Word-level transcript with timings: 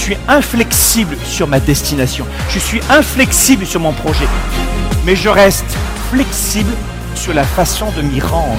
Je 0.00 0.06
suis 0.06 0.16
inflexible 0.28 1.14
sur 1.26 1.46
ma 1.46 1.60
destination. 1.60 2.24
Je 2.48 2.58
suis 2.58 2.80
inflexible 2.88 3.66
sur 3.66 3.80
mon 3.80 3.92
projet. 3.92 4.24
Mais 5.04 5.14
je 5.14 5.28
reste 5.28 5.76
flexible 6.10 6.72
sur 7.14 7.34
la 7.34 7.44
façon 7.44 7.90
de 7.94 8.00
m'y 8.00 8.18
rendre. 8.18 8.56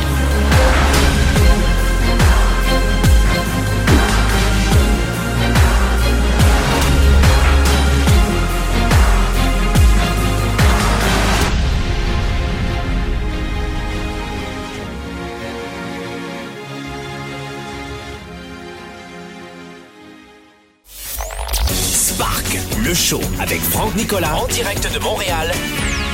Avec 23.39 23.59
Franck 23.59 23.93
Nicolas 23.95 24.37
en 24.37 24.47
direct 24.47 24.89
de 24.93 24.99
Montréal. 24.99 25.51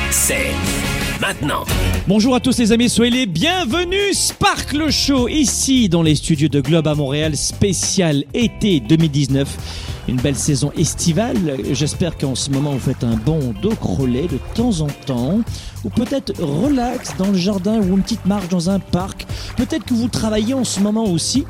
C'est 0.09 0.47
maintenant. 1.21 1.63
Bonjour 2.07 2.33
à 2.33 2.39
tous 2.39 2.57
les 2.57 2.71
amis, 2.71 2.89
soyez 2.89 3.11
les 3.11 3.25
bienvenus. 3.27 4.17
Spark 4.17 4.73
le 4.73 4.89
show 4.89 5.27
ici 5.27 5.89
dans 5.89 6.01
les 6.01 6.15
studios 6.15 6.47
de 6.47 6.59
Globe 6.59 6.87
à 6.87 6.95
Montréal, 6.95 7.37
spécial 7.37 8.23
été 8.33 8.79
2019. 8.79 9.47
Une 10.07 10.15
belle 10.15 10.35
saison 10.35 10.71
estivale. 10.75 11.57
J'espère 11.71 12.17
qu'en 12.17 12.33
ce 12.33 12.49
moment 12.49 12.71
vous 12.71 12.79
faites 12.79 13.03
un 13.03 13.17
bon 13.17 13.53
dos 13.61 13.75
crollet 13.75 14.27
de 14.27 14.39
temps 14.55 14.81
en 14.81 14.87
temps. 14.87 15.41
Ou 15.83 15.89
peut-être 15.89 16.33
relax 16.41 17.15
dans 17.17 17.27
le 17.27 17.37
jardin 17.37 17.79
ou 17.79 17.95
une 17.95 18.01
petite 18.01 18.25
marche 18.25 18.47
dans 18.49 18.71
un 18.71 18.79
parc. 18.79 19.27
Peut-être 19.55 19.85
que 19.85 19.93
vous 19.93 20.07
travaillez 20.07 20.55
en 20.55 20.63
ce 20.63 20.79
moment 20.79 21.03
aussi. 21.03 21.45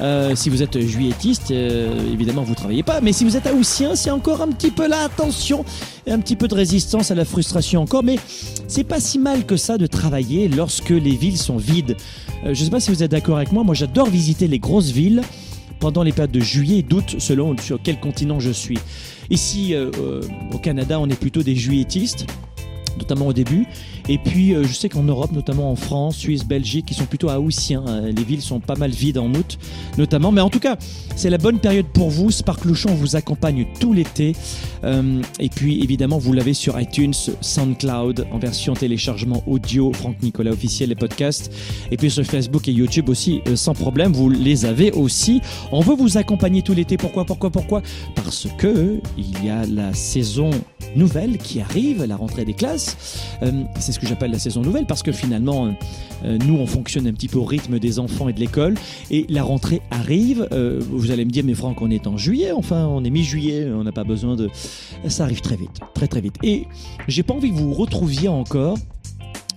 Euh, 0.00 0.34
si 0.34 0.50
vous 0.50 0.62
êtes 0.62 0.78
juillettiste, 0.78 1.50
euh, 1.50 2.12
évidemment 2.12 2.42
vous 2.42 2.54
travaillez 2.54 2.82
pas. 2.82 3.00
Mais 3.00 3.12
si 3.12 3.24
vous 3.24 3.36
êtes 3.36 3.46
haussien, 3.46 3.94
c'est 3.94 4.10
encore 4.10 4.42
un 4.42 4.48
petit 4.48 4.70
peu 4.70 4.86
là. 4.88 5.04
Attention, 5.04 5.64
un 6.06 6.18
petit 6.18 6.36
peu 6.36 6.48
de 6.48 6.54
résistance 6.54 7.10
à 7.10 7.14
la 7.14 7.24
frustration 7.24 7.82
encore. 7.82 8.02
Mais 8.02 8.16
c'est 8.68 8.84
pas 8.84 9.00
si 9.00 9.18
mal 9.18 9.46
que 9.46 9.56
ça 9.56 9.78
de 9.78 9.86
travailler 9.86 10.48
lorsque 10.48 10.90
les 10.90 11.16
villes 11.16 11.38
sont 11.38 11.56
vides. 11.56 11.96
Euh, 12.44 12.54
je 12.54 12.64
sais 12.64 12.70
pas 12.70 12.80
si 12.80 12.90
vous 12.90 13.02
êtes 13.02 13.10
d'accord 13.10 13.36
avec 13.36 13.52
moi. 13.52 13.64
Moi, 13.64 13.74
j'adore 13.74 14.08
visiter 14.08 14.48
les 14.48 14.58
grosses 14.58 14.90
villes 14.90 15.22
pendant 15.80 16.02
les 16.02 16.12
périodes 16.12 16.32
de 16.32 16.40
juillet 16.40 16.78
et 16.78 16.82
d'août, 16.82 17.16
selon 17.18 17.56
sur 17.58 17.78
quel 17.82 18.00
continent 18.00 18.40
je 18.40 18.50
suis. 18.50 18.78
Ici, 19.30 19.74
euh, 19.74 19.90
euh, 19.98 20.22
au 20.52 20.58
Canada, 20.58 20.98
on 21.00 21.08
est 21.08 21.18
plutôt 21.18 21.42
des 21.42 21.56
juilletistes 21.56 22.26
notamment 22.98 23.26
au 23.26 23.32
début. 23.32 23.66
Et 24.08 24.18
puis, 24.18 24.54
euh, 24.54 24.64
je 24.64 24.72
sais 24.72 24.88
qu'en 24.88 25.02
Europe, 25.02 25.32
notamment 25.32 25.70
en 25.70 25.76
France, 25.76 26.16
Suisse, 26.16 26.44
Belgique, 26.44 26.86
ils 26.90 26.94
sont 26.94 27.06
plutôt 27.06 27.30
haussiens. 27.30 27.84
hein. 27.86 28.02
Les 28.06 28.24
villes 28.24 28.42
sont 28.42 28.60
pas 28.60 28.76
mal 28.76 28.90
vides 28.90 29.18
en 29.18 29.32
août, 29.34 29.58
notamment. 29.98 30.32
Mais 30.32 30.40
en 30.40 30.50
tout 30.50 30.60
cas, 30.60 30.76
c'est 31.16 31.30
la 31.30 31.38
bonne 31.38 31.58
période 31.58 31.86
pour 31.86 32.10
vous. 32.10 32.30
Sparklouchon 32.30 32.94
vous 32.94 33.16
accompagne 33.16 33.66
tout 33.80 33.92
l'été. 33.92 34.34
Euh, 34.84 35.20
et 35.40 35.48
puis, 35.48 35.82
évidemment, 35.82 36.18
vous 36.18 36.32
l'avez 36.32 36.54
sur 36.54 36.78
iTunes, 36.80 37.14
SoundCloud, 37.40 38.26
en 38.32 38.38
version 38.38 38.74
téléchargement 38.74 39.42
audio, 39.46 39.92
Franck 39.92 40.22
Nicolas 40.22 40.52
officiel, 40.52 40.90
les 40.90 40.94
podcasts. 40.94 41.52
Et 41.90 41.96
puis 41.96 42.10
sur 42.10 42.24
Facebook 42.24 42.68
et 42.68 42.72
YouTube 42.72 43.08
aussi, 43.08 43.40
euh, 43.48 43.56
sans 43.56 43.74
problème, 43.74 44.12
vous 44.12 44.28
les 44.28 44.64
avez 44.64 44.92
aussi. 44.92 45.40
On 45.72 45.80
veut 45.80 45.96
vous 45.96 46.18
accompagner 46.18 46.62
tout 46.62 46.74
l'été. 46.74 46.96
Pourquoi, 46.96 47.24
pourquoi, 47.24 47.50
pourquoi? 47.50 47.82
Parce 48.14 48.46
que 48.58 49.00
il 49.18 49.44
y 49.44 49.48
a 49.48 49.64
la 49.66 49.92
saison 49.94 50.50
nouvelle 50.94 51.38
qui 51.38 51.60
arrive, 51.60 52.04
la 52.04 52.16
rentrée 52.16 52.44
des 52.44 52.54
classes. 52.54 52.85
Euh, 53.42 53.64
c'est 53.78 53.92
ce 53.92 53.98
que 53.98 54.06
j'appelle 54.06 54.30
la 54.30 54.38
saison 54.38 54.62
nouvelle 54.62 54.86
parce 54.86 55.02
que 55.02 55.12
finalement, 55.12 55.66
euh, 55.66 55.70
euh, 56.24 56.38
nous, 56.46 56.54
on 56.54 56.66
fonctionne 56.66 57.06
un 57.06 57.12
petit 57.12 57.28
peu 57.28 57.38
au 57.38 57.44
rythme 57.44 57.78
des 57.78 57.98
enfants 57.98 58.28
et 58.28 58.32
de 58.32 58.40
l'école. 58.40 58.74
Et 59.10 59.26
la 59.28 59.42
rentrée 59.42 59.82
arrive. 59.90 60.48
Vous 60.90 61.10
allez 61.10 61.24
me 61.24 61.30
dire, 61.30 61.44
mais 61.44 61.54
Franck, 61.54 61.80
on 61.82 61.90
est 61.90 62.06
en 62.06 62.16
juillet. 62.16 62.52
Enfin, 62.52 62.86
on 62.86 63.04
est 63.04 63.10
mi-juillet. 63.10 63.68
On 63.70 63.84
n'a 63.84 63.92
pas 63.92 64.04
besoin 64.04 64.36
de. 64.36 64.48
Ça 65.08 65.24
arrive 65.24 65.40
très 65.40 65.56
vite, 65.56 65.80
très 65.94 66.08
très 66.08 66.20
vite. 66.20 66.36
Et 66.42 66.66
j'ai 67.08 67.22
pas 67.22 67.34
envie 67.34 67.50
que 67.50 67.56
vous 67.56 67.68
vous 67.68 67.74
retrouviez 67.74 68.28
encore 68.28 68.78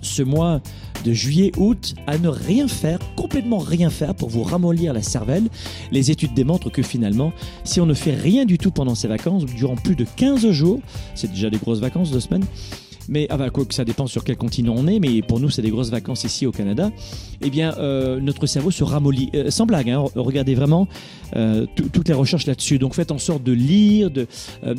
ce 0.01 0.23
mois 0.23 0.61
de 1.03 1.13
juillet-août 1.13 1.95
à 2.07 2.17
ne 2.17 2.27
rien 2.27 2.67
faire, 2.67 2.99
complètement 3.15 3.59
rien 3.59 3.89
faire 3.89 4.15
pour 4.15 4.29
vous 4.29 4.43
ramollir 4.43 4.93
la 4.93 5.01
cervelle. 5.01 5.47
Les 5.91 6.11
études 6.11 6.33
démontrent 6.33 6.69
que 6.69 6.81
finalement, 6.81 7.31
si 7.63 7.79
on 7.79 7.85
ne 7.85 7.93
fait 7.93 8.15
rien 8.15 8.45
du 8.45 8.57
tout 8.57 8.71
pendant 8.71 8.95
ces 8.95 9.07
vacances, 9.07 9.45
durant 9.45 9.75
plus 9.75 9.95
de 9.95 10.05
15 10.15 10.49
jours, 10.51 10.79
c'est 11.15 11.31
déjà 11.31 11.49
des 11.49 11.57
grosses 11.57 11.79
vacances, 11.79 12.11
deux 12.11 12.19
semaines, 12.19 12.45
mais 13.09 13.27
ah 13.29 13.37
bah, 13.37 13.49
quoi 13.49 13.65
que 13.65 13.73
ça 13.73 13.83
dépend 13.83 14.07
sur 14.07 14.23
quel 14.23 14.37
continent 14.37 14.73
on 14.77 14.87
est, 14.87 14.99
mais 14.99 15.21
pour 15.21 15.39
nous 15.39 15.49
c'est 15.49 15.61
des 15.61 15.71
grosses 15.71 15.89
vacances 15.89 16.23
ici 16.23 16.45
au 16.45 16.51
Canada. 16.51 16.91
Eh 17.41 17.49
bien, 17.49 17.73
euh, 17.77 18.19
notre 18.19 18.45
cerveau 18.45 18.71
se 18.71 18.83
ramollit. 18.83 19.29
Euh, 19.33 19.49
sans 19.49 19.65
blague, 19.65 19.89
hein, 19.89 20.03
regardez 20.15 20.55
vraiment 20.55 20.87
euh, 21.35 21.65
tout- 21.75 21.89
toutes 21.91 22.07
les 22.07 22.13
recherches 22.13 22.45
là-dessus. 22.45 22.79
Donc 22.79 22.93
faites 22.93 23.11
en 23.11 23.17
sorte 23.17 23.43
de 23.43 23.51
lire, 23.51 24.11
de, 24.11 24.27
euh, 24.63 24.75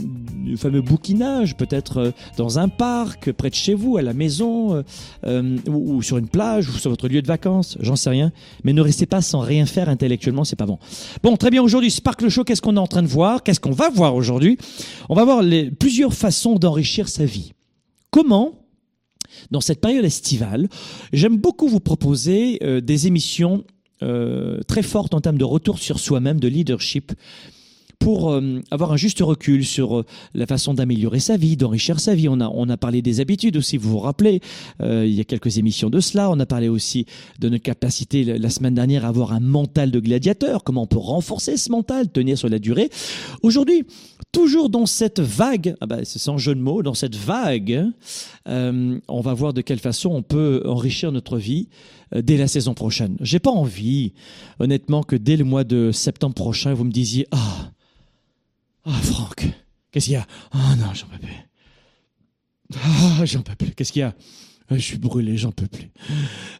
fameux 0.57 0.81
bouquinage, 0.83 1.57
peut-être 1.57 1.97
euh, 1.99 2.11
dans 2.37 2.59
un 2.59 2.69
parc, 2.69 3.33
près 3.33 3.51
de 3.51 3.55
chez 3.55 3.75
vous, 3.75 3.97
à 3.97 4.03
la 4.03 4.13
maison, 4.15 4.83
euh, 5.27 5.57
ou, 5.69 5.95
ou 5.97 6.03
sur 6.03 6.19
une 6.19 6.29
plage, 6.29 6.69
ou 6.69 6.73
sur 6.73 6.91
votre 6.91 7.09
lieu 7.09 7.23
de 7.23 7.27
vacances, 7.27 7.77
j'en 7.81 7.97
sais 7.97 8.11
rien. 8.11 8.33
Mais 8.65 8.73
ne 8.73 8.81
restez 8.83 9.07
pas 9.07 9.21
sans 9.23 9.41
rien 9.41 9.67
faire 9.67 9.89
intellectuellement, 9.89 10.45
c'est 10.45 10.57
pas 10.57 10.67
bon. 10.67 10.79
Bon, 11.23 11.37
très 11.37 11.51
bien, 11.51 11.63
aujourd'hui, 11.63 11.91
Sparkle 11.91 12.29
Show, 12.29 12.45
qu'est-ce 12.45 12.63
qu'on 12.63 12.77
est 12.77 12.81
en 12.81 12.87
train 12.87 13.03
de 13.03 13.09
voir? 13.09 13.43
Qu'est-ce 13.43 13.61
qu'on 13.61 13.71
va 13.73 13.89
voir 13.91 14.15
aujourd'hui? 14.15 14.59
On 15.09 15.15
va 15.15 15.25
voir 15.25 15.43
les, 15.43 15.71
plusieurs 15.71 16.13
façons 16.15 16.57
d'enrichir 16.57 17.09
sa 17.09 17.25
vie. 17.25 17.53
Comment 18.11 18.61
dans 19.51 19.61
cette 19.61 19.81
période 19.81 20.05
estivale, 20.05 20.69
j'aime 21.13 21.37
beaucoup 21.37 21.69
vous 21.69 21.81
proposer 21.81 22.59
euh, 22.63 22.81
des 22.81 23.07
émissions 23.07 23.65
euh, 24.03 24.61
très 24.67 24.83
fortes 24.83 25.15
en 25.15 25.21
termes 25.21 25.39
de 25.39 25.45
retour 25.45 25.79
sur 25.79 25.99
soi-même, 25.99 26.41
de 26.41 26.49
leadership, 26.49 27.13
pour 28.01 28.33
euh, 28.33 28.61
avoir 28.71 28.93
un 28.93 28.97
juste 28.97 29.21
recul 29.21 29.65
sur 29.65 30.01
euh, 30.01 30.07
la 30.35 30.47
façon 30.47 30.75
d'améliorer 30.75 31.21
sa 31.21 31.37
vie, 31.37 31.57
d'enrichir 31.57 32.01
sa 32.01 32.15
vie. 32.15 32.29
On 32.29 32.41
a, 32.41 32.49
on 32.49 32.69
a 32.69 32.77
parlé 32.77 33.03
des 33.03 33.21
habitudes 33.21 33.57
aussi, 33.59 33.77
vous 33.77 33.91
vous 33.91 33.99
rappelez, 33.99 34.41
euh, 34.83 35.07
il 35.07 35.15
y 35.15 35.21
a 35.21 35.25
quelques 35.25 35.59
émissions 35.59 35.91
de 35.91 36.01
cela. 36.01 36.31
On 36.31 36.41
a 36.41 36.47
parlé 36.47 36.69
aussi 36.69 37.07
de 37.39 37.49
notre 37.49 37.63
capacité 37.63 38.25
la, 38.25 38.51
semaine 38.51 38.75
dernière 38.75 39.05
à 39.05 39.09
avoir 39.09 39.33
un 39.33 39.41
mental 39.41 39.91
de 39.91 40.01
gladiateur, 40.01 40.65
comment 40.65 40.83
on 40.83 40.87
peut 40.87 40.99
renforcer 40.99 41.57
ce 41.57 41.71
mental, 41.71 42.11
tenir 42.11 42.37
sur 42.39 42.49
la 42.49 42.59
durée. 42.59 42.89
Aujourd'hui, 43.43 43.85
toujours 44.33 44.71
dans 44.71 44.87
cette 44.87 45.21
vague, 45.21 45.77
ah 45.81 45.87
bah, 45.87 45.99
c'est 46.05 46.19
sans 46.19 46.39
jeu 46.39 46.55
de 46.55 46.61
mots, 46.61 46.83
dans 46.83 46.95
cette 46.95 47.17
vague, 47.17 47.87
euh, 48.49 48.99
on 49.09 49.21
va 49.21 49.35
voir 49.35 49.53
de 49.53 49.61
quelle 49.61 49.79
façon 49.79 50.11
on 50.11 50.23
peut 50.23 50.63
enrichir 50.65 51.13
notre 51.13 51.37
vie 51.37 51.69
euh, 52.15 52.23
dès 52.23 52.37
la 52.37 52.49
saison 52.49 52.75
prochaine. 52.75 53.17
J'ai 53.21 53.39
pas 53.39 53.51
envie, 53.51 54.15
honnêtement, 54.59 55.03
que 55.03 55.17
dès 55.17 55.37
le 55.37 55.45
mois 55.45 55.65
de 55.65 55.93
septembre 55.93 56.35
prochain, 56.35 56.73
vous 56.75 56.85
me 56.85 56.93
disiez 56.93 57.27
Ah, 57.31 57.71
ah, 58.85 58.93
Franck, 59.03 59.47
qu'est-ce 59.91 60.07
qu'il 60.07 60.15
y 60.15 60.17
a? 60.17 60.27
Ah 60.53 60.75
non, 60.77 60.93
j'en 60.95 61.07
peux 61.07 61.19
plus. 61.19 61.35
Ah, 62.83 63.25
j'en 63.25 63.43
peux 63.43 63.55
plus. 63.55 63.75
Qu'est-ce 63.75 63.93
qu'il 63.93 64.01
y 64.01 64.05
a? 64.05 64.15
Ah, 64.69 64.77
Je 64.77 64.83
suis 64.83 64.99
brûlé, 64.99 65.37
j'en 65.37 65.53
peux 65.53 65.67
plus. 65.67 65.91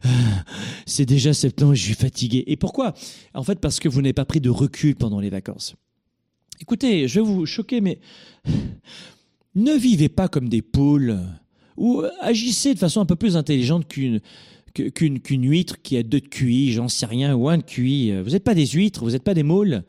Ah, 0.03 0.43
C'est 0.85 1.05
déjà 1.05 1.33
septembre, 1.33 1.73
je 1.73 1.81
suis 1.83 1.93
fatigué. 1.93 2.43
Et 2.47 2.57
pourquoi? 2.57 2.93
En 3.33 3.43
fait, 3.43 3.59
parce 3.59 3.79
que 3.79 3.87
vous 3.89 4.01
n'avez 4.01 4.13
pas 4.13 4.25
pris 4.25 4.41
de 4.41 4.49
recul 4.49 4.95
pendant 4.95 5.19
les 5.19 5.29
vacances. 5.29 5.75
Écoutez, 6.59 7.07
je 7.07 7.19
vais 7.19 7.25
vous 7.25 7.45
choquer, 7.45 7.81
mais 7.81 7.99
ne 9.55 9.73
vivez 9.73 10.09
pas 10.09 10.27
comme 10.27 10.47
des 10.49 10.61
poules 10.61 11.19
ou 11.77 12.03
agissez 12.19 12.73
de 12.73 12.79
façon 12.79 13.01
un 13.01 13.05
peu 13.05 13.15
plus 13.15 13.35
intelligente 13.37 13.87
qu'une 13.87 14.21
huître 15.49 15.81
qui 15.81 15.97
a 15.97 16.03
deux 16.03 16.19
de 16.19 16.27
j'en 16.73 16.87
sais 16.87 17.05
rien, 17.07 17.35
ou 17.35 17.49
un 17.49 17.59
de. 17.59 18.13
Vous 18.23 18.31
n'êtes 18.31 18.43
pas 18.43 18.53
des 18.53 18.67
huîtres, 18.67 19.03
vous 19.03 19.11
n'êtes 19.11 19.23
pas 19.23 19.33
des 19.33 19.43
moules 19.43 19.83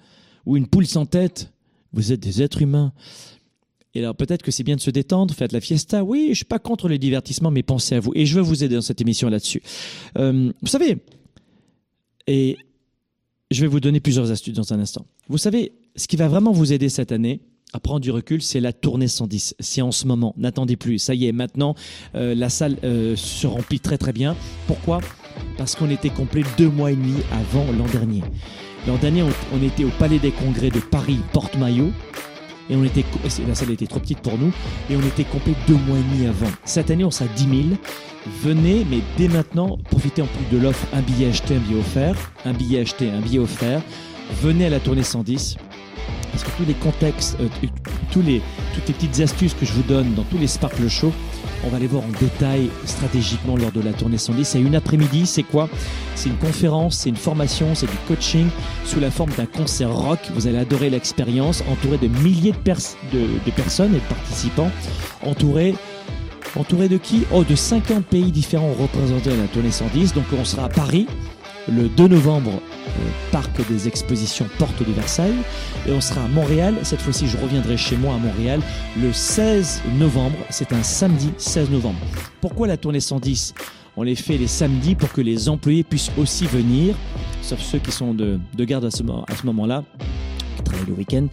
ou 0.47 0.57
une 0.57 0.67
poule 0.67 0.87
sans 0.87 1.05
tête. 1.05 1.53
Vous 1.93 2.13
êtes 2.13 2.21
des 2.21 2.43
êtres 2.43 2.63
humains. 2.63 2.93
Et 3.95 4.01
alors 4.01 4.15
peut-être 4.15 4.43
que 4.43 4.51
c'est 4.51 4.65
bien 4.65 4.77
de 4.77 4.81
se 4.81 4.91
détendre, 4.91 5.35
faites 5.35 5.53
la 5.53 5.61
fiesta. 5.61 6.03
Oui, 6.03 6.29
je 6.31 6.37
suis 6.37 6.45
pas 6.45 6.59
contre 6.59 6.89
le 6.89 6.99
divertissement, 6.99 7.51
mais 7.51 7.63
pensez 7.63 7.95
à 7.95 8.01
vous. 8.01 8.13
Et 8.15 8.25
je 8.25 8.37
veux 8.37 8.41
vous 8.41 8.65
aider 8.65 8.75
dans 8.75 8.81
cette 8.83 9.01
émission 9.01 9.29
là-dessus. 9.29 9.63
Euh, 10.19 10.51
vous 10.63 10.69
savez, 10.69 10.99
et 12.27 12.57
je 13.51 13.61
vais 13.61 13.67
vous 13.67 13.81
donner 13.81 14.01
plusieurs 14.01 14.31
astuces 14.31 14.55
dans 14.55 14.73
un 14.73 14.81
instant. 14.81 15.07
Vous 15.29 15.39
savez, 15.39 15.73
ce 15.97 16.07
qui 16.07 16.17
va 16.17 16.29
vraiment 16.29 16.53
vous 16.53 16.73
aider 16.73 16.89
cette 16.89 17.13
année 17.13 17.41
à 17.75 17.81
prendre 17.81 18.01
du 18.01 18.11
recul, 18.11 18.43
c'est 18.43 18.61
la 18.61 18.73
tournée 18.73 19.09
110. 19.09 19.57
C'est 19.59 19.83
en 19.83 19.93
ce 19.93 20.07
moment. 20.07 20.35
N'attendez 20.37 20.77
plus. 20.77 20.99
Ça 20.99 21.15
y 21.15 21.27
est, 21.27 21.33
maintenant, 21.33 21.75
euh, 22.15 22.35
la 22.35 22.51
salle 22.51 22.77
euh, 22.85 23.17
se 23.17 23.47
remplit 23.47 23.81
très 23.81 23.99
très 23.99 24.13
bien. 24.13 24.37
Pourquoi? 24.67 25.01
Parce 25.57 25.75
qu'on 25.75 25.91
était 25.91 26.11
complet 26.11 26.43
deux 26.59 26.69
mois 26.69 26.93
et 26.93 26.97
demi 26.97 27.15
avant 27.31 27.65
l'an 27.73 27.87
dernier. 27.87 28.23
L'an 28.87 28.97
dernier, 28.97 29.23
on, 29.23 29.63
était 29.63 29.85
au 29.85 29.91
Palais 29.91 30.19
des 30.19 30.33
Congrès 30.33 30.71
de 30.71 30.81
Paris, 30.81 31.21
Porte-Maillot. 31.33 31.93
Et 32.71 32.77
on 32.77 32.85
était, 32.85 33.05
la 33.47 33.55
salle 33.55 33.71
était 33.71 33.87
trop 33.87 34.01
petite 34.01 34.21
pour 34.21 34.39
nous. 34.39 34.53
Et 34.91 34.97
on 34.97 35.03
était 35.03 35.25
complet 35.25 35.55
deux 35.69 35.77
mois 35.77 35.99
et 35.99 36.03
demi 36.03 36.27
avant. 36.27 36.51
Cette 36.65 36.91
année, 36.91 37.05
on 37.05 37.11
sera 37.11 37.29
10 37.37 37.43
000. 37.43 37.55
Venez, 38.43 38.87
mais 38.91 38.99
dès 39.17 39.29
maintenant, 39.29 39.79
profitez 39.91 40.23
en 40.23 40.27
plus 40.27 40.57
de 40.57 40.63
l'offre 40.63 40.87
un 40.93 41.01
billet 41.01 41.29
acheté, 41.29 41.57
un 41.57 41.61
billet 41.61 41.79
offert. 41.79 42.33
Un 42.45 42.53
billet 42.53 42.81
acheté, 42.81 43.11
un 43.11 43.21
billet 43.21 43.39
offert. 43.39 43.83
Venez 44.43 44.67
à 44.67 44.71
la 44.71 44.81
tournée 44.81 45.03
110. 45.03 45.57
Parce 46.33 46.45
que 46.45 46.51
tous 46.57 46.65
les 46.67 46.75
contextes, 46.75 47.37
euh, 47.41 47.49
tous 48.11 48.23
les, 48.23 48.41
toutes 48.75 48.89
les 48.89 48.95
petites 48.95 49.21
astuces 49.21 49.55
que 49.55 49.67
je 49.67 49.73
vous 49.73 49.83
donne 49.83 50.15
dans 50.15 50.25
tous 50.25 50.39
les 50.39 50.47
Sparkle 50.47 50.89
Show 50.89 51.13
On 51.65 51.69
va 51.69 51.77
aller 51.77 51.87
voir 51.87 52.03
en 52.03 52.21
détail 52.21 52.71
stratégiquement 52.85 53.57
lors 53.57 53.73
de 53.73 53.81
la 53.81 53.93
tournée 53.93 54.19
110. 54.19 54.45
C'est 54.45 54.61
une 54.61 54.75
après-midi, 54.75 55.27
c'est 55.27 55.43
quoi? 55.43 55.69
C'est 56.15 56.29
une 56.29 56.37
conférence, 56.37 56.97
c'est 56.99 57.09
une 57.09 57.17
formation, 57.17 57.75
c'est 57.75 57.87
du 57.87 57.97
coaching 58.09 58.49
sous 58.85 59.01
la 59.01 59.11
forme 59.11 59.31
d'un 59.37 59.47
concert 59.47 59.95
rock. 59.95 60.19
Vous 60.35 60.47
allez 60.47 60.59
adorer 60.59 60.91
l'expérience, 60.91 61.63
entouré 61.71 61.99
de 61.99 62.09
milliers 62.09 62.53
de, 62.53 63.19
de, 63.45 63.51
personnes 63.55 63.95
et 63.95 64.01
de 64.01 64.15
participants, 64.15 64.71
entouré 65.25 65.75
Entouré 66.55 66.89
de 66.89 66.99
qui? 66.99 67.25
Oh, 67.33 67.45
de 67.45 67.55
50 67.55 68.05
pays 68.05 68.31
différents 68.31 68.75
représentés 68.79 69.33
à 69.33 69.37
la 69.37 69.47
tournée 69.47 69.71
110. 69.71 70.13
Donc 70.13 70.25
on 70.39 70.45
sera 70.45 70.65
à 70.65 70.69
Paris 70.69 71.07
le 71.69 71.89
2 71.89 72.09
novembre 72.09 72.61
Parc 73.31 73.67
des 73.69 73.89
Expositions 73.89 74.47
Porte 74.59 74.81
de 74.81 74.93
Versailles. 74.93 75.35
Et 75.87 75.93
on 75.93 76.01
sera 76.01 76.25
à 76.25 76.29
Montréal. 76.29 76.75
Cette 76.83 77.01
fois-ci, 77.01 77.27
je 77.27 77.37
reviendrai 77.37 77.77
chez 77.77 77.97
moi 77.97 78.15
à 78.15 78.19
Montréal 78.19 78.61
le 79.01 79.13
16 79.13 79.83
novembre. 79.99 80.37
C'est 80.51 80.73
un 80.73 80.83
samedi 80.83 81.31
16 81.39 81.71
novembre. 81.71 81.99
Pourquoi 82.41 82.67
la 82.67 82.77
tournée 82.77 83.01
110 83.01 83.55
On 83.97 84.03
les 84.03 84.17
fait 84.17 84.37
les 84.37 84.47
samedis 84.47 84.95
pour 84.95 85.13
que 85.13 85.21
les 85.21 85.49
employés 85.49 85.85
puissent 85.85 86.13
aussi 86.19 86.47
venir, 86.47 86.95
sauf 87.43 87.61
ceux 87.61 87.79
qui 87.79 87.93
sont 87.93 88.15
de, 88.15 88.39
garde 88.59 88.85
à 88.85 88.91
ce 88.91 89.03
moment-là 89.45 89.85
le 90.87 90.93
week-end. 90.93 91.27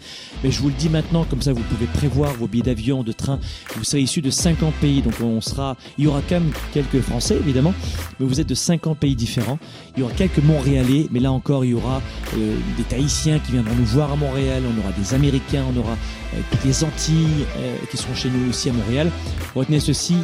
Mais 0.43 0.51
je 0.51 0.61
vous 0.61 0.69
le 0.69 0.75
dis 0.75 0.89
maintenant, 0.89 1.25
comme 1.25 1.41
ça 1.41 1.53
vous 1.53 1.63
pouvez 1.63 1.85
prévoir 1.87 2.33
vos 2.33 2.47
billets 2.47 2.63
d'avion, 2.63 3.03
de 3.03 3.11
train. 3.11 3.39
Vous 3.75 3.83
serez 3.83 4.01
issus 4.01 4.21
de 4.21 4.29
50 4.29 4.73
pays, 4.75 5.01
donc 5.01 5.13
on 5.21 5.41
sera. 5.41 5.77
Il 5.97 6.05
y 6.05 6.07
aura 6.07 6.21
quand 6.27 6.39
même 6.39 6.51
quelques 6.73 7.01
Français 7.01 7.35
évidemment, 7.35 7.73
mais 8.19 8.25
vous 8.25 8.39
êtes 8.39 8.47
de 8.49 8.55
50 8.55 8.97
pays 8.97 9.15
différents. 9.15 9.59
Il 9.95 10.01
y 10.01 10.03
aura 10.03 10.13
quelques 10.13 10.39
Montréalais, 10.39 11.07
mais 11.11 11.19
là 11.19 11.31
encore 11.31 11.65
il 11.65 11.71
y 11.71 11.73
aura 11.73 12.01
euh, 12.35 12.55
des 12.77 12.83
Tahitiens 12.83 13.39
qui 13.39 13.51
viendront 13.51 13.75
nous 13.75 13.85
voir 13.85 14.11
à 14.11 14.15
Montréal. 14.15 14.63
On 14.65 14.79
aura 14.79 14.91
des 14.93 15.13
Américains, 15.13 15.65
on 15.73 15.79
aura 15.79 15.93
euh, 16.33 16.41
les 16.65 16.83
Antilles 16.83 17.45
euh, 17.57 17.75
qui 17.89 17.97
seront 17.97 18.15
chez 18.15 18.29
nous 18.29 18.49
aussi 18.49 18.69
à 18.69 18.73
Montréal. 18.73 19.11
Retenez 19.55 19.79
ceci 19.79 20.15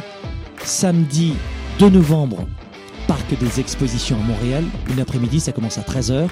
samedi 0.64 1.34
2 1.78 1.90
novembre 1.90 2.46
Parc 3.06 3.38
des 3.38 3.60
Expositions 3.60 4.16
à 4.16 4.24
Montréal. 4.24 4.64
Une 4.90 5.00
après-midi, 5.00 5.40
ça 5.40 5.52
commence 5.52 5.78
à 5.78 5.82
13h 5.82 6.28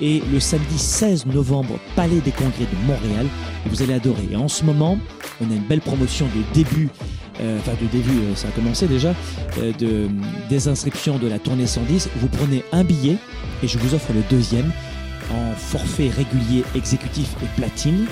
et 0.00 0.22
le 0.32 0.40
samedi 0.40 0.78
16 0.78 1.26
novembre, 1.26 1.78
Palais 1.94 2.20
des 2.20 2.32
Congrès 2.32 2.64
de 2.64 2.86
Montréal. 2.86 3.26
Et 3.64 3.68
vous 3.68 3.82
allez 3.82 3.94
adorer. 3.94 4.28
Et 4.30 4.36
en 4.36 4.48
ce 4.48 4.64
moment, 4.64 4.98
on 5.40 5.50
a 5.50 5.54
une 5.54 5.66
belle 5.66 5.80
promotion 5.80 6.26
de 6.26 6.54
début, 6.54 6.88
euh, 7.40 7.58
enfin 7.58 7.72
de 7.80 7.86
début, 7.88 8.18
euh, 8.18 8.34
ça 8.34 8.48
a 8.48 8.50
commencé 8.52 8.86
déjà, 8.86 9.14
euh, 9.58 9.72
de, 9.72 10.08
des 10.48 10.68
inscriptions 10.68 11.18
de 11.18 11.28
la 11.28 11.38
tournée 11.38 11.66
110. 11.66 12.10
Vous 12.16 12.28
prenez 12.28 12.64
un 12.72 12.84
billet 12.84 13.16
et 13.62 13.68
je 13.68 13.78
vous 13.78 13.94
offre 13.94 14.12
le 14.12 14.22
deuxième 14.30 14.70
en 15.30 15.54
forfait 15.56 16.08
régulier 16.08 16.64
exécutif 16.74 17.34
et 17.42 17.60
platine. 17.60 18.06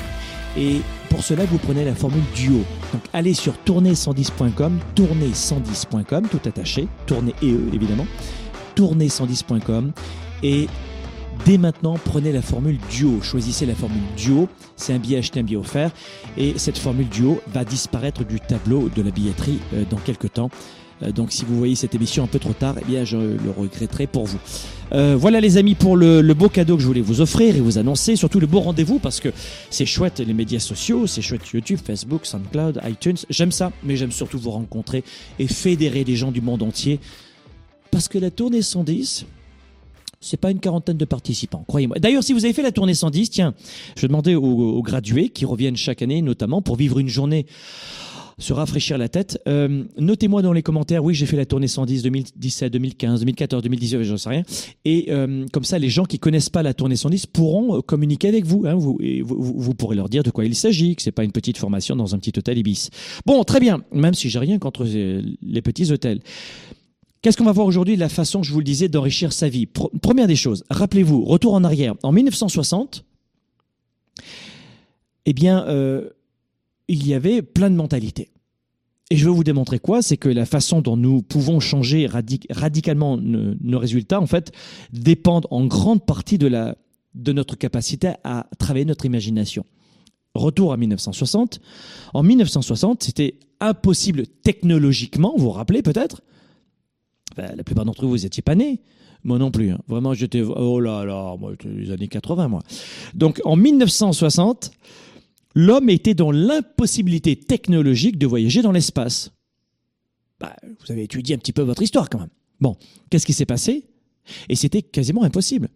Et 0.57 0.81
pour 1.11 1.23
cela, 1.23 1.45
vous 1.45 1.59
prenez 1.59 1.85
la 1.85 1.95
formule 1.95 2.23
duo. 2.35 2.65
Donc 2.93 3.03
allez 3.13 3.35
sur 3.35 3.55
tournée110.com, 3.67 4.79
tournée110.com, 4.95 6.29
tout 6.29 6.41
attaché, 6.45 6.89
tournée 7.07 7.35
et 7.43 7.53
eux 7.53 7.69
évidemment, 7.73 8.07
tournée110.com 8.77 9.93
et 10.43 10.69
Dès 11.45 11.59
maintenant, 11.59 11.99
prenez 12.03 12.33
la 12.33 12.43
formule 12.43 12.79
duo. 12.91 13.21
Choisissez 13.23 13.67
la 13.67 13.75
formule 13.75 14.03
duo. 14.17 14.49
C'est 14.77 14.93
un 14.93 14.99
billet 14.99 15.19
acheté, 15.19 15.41
un 15.41 15.43
billet 15.43 15.59
offert. 15.59 15.91
Et 16.37 16.55
cette 16.59 16.79
formule 16.79 17.09
duo 17.09 17.41
va 17.53 17.65
disparaître 17.65 18.25
du 18.25 18.41
tableau 18.41 18.89
de 18.89 19.03
la 19.03 19.11
billetterie 19.11 19.59
euh, 19.75 19.85
dans 19.91 19.99
quelques 19.99 20.33
temps. 20.33 20.51
Euh, 21.03 21.13
donc 21.13 21.33
si 21.33 21.45
vous 21.45 21.57
voyez 21.57 21.75
cette 21.75 21.95
émission 21.95 22.25
un 22.25 22.27
peu 22.27 22.39
trop 22.39 22.53
tard, 22.53 22.77
eh 22.81 22.85
bien 22.85 23.05
je 23.05 23.17
le 23.17 23.51
regretterai 23.57 24.07
pour 24.07 24.27
vous. 24.27 24.39
Euh, 24.93 25.17
voilà 25.19 25.41
les 25.41 25.57
amis 25.57 25.75
pour 25.75 25.97
le, 25.97 26.23
beau 26.35 26.49
cadeau 26.49 26.77
que 26.77 26.83
je 26.83 26.87
voulais 26.87 27.01
vous 27.01 27.21
offrir 27.21 27.57
et 27.57 27.61
vous 27.61 27.79
annoncer, 27.79 28.17
surtout 28.17 28.41
le 28.41 28.47
beau 28.47 28.61
rendez-vous 28.61 28.99
parce 28.99 29.21
que 29.21 29.31
c'est 29.71 29.87
chouette 29.87 30.21
les 30.21 30.35
médias 30.35 30.61
sociaux, 30.61 31.07
c'est 31.07 31.23
chouette 31.23 31.49
YouTube, 31.53 31.81
Facebook, 31.85 32.27
SoundCloud, 32.27 32.81
iTunes, 32.89 33.17
j'aime 33.31 33.53
ça, 33.53 33.73
mais 33.83 33.97
j'aime 33.97 34.13
surtout 34.13 34.39
vous 34.39 34.51
rencontrer 34.51 35.05
et 35.39 35.49
fédérer 35.49 36.05
des 36.05 36.17
gens 36.17 36.31
du 36.31 36.41
monde 36.41 36.63
entier 36.63 37.01
parce 37.91 38.09
que 38.09 38.19
la 38.19 38.31
tournée 38.31 38.63
110, 38.63 39.27
c'est 40.25 40.37
pas 40.38 40.50
une 40.50 40.61
quarantaine 40.61 40.97
de 40.97 41.05
participants, 41.05 41.65
croyez-moi. 41.69 41.99
D'ailleurs, 41.99 42.25
si 42.25 42.32
vous 42.32 42.44
avez 42.44 42.55
fait 42.55 42.62
la 42.62 42.73
tournée 42.73 42.94
110, 42.94 43.31
tiens, 43.31 43.55
je 43.97 44.06
demandais 44.06 44.35
aux, 44.35 44.82
gradués 44.82 45.29
qui 45.29 45.44
reviennent 45.44 45.76
chaque 45.76 46.03
année, 46.03 46.23
notamment 46.23 46.62
pour 46.62 46.76
vivre 46.76 46.99
une 46.99 47.09
journée 47.09 47.47
se 48.38 48.53
rafraîchir 48.53 48.99
la 48.99 49.09
tête. 49.09 49.41
Euh, 49.47 49.85
notez-moi 49.97 50.43
dans 50.43 50.53
les 50.53 50.62
commentaires, 50.62 51.05
oui, 51.05 51.15
j'ai 51.15 51.26
fait 51.26 51.37
la 51.37 51.47
tournée 51.47 51.69
110, 51.69 52.03
2017, 52.03 52.73
2015, 52.73 53.21
2014, 53.21 53.62
2019, 53.62 54.03
j'en 54.03 54.17
sais 54.17 54.29
rien. 54.29 54.43
Et 54.85 55.06
euh, 55.11 55.47
comme 55.53 55.62
ça, 55.62 55.79
les 55.79 55.88
gens 55.88 56.05
qui 56.05 56.19
connaissent 56.19 56.49
pas 56.49 56.65
la 56.65 56.75
tournée 56.75 56.97
110 56.97 57.27
pourront 57.27 57.77
euh, 57.77 57.81
communiquer 57.81 58.27
avec 58.27 58.44
vous, 58.44 58.65
hein, 58.67 58.75
vous, 58.75 58.99
vous, 59.25 59.75
pourrez 59.75 59.94
leur 59.94 60.09
dire 60.09 60.25
de 60.25 60.31
quoi 60.31 60.44
il 60.44 60.56
s'agit, 60.56 60.97
que 60.97 61.03
c'est 61.03 61.12
pas 61.12 61.23
une 61.23 61.32
petite 61.32 61.59
formation 61.59 61.94
dans 61.94 62.15
un 62.15 62.19
petit 62.19 62.32
hôtel 62.37 62.59
Ibis. 62.59 62.91
Bon, 63.25 63.44
très 63.44 63.61
bien, 63.61 63.85
même 63.93 64.15
si 64.15 64.29
j'ai 64.29 64.41
rien 64.41 64.59
contre 64.59 64.85
les 64.85 65.62
petits 65.62 65.93
hôtels. 65.93 66.20
Qu'est-ce 67.25 67.38
qu'on 67.38 67.44
va 67.44 67.53
voir 67.53 67.67
aujourd'hui 67.67 67.97
La 67.97 68.11
façon, 68.11 68.43
je 68.43 68.53
vous 68.53 68.59
le 68.59 68.67
disais, 68.67 68.91
d'enrichir 68.91 69.32
sa 69.32 69.49
vie? 69.49 69.65
première 69.65 70.26
des 70.26 70.37
choses, 70.37 70.62
rappelez-vous, 70.69 71.25
retour 71.25 71.55
en 71.55 71.65
arrière. 71.65 71.94
En 72.03 72.12
1960, 72.12 73.03
eh 75.25 75.32
bien, 75.32 75.67
euh, 75.69 76.11
il 76.87 77.06
y 77.06 77.15
avait 77.15 77.41
plein 77.41 77.71
de 77.71 77.76
mentalités. 77.76 78.29
Et 79.09 79.17
je 79.17 79.25
veux 79.25 79.31
vous 79.31 79.43
démontrer 79.43 79.79
quoi? 79.79 80.03
C'est 80.03 80.19
que 80.19 80.29
la 80.29 80.44
façon 80.44 80.82
dont 80.82 80.99
nous 80.99 81.23
pouvons 81.23 81.61
changer 81.61 82.06
radicalement 82.50 83.17
nos 83.17 83.79
résultats, 83.79 84.20
en 84.20 84.27
fait, 84.27 84.53
dépendent 84.93 85.47
en 85.50 85.65
grande 85.65 86.05
partie 86.05 86.37
de, 86.37 86.75
de 87.15 87.32
notre 87.32 87.56
capacité 87.56 88.12
à 88.23 88.47
travailler 88.59 88.85
notre 88.85 89.06
imagination. 89.06 89.65
Retour 90.35 90.75
à 90.75 90.77
1960. 90.77 91.59
En 92.12 92.23
1960, 92.23 93.03
c'était 93.03 93.38
impossible 93.61 94.27
technologiquement, 94.43 95.32
vous 95.38 95.44
vous 95.44 95.50
rappelez 95.53 95.81
peut-être, 95.81 96.20
la 97.37 97.65
plupart 97.65 97.85
d'entre 97.85 98.05
vous, 98.05 98.11
vous 98.11 98.19
n'étiez 98.19 98.43
pas 98.43 98.55
nés. 98.55 98.81
Moi 99.25 99.39
non 99.39 99.51
plus. 99.51 99.71
Hein. 99.71 99.79
Vraiment, 99.89 100.15
j'étais. 100.15 100.43
Oh 100.43 100.81
là 100.81 101.05
là, 101.05 101.37
moi, 101.39 101.53
les 101.65 101.91
années 101.91 102.09
80, 102.09 102.49
moi. 102.49 102.63
Donc, 103.15 103.41
en 103.45 103.57
1960, 103.57 104.71
l'homme 105.55 105.89
était 105.89 106.15
dans 106.15 106.31
l'impossibilité 106.31 107.37
technologique 107.37 108.19
de 108.19 108.27
voyager 108.27 108.63
dans 108.63 108.73
l'espace. 108.73 109.33
Bah, 110.41 110.55
vous 110.63 110.93
avez 110.93 111.05
étudié 111.05 111.35
un 111.35 111.39
petit 111.39 111.53
peu 111.53 111.63
votre 111.63 111.83
histoire 111.83 112.11
quand 112.11 112.19
même. 112.19 112.29
Bon, 112.61 112.77
qu'est-ce 113.09 113.27
qui 113.27 113.33
s'est 113.33 113.47
passé? 113.47 113.87
Et 114.49 114.57
c'était 114.57 114.83
quasiment 114.83 115.23
impossible. 115.23 115.69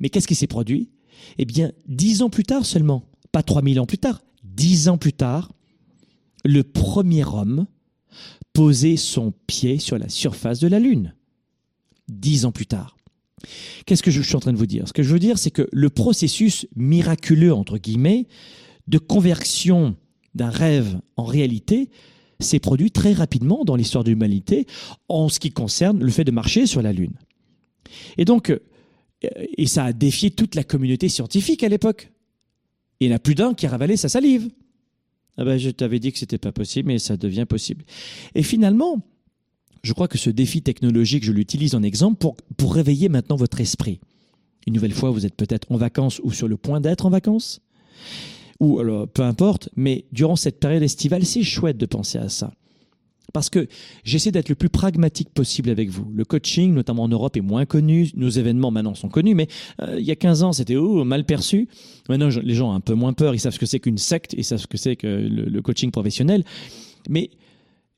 Mais 0.00 0.08
qu'est-ce 0.08 0.26
qui 0.26 0.34
s'est 0.34 0.46
produit? 0.46 0.90
Eh 1.38 1.44
bien, 1.44 1.72
dix 1.86 2.22
ans 2.22 2.30
plus 2.30 2.44
tard 2.44 2.64
seulement, 2.64 3.04
pas 3.30 3.42
trois 3.42 3.62
mille 3.62 3.78
ans 3.78 3.86
plus 3.86 3.98
tard, 3.98 4.22
dix 4.42 4.88
ans 4.88 4.98
plus 4.98 5.12
tard, 5.12 5.52
le 6.44 6.62
premier 6.62 7.24
homme 7.24 7.66
poser 8.52 8.96
son 8.96 9.32
pied 9.46 9.78
sur 9.78 9.98
la 9.98 10.08
surface 10.08 10.60
de 10.60 10.68
la 10.68 10.78
Lune. 10.78 11.14
Dix 12.08 12.44
ans 12.44 12.52
plus 12.52 12.66
tard. 12.66 12.96
Qu'est-ce 13.86 14.02
que 14.02 14.10
je 14.10 14.20
suis 14.20 14.36
en 14.36 14.40
train 14.40 14.52
de 14.52 14.58
vous 14.58 14.66
dire? 14.66 14.86
Ce 14.88 14.92
que 14.92 15.02
je 15.02 15.12
veux 15.12 15.18
dire, 15.18 15.38
c'est 15.38 15.50
que 15.50 15.68
le 15.72 15.90
processus 15.90 16.66
miraculeux, 16.76 17.54
entre 17.54 17.78
guillemets, 17.78 18.26
de 18.88 18.98
conversion 18.98 19.96
d'un 20.34 20.50
rêve 20.50 21.00
en 21.16 21.24
réalité 21.24 21.90
s'est 22.40 22.58
produit 22.58 22.90
très 22.90 23.12
rapidement 23.12 23.64
dans 23.64 23.76
l'histoire 23.76 24.04
de 24.04 24.10
l'humanité 24.10 24.66
en 25.08 25.28
ce 25.28 25.40
qui 25.40 25.50
concerne 25.50 26.02
le 26.02 26.10
fait 26.10 26.24
de 26.24 26.30
marcher 26.30 26.66
sur 26.66 26.82
la 26.82 26.92
Lune. 26.92 27.14
Et 28.16 28.24
donc, 28.24 28.50
euh, 28.50 28.58
et 29.56 29.66
ça 29.66 29.84
a 29.84 29.92
défié 29.92 30.30
toute 30.30 30.54
la 30.54 30.64
communauté 30.64 31.08
scientifique 31.08 31.62
à 31.62 31.68
l'époque. 31.68 32.12
Il 33.00 33.08
n'y 33.08 33.12
en 33.12 33.16
a 33.16 33.20
plus 33.20 33.34
d'un 33.34 33.54
qui 33.54 33.66
a 33.66 33.70
ravalé 33.70 33.96
sa 33.96 34.08
salive. 34.08 34.50
Ah 35.40 35.44
ben, 35.44 35.56
je 35.56 35.70
t'avais 35.70 35.98
dit 36.00 36.12
que 36.12 36.18
c'était 36.18 36.36
pas 36.36 36.52
possible, 36.52 36.88
mais 36.88 36.98
ça 36.98 37.16
devient 37.16 37.46
possible. 37.48 37.86
Et 38.34 38.42
finalement, 38.42 39.00
je 39.82 39.94
crois 39.94 40.06
que 40.06 40.18
ce 40.18 40.28
défi 40.28 40.60
technologique, 40.60 41.24
je 41.24 41.32
l'utilise 41.32 41.74
en 41.74 41.82
exemple 41.82 42.18
pour, 42.18 42.36
pour 42.58 42.74
réveiller 42.74 43.08
maintenant 43.08 43.36
votre 43.36 43.58
esprit. 43.58 44.00
Une 44.66 44.74
nouvelle 44.74 44.92
fois, 44.92 45.10
vous 45.10 45.24
êtes 45.24 45.34
peut-être 45.34 45.72
en 45.72 45.78
vacances 45.78 46.20
ou 46.22 46.30
sur 46.30 46.46
le 46.46 46.58
point 46.58 46.82
d'être 46.82 47.06
en 47.06 47.10
vacances. 47.10 47.62
Ou 48.60 48.80
alors, 48.80 49.08
peu 49.08 49.22
importe, 49.22 49.70
mais 49.76 50.04
durant 50.12 50.36
cette 50.36 50.60
période 50.60 50.82
estivale, 50.82 51.24
c'est 51.24 51.42
chouette 51.42 51.78
de 51.78 51.86
penser 51.86 52.18
à 52.18 52.28
ça. 52.28 52.52
Parce 53.32 53.50
que 53.50 53.68
j'essaie 54.04 54.30
d'être 54.30 54.48
le 54.48 54.54
plus 54.54 54.68
pragmatique 54.68 55.30
possible 55.30 55.70
avec 55.70 55.90
vous. 55.90 56.10
Le 56.12 56.24
coaching, 56.24 56.74
notamment 56.74 57.04
en 57.04 57.08
Europe, 57.08 57.36
est 57.36 57.42
moins 57.42 57.66
connu. 57.66 58.10
Nos 58.14 58.28
événements 58.28 58.70
maintenant 58.70 58.94
sont 58.94 59.08
connus, 59.08 59.34
mais 59.34 59.48
euh, 59.82 59.96
il 59.98 60.04
y 60.04 60.10
a 60.10 60.16
15 60.16 60.42
ans, 60.42 60.52
c'était 60.52 60.76
oh, 60.76 61.04
mal 61.04 61.24
perçu. 61.24 61.68
Maintenant, 62.08 62.28
les 62.42 62.54
gens 62.54 62.70
ont 62.70 62.74
un 62.74 62.80
peu 62.80 62.94
moins 62.94 63.12
peur. 63.12 63.34
Ils 63.34 63.40
savent 63.40 63.54
ce 63.54 63.58
que 63.58 63.66
c'est 63.66 63.80
qu'une 63.80 63.98
secte, 63.98 64.34
ils 64.36 64.44
savent 64.44 64.58
ce 64.58 64.66
que 64.66 64.76
c'est 64.76 64.96
que 64.96 65.06
le, 65.06 65.60
coaching 65.62 65.90
professionnel. 65.90 66.44
Mais 67.08 67.30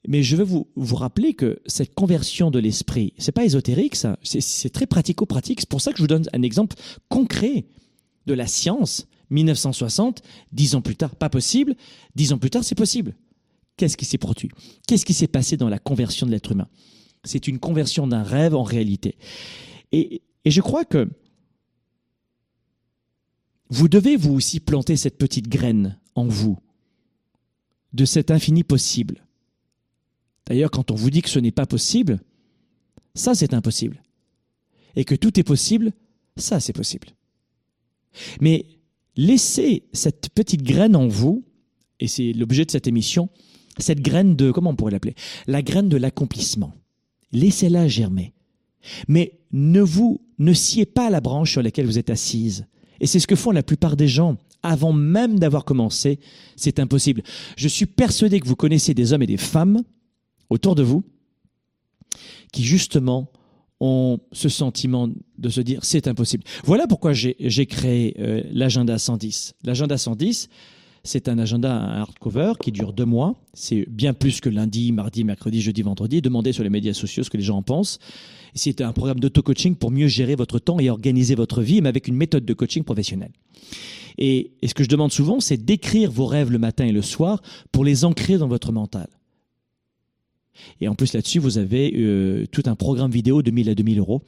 mais 0.09 0.25
je 0.25 0.35
veux 0.35 0.43
vous, 0.43 0.67
vous 0.75 0.97
rappeler 0.97 1.33
que 1.33 1.61
cette 1.67 1.95
conversion 1.95 2.51
de 2.51 2.59
l'esprit, 2.59 3.13
c'est 3.19 3.31
pas 3.31 3.45
ésotérique, 3.45 3.95
ça. 3.95 4.19
C'est 4.23 4.71
très 4.71 4.87
pratico-pratique. 4.87 5.61
C'est 5.61 5.69
pour 5.69 5.81
ça 5.81 5.93
que 5.93 5.99
je 5.99 6.03
vous 6.03 6.09
donne 6.09 6.25
un 6.33 6.43
exemple 6.43 6.77
concret 7.09 7.67
de 8.27 8.35
la 8.35 8.49
science. 8.49 9.07
1960, 9.31 10.23
dix 10.53 10.75
ans 10.75 10.83
plus 10.83 10.97
tard, 10.97 11.15
pas 11.15 11.31
possible. 11.31 11.75
Dix 12.17 12.33
ans 12.33 12.39
plus 12.39 12.51
tard, 12.51 12.65
c'est 12.65 12.75
possible 12.75 13.15
qu'est-ce 13.83 13.97
qui 13.97 14.05
s'est 14.05 14.17
produit? 14.17 14.49
Qu'est-ce 14.87 15.05
qui 15.05 15.13
s'est 15.13 15.27
passé 15.27 15.57
dans 15.57 15.69
la 15.69 15.81
conversion 15.81 16.25
de 16.25 16.31
l'être 16.31 16.53
humain? 16.53 16.69
C'est 17.25 17.49
une 17.49 17.59
conversion 17.59 18.07
d'un 18.07 18.23
rêve 18.23 18.55
en 18.55 18.63
réalité. 18.63 19.17
Et, 19.91 20.23
je 20.47 20.61
crois 20.61 20.85
que 20.85 21.11
vous 23.71 23.89
devez 23.89 24.15
vous 24.15 24.35
aussi 24.35 24.61
planter 24.61 24.97
cette 24.97 25.19
petite 25.19 25.49
graine 25.49 25.99
en 26.15 26.29
vous 26.29 26.61
de 27.93 28.05
cet 28.05 28.31
infini 28.31 28.63
possible. 28.63 29.27
D'ailleurs, 30.47 30.71
quand 30.71 30.93
on 30.93 30.95
vous 30.95 31.11
dit 31.11 31.23
que 31.23 31.29
ce 31.29 31.41
n'est 31.41 31.51
pas 31.51 31.67
possible, 31.67 32.21
ça 33.17 33.35
c'est 33.35 33.53
impossible. 33.53 34.01
Et 34.95 35.05
que 35.05 35.17
tout 35.17 35.41
est 35.41 35.45
possible, 35.45 35.93
ça 36.37 36.61
c'est 36.61 36.73
possible. 36.73 37.09
Mais 38.41 38.65
laissez 39.17 39.89
cette 39.93 40.29
petite 40.29 40.63
graine 40.63 40.95
en 40.95 41.09
vous, 41.09 41.45
et 41.99 42.07
c'est 42.07 42.33
l'objet 42.33 42.65
de 42.65 42.71
cette 42.71 42.87
émission, 42.87 43.29
cette 43.79 44.01
graine 44.01 44.37
de, 44.37 44.51
comment 44.51 44.71
on 44.71 44.77
pourrait 44.77 44.93
l'appeler? 44.93 45.15
La 45.47 45.63
graine 45.63 45.89
de 45.89 45.97
l'accomplissement. 45.97 46.75
Laissez-la 47.33 47.89
germer. 47.89 48.33
Mais 49.09 49.41
ne 49.53 49.81
vous, 49.81 50.21
ne 50.39 50.53
sciez 50.53 50.87
pas 50.87 51.11
la 51.11 51.21
branche 51.21 51.53
sur 51.53 51.63
laquelle 51.63 51.87
vous 51.87 51.99
êtes 51.99 52.11
assise. 52.11 52.67
Et 53.01 53.07
c'est 53.07 53.21
ce 53.21 53.27
que 53.27 53.37
font 53.37 53.51
la 53.51 53.63
plupart 53.63 53.97
des 53.97 54.09
gens 54.09 54.37
avant 54.63 54.93
même 54.93 55.39
d'avoir 55.39 55.65
commencé. 55.65 56.21
C'est 56.57 56.79
impossible. 56.79 57.23
Je 57.57 57.69
suis 57.69 57.87
persuadé 57.87 58.41
que 58.41 58.47
vous 58.47 58.57
connaissez 58.57 58.95
des 58.95 59.13
hommes 59.13 59.23
et 59.23 59.27
des 59.27 59.37
femmes 59.37 59.83
autour 60.51 60.75
de 60.75 60.83
vous 60.83 61.03
qui 62.53 62.63
justement 62.63 63.31
ont 63.81 64.21
ce 64.31 64.49
sentiment 64.49 65.09
de 65.39 65.49
se 65.49 65.61
dire 65.61 65.85
c'est 65.85 66.07
impossible. 66.07 66.45
Voilà 66.65 66.87
pourquoi 66.87 67.13
j'ai 67.13 67.67
créé 67.67 68.15
euh, 68.21 68.43
l'agenda 68.53 68.99
110. 68.99 69.55
L'agenda 69.65 69.99
110, 69.99 70.49
c'est 71.05 71.29
un 71.29 71.39
agenda 71.39 71.75
hardcover 71.75 72.53
qui 72.63 72.71
dure 72.71 72.93
deux 72.93 73.05
mois. 73.05 73.35
C'est 73.55 73.87
bien 73.89 74.15
plus 74.15 74.41
que 74.41 74.49
lundi, 74.49 74.93
mardi, 74.93 75.25
mercredi, 75.25 75.61
jeudi, 75.61 75.83
vendredi. 75.83 76.23
Demandez 76.23 76.53
sur 76.53 76.63
les 76.63 76.71
médias 76.71 76.93
sociaux 76.93 77.25
ce 77.25 77.31
que 77.31 77.37
les 77.37 77.43
gens 77.43 77.59
en 77.59 77.63
pensent. 77.63 77.99
C'est 78.55 78.81
un 78.81 78.93
programme 78.93 79.19
d'auto-coaching 79.19 79.75
pour 79.75 79.91
mieux 79.91 80.07
gérer 80.07 80.37
votre 80.37 80.59
temps 80.59 80.79
et 80.79 80.91
organiser 80.91 81.35
votre 81.35 81.63
vie, 81.63 81.81
mais 81.81 81.89
avec 81.89 82.07
une 82.07 82.17
méthode 82.17 82.45
de 82.45 82.55
coaching 82.55 82.85
professionnelle. 82.85 83.33
Et, 84.19 84.53
et 84.63 84.69
ce 84.69 84.75
que 84.75 84.85
je 84.85 84.89
demande 84.89 85.11
souvent, 85.11 85.41
c'est 85.41 85.57
d'écrire 85.57 86.11
vos 86.11 86.27
rêves 86.27 86.53
le 86.53 86.59
matin 86.59 86.85
et 86.85 86.93
le 86.93 87.03
soir 87.03 87.43
pour 87.73 87.85
les 87.85 88.05
ancrer 88.05 88.39
dans 88.39 88.49
votre 88.49 88.71
mental. 88.71 89.09
Et 90.81 90.89
en 90.89 90.95
plus 90.95 91.15
là-dessus, 91.15 91.39
vous 91.39 91.59
avez 91.59 91.93
euh, 91.97 92.47
tout 92.53 92.63
un 92.67 92.75
programme 92.75 93.11
vidéo 93.11 93.43
de 93.43 93.51
1000 93.51 93.71
à 93.71 93.75
2000 93.75 93.99
euros 93.99 94.23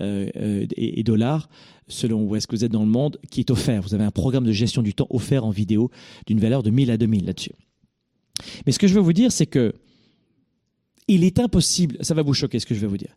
euh, 0.00 0.28
euh, 0.36 0.66
et, 0.76 1.02
dollars 1.02 1.48
selon 1.88 2.22
où 2.22 2.36
est-ce 2.36 2.46
que 2.46 2.56
vous 2.56 2.64
êtes 2.64 2.72
dans 2.72 2.84
le 2.84 2.90
monde 2.90 3.18
qui 3.30 3.40
est 3.40 3.50
offert. 3.50 3.82
Vous 3.82 3.94
avez 3.94 4.04
un 4.04 4.10
programme 4.10 4.44
de 4.44 4.52
gestion 4.52 4.82
du 4.82 4.94
temps 4.94 5.06
offert 5.10 5.44
en 5.44 5.50
vidéo 5.50 5.90
d'une 6.26 6.40
valeur 6.40 6.62
de 6.62 6.70
1000 6.70 6.90
à 6.90 6.96
2000 6.96 7.26
là-dessus. 7.26 7.52
Mais 8.64 8.72
ce 8.72 8.78
que 8.78 8.86
je 8.86 8.94
veux 8.94 9.00
vous 9.00 9.12
dire, 9.12 9.30
c'est 9.32 9.46
que 9.46 9.74
il 11.08 11.24
est 11.24 11.38
impossible, 11.38 11.98
ça 12.00 12.14
va 12.14 12.22
vous 12.22 12.32
choquer 12.32 12.58
ce 12.58 12.66
que 12.66 12.74
je 12.74 12.80
vais 12.80 12.86
vous 12.86 12.96
dire, 12.96 13.16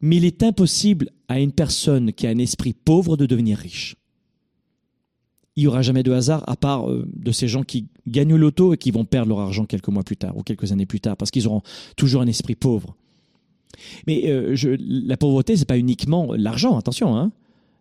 mais 0.00 0.16
il 0.16 0.24
est 0.24 0.42
impossible 0.42 1.10
à 1.26 1.40
une 1.40 1.52
personne 1.52 2.12
qui 2.12 2.26
a 2.26 2.30
un 2.30 2.38
esprit 2.38 2.74
pauvre 2.74 3.16
de 3.16 3.26
devenir 3.26 3.58
riche 3.58 3.96
il 5.58 5.62
n'y 5.62 5.66
aura 5.66 5.82
jamais 5.82 6.04
de 6.04 6.12
hasard 6.12 6.44
à 6.46 6.54
part 6.54 6.88
euh, 6.88 7.04
de 7.12 7.32
ces 7.32 7.48
gens 7.48 7.64
qui 7.64 7.88
gagnent 8.06 8.36
l'auto 8.36 8.74
et 8.74 8.76
qui 8.76 8.92
vont 8.92 9.04
perdre 9.04 9.30
leur 9.30 9.40
argent 9.40 9.64
quelques 9.64 9.88
mois 9.88 10.04
plus 10.04 10.16
tard 10.16 10.36
ou 10.36 10.44
quelques 10.44 10.70
années 10.70 10.86
plus 10.86 11.00
tard 11.00 11.16
parce 11.16 11.32
qu'ils 11.32 11.48
auront 11.48 11.62
toujours 11.96 12.22
un 12.22 12.28
esprit 12.28 12.54
pauvre. 12.54 12.94
Mais 14.06 14.30
euh, 14.30 14.56
la 14.80 15.16
pauvreté, 15.16 15.56
c'est 15.56 15.64
pas 15.64 15.78
uniquement 15.78 16.34
l'argent, 16.34 16.78
attention. 16.78 17.16
Hein. 17.16 17.32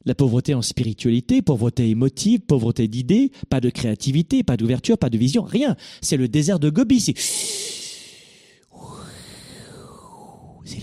La 0.06 0.16
pauvreté 0.16 0.54
en 0.54 0.62
spiritualité, 0.62 1.42
pauvreté 1.42 1.89
émotive, 1.89 2.39
pauvreté 2.42 2.88
d'idées, 2.88 3.32
pas 3.50 3.60
de 3.60 3.70
créativité, 3.70 4.44
pas 4.44 4.56
d'ouverture, 4.56 4.98
pas 4.98 5.10
de 5.10 5.18
vision, 5.18 5.44
rien. 5.44 5.75
C'est 6.01 6.18
le 6.18 6.27
désert 6.27 6.60
de 6.60 6.70
Gobi. 6.70 7.01
C'est 7.01 7.13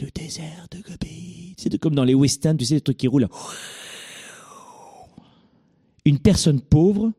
le 0.01 0.11
désert 0.15 0.67
de 0.71 0.79
Gobi. 0.79 1.55
C'est 1.57 1.79
comme 1.79 1.95
dans 1.95 2.05
les 2.05 2.15
westerns, 2.15 2.59
tu 2.59 2.67
sais, 2.67 2.75
les 2.75 2.81
trucs 2.81 2.99
qui 2.99 3.09
roulent. 3.09 3.29
Une 6.05 6.19
personne 6.19 6.61
pauvre 6.61 7.11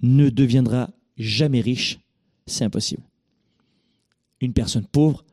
ne 0.00 0.30
deviendra 0.30 0.90
jamais 1.18 1.60
riche, 1.60 1.98
c'est 2.46 2.64
impossible. 2.64 3.02
Une 4.40 4.52
personne 4.52 4.86
pauvre 4.86 5.24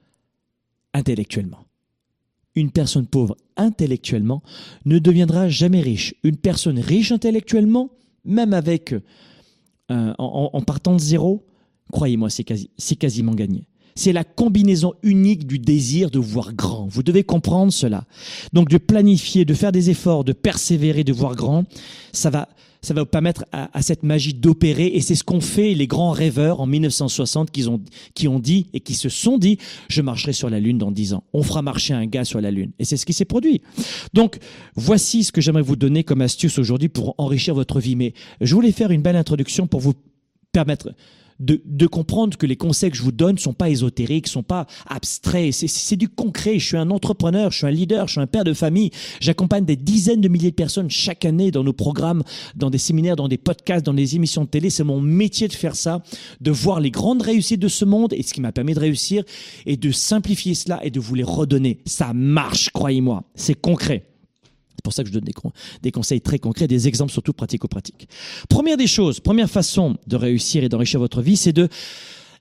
intellectuellement. 0.94 1.63
Une 2.56 2.72
personne 2.72 3.08
pauvre 3.08 3.36
intellectuellement 3.58 4.44
ne 4.86 5.00
deviendra 5.00 5.50
jamais 5.50 5.82
riche. 5.82 6.14
Une 6.24 6.38
personne 6.38 6.80
riche 6.80 7.12
intellectuellement, 7.12 7.90
même 8.26 8.54
avec 8.54 8.94
euh, 9.92 10.14
en, 10.18 10.62
partant 10.62 10.96
de 10.96 11.02
zéro, 11.02 11.46
croyez-moi, 11.92 12.30
c'est 12.30 12.44
quasi, 12.44 12.70
quasiment 13.00 13.34
gagné. 13.34 13.68
C'est 13.96 14.14
la 14.14 14.24
combinaison 14.24 14.94
unique 15.04 15.46
du 15.46 15.60
désir 15.60 16.10
de 16.10 16.18
voir 16.18 16.54
grand. 16.54 16.88
Vous 16.88 17.04
devez 17.04 17.24
comprendre 17.24 17.72
cela. 17.72 18.06
Donc 18.54 18.70
de 18.70 18.78
planifier, 18.78 19.46
de 19.46 19.54
faire 19.54 19.72
des 19.72 19.90
efforts, 19.90 20.24
de 20.24 20.34
persévérer, 20.34 21.04
de 21.04 21.14
voir 21.14 21.36
grand, 21.36 21.66
ça 22.12 22.30
va, 22.32 22.50
ça 22.84 22.94
va 22.94 23.02
vous 23.02 23.08
permettre 23.08 23.46
à, 23.52 23.82
cette 23.82 24.04
magie 24.04 24.34
d'opérer. 24.34 24.88
Et 24.88 25.02
c'est 25.02 25.16
ce 25.16 25.24
qu'ont 25.24 25.42
fait 25.42 25.74
les 25.74 25.88
grands 25.88 26.12
rêveurs 26.12 26.60
en 26.60 26.68
1960 26.68 27.50
qui 27.50 27.68
ont, 28.28 28.40
dit 28.40 28.68
et 28.74 28.82
qui 28.82 28.94
se 28.94 29.10
sont 29.10 29.38
dit, 29.38 29.58
je 29.90 30.02
marcherai 30.02 30.34
sur 30.34 30.50
la 30.50 30.60
Lune 30.60 30.78
dans 30.78 30.92
dix 30.92 31.14
ans. 31.14 31.24
On 31.34 31.44
fera 31.44 31.62
marcher 31.62 31.94
un 31.94 32.06
gars 32.06 32.26
sur 32.26 32.42
la 32.42 32.52
Lune. 32.52 32.72
Et 32.80 32.86
c'est 32.86 32.98
ce 32.98 33.06
qui 33.06 33.14
s'est 33.14 33.26
produit. 33.26 33.62
Donc, 34.14 34.38
voici 34.76 35.24
ce 35.24 35.32
que 35.32 35.40
j'aimerais 35.40 35.62
vous 35.62 35.78
donner 35.78 36.04
comme 36.04 36.22
astuce 36.22 36.60
aujourd'hui 36.60 36.90
pour 36.90 37.16
enrichir 37.18 37.56
votre 37.56 37.80
vie. 37.80 37.96
Mais 37.96 38.14
je 38.42 38.54
voulais 38.54 38.74
faire 38.74 38.92
une 38.92 39.02
belle 39.02 39.16
introduction 39.16 39.66
pour 39.66 39.80
vous 39.80 39.94
permettre 40.52 40.94
de, 41.44 41.88
comprendre 41.88 42.38
que 42.38 42.46
les 42.46 42.56
conseils 42.56 42.92
que 42.92 42.98
je 42.98 43.04
vous 43.04 43.12
donne 43.12 43.36
ne 43.36 43.40
sont 43.40 43.54
pas 43.54 43.70
ésotériques, 43.70 44.28
sont 44.28 44.44
pas 44.44 44.66
abstraits. 44.88 45.54
C'est 45.54 45.96
du 45.96 46.10
concret. 46.10 46.60
Je 46.60 46.66
suis 46.66 46.78
un 46.78 46.90
entrepreneur, 46.90 47.52
je 47.52 47.58
suis 47.58 47.68
un 47.68 47.72
leader, 47.72 48.08
je 48.08 48.14
suis 48.14 48.22
un 48.22 48.28
père 48.28 48.44
de 48.44 48.54
famille. 48.54 48.92
J'accompagne 49.20 49.66
des 49.66 49.76
dizaines 49.76 50.22
de 50.22 50.28
milliers 50.28 50.52
de 50.52 50.56
personnes 50.56 50.90
chaque 50.90 51.26
année 51.26 51.52
dans 51.52 51.64
nos 51.64 51.74
programmes, 51.74 52.24
dans 52.56 52.70
des 52.70 52.78
séminaires, 52.78 53.16
dans 53.16 53.28
des 53.28 53.38
podcasts, 53.38 53.86
dans 53.86 53.94
des 53.94 54.16
émissions 54.16 54.44
de 54.44 54.50
télé. 54.50 54.70
C'est 54.70 54.84
mon 54.84 55.02
métier 55.02 55.48
de 55.48 55.54
faire 55.54 55.76
ça, 55.76 56.02
de 56.42 56.52
voir 56.52 56.80
les 56.80 56.92
grandes 56.92 57.22
réussites 57.22 57.60
de 57.60 57.68
ce 57.68 57.86
monde 57.86 58.14
et 58.14 58.24
ce 58.24 58.34
qui 58.34 58.42
m'a 58.42 58.52
permis 58.52 58.74
de 58.74 58.80
réussir 58.80 59.24
et 59.66 59.78
de 59.78 59.92
simplifier 59.92 60.54
cela 60.54 60.84
et 60.86 60.92
de 60.92 61.00
vous 61.00 61.16
les 61.16 61.24
redonner. 61.24 61.80
Ça 61.86 62.14
marche, 62.14 62.70
croyez-moi. 62.70 63.24
C'est 63.36 63.60
concret. 63.60 64.13
C'est 64.84 64.90
pour 64.90 64.94
ça 64.96 65.04
que 65.04 65.10
je 65.10 65.14
donne 65.14 65.24
des, 65.82 65.92
conseils 65.94 66.20
très 66.20 66.40
concrets, 66.40 66.68
des 66.68 66.90
exemples 66.90 67.14
surtout 67.14 67.32
pratico-pratiques. 67.32 68.10
Première 68.50 68.76
des 68.76 68.86
choses, 68.86 69.22
première 69.22 69.50
façon 69.50 69.96
de 70.08 70.18
réussir 70.18 70.62
et 70.62 70.68
d'enrichir 70.68 71.00
votre 71.00 71.22
vie, 71.22 71.38
c'est 71.38 71.54
de 71.54 71.70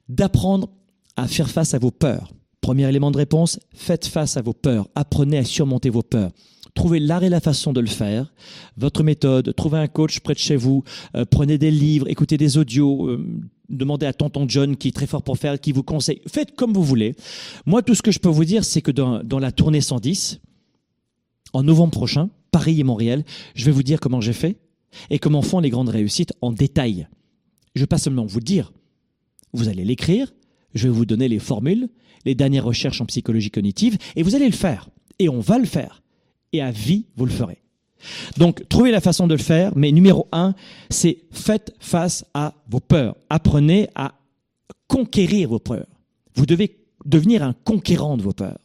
d'apprendre 0.09 0.69
à 1.15 1.29
faire 1.29 1.49
face 1.49 1.73
à 1.75 1.79
vos 1.79 1.93
peurs. 1.93 2.33
Premier 2.61 2.89
élément 2.89 3.13
de 3.13 3.17
réponse, 3.17 3.61
faites 3.73 4.07
face 4.07 4.37
à 4.37 4.43
vos 4.43 4.55
peurs. 4.55 4.89
Apprenez 4.97 5.39
à 5.39 5.45
surmonter 5.45 5.89
vos 5.89 6.03
peurs. 6.03 6.33
Trouvez 6.75 6.99
l'art 6.99 7.23
et 7.23 7.29
la 7.29 7.39
façon 7.39 7.73
de 7.73 7.79
le 7.79 7.87
faire. 7.87 8.35
Votre 8.77 9.05
méthode, 9.05 9.55
trouvez 9.55 9.79
un 9.79 9.87
coach 9.87 10.19
près 10.19 10.35
de 10.35 10.41
chez 10.41 10.57
vous, 10.57 10.83
euh, 11.15 11.25
prenez 11.25 11.59
des 11.59 11.71
livres, 11.71 12.09
écoutez 12.09 12.39
des 12.39 12.59
audios, 12.59 13.07
euh, 13.07 13.25
demandez 13.69 14.07
à 14.07 14.13
tonton 14.13 14.47
John 14.49 14.77
qui 14.77 14.89
est 14.89 14.93
très 14.93 15.07
fort 15.07 15.23
pour 15.23 15.39
faire, 15.39 15.61
qui 15.61 15.71
vous 15.71 15.85
conseille. 15.85 16.21
Faites 16.27 16.57
comme 16.57 16.73
vous 16.73 16.83
voulez. 16.83 17.15
Moi, 17.67 17.83
tout 17.83 17.95
ce 17.95 18.03
que 18.03 18.11
je 18.11 18.19
peux 18.19 18.29
vous 18.29 18.45
dire, 18.45 18.65
c'est 18.65 18.83
que 18.83 18.91
dans, 18.91 19.23
dans 19.23 19.39
la 19.39 19.53
tournée 19.53 19.81
110, 19.81 20.41
en 21.53 21.63
novembre 21.63 21.93
prochain, 21.93 22.31
Paris 22.51 22.81
et 22.81 22.85
Montréal, 22.85 23.25
je 23.55 23.65
vais 23.65 23.71
vous 23.71 23.83
dire 23.83 24.01
comment 24.01 24.21
j'ai 24.21 24.33
fait 24.33 24.59
et 25.11 25.19
comment 25.19 25.43
font 25.43 25.61
les 25.61 25.71
grandes 25.71 25.89
réussites 25.89 26.33
en 26.41 26.53
détail. 26.53 27.09
Je 27.75 27.81
ne 27.81 27.85
vais 27.85 27.89
pas 27.89 27.99
seulement 27.99 28.27
vous 28.27 28.39
le 28.39 28.45
dire, 28.45 28.73
vous 29.53 29.69
allez 29.69 29.85
l'écrire, 29.85 30.33
je 30.75 30.89
vais 30.89 30.95
vous 30.95 31.07
donner 31.07 31.29
les 31.29 31.39
formules, 31.39 31.89
les 32.25 32.35
dernières 32.35 32.65
recherches 32.65 33.01
en 33.01 33.07
psychologie 33.07 33.51
cognitive, 33.51 33.99
et 34.17 34.23
vous 34.23 34.35
allez 34.35 34.47
le 34.47 34.53
faire. 34.53 34.89
Et 35.19 35.29
on 35.29 35.41
va 35.41 35.59
le 35.59 35.65
faire. 35.65 36.03
Et 36.53 36.61
à 36.61 36.71
vie, 36.71 37.07
vous 37.17 37.27
le 37.27 37.33
ferez. 37.33 37.59
Donc, 38.37 38.69
trouvez 38.69 38.91
la 38.91 39.01
façon 39.01 39.27
de 39.27 39.35
le 39.35 39.43
faire, 39.43 39.73
mais 39.77 39.93
numéro 39.93 40.29
un, 40.33 40.55
c'est 40.91 41.19
faites 41.31 41.75
face 41.79 42.25
à 42.35 42.55
vos 42.69 42.81
peurs. 42.81 43.17
Apprenez 43.31 43.89
à 43.95 44.15
conquérir 44.89 45.49
vos 45.49 45.59
peurs. 45.59 45.87
Vous 46.35 46.47
devez 46.47 46.79
devenir 47.05 47.43
un 47.43 47.53
conquérant 47.53 48.17
de 48.17 48.23
vos 48.23 48.33
peurs. 48.33 48.59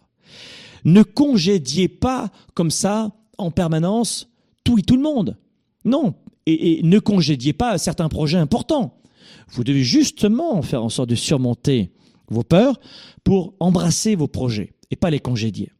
Ne 0.85 1.03
congédiez 1.03 1.87
pas 1.87 2.29
comme 2.53 2.71
ça 2.71 3.11
en 3.37 3.51
permanence 3.51 4.29
tout 4.63 4.79
et 4.79 4.83
tout 4.83 4.95
le 4.95 5.03
monde. 5.03 5.37
Non. 5.85 6.15
Et, 6.45 6.81
ne 6.83 6.99
congédiez 6.99 7.53
pas 7.53 7.77
certains 7.77 8.09
projets 8.09 8.37
importants. 8.37 8.97
Vous 9.49 9.63
devez 9.63 9.83
justement 9.83 10.61
faire 10.61 10.83
en 10.83 10.89
sorte 10.89 11.09
de 11.09 11.15
surmonter 11.15 11.91
vos 12.29 12.43
peurs 12.43 12.79
pour 13.23 13.53
embrasser 13.59 14.15
vos 14.15 14.27
projets 14.27 14.73
et 14.91 14.95
pas 14.95 15.09
les 15.09 15.19
congédier. 15.19 15.71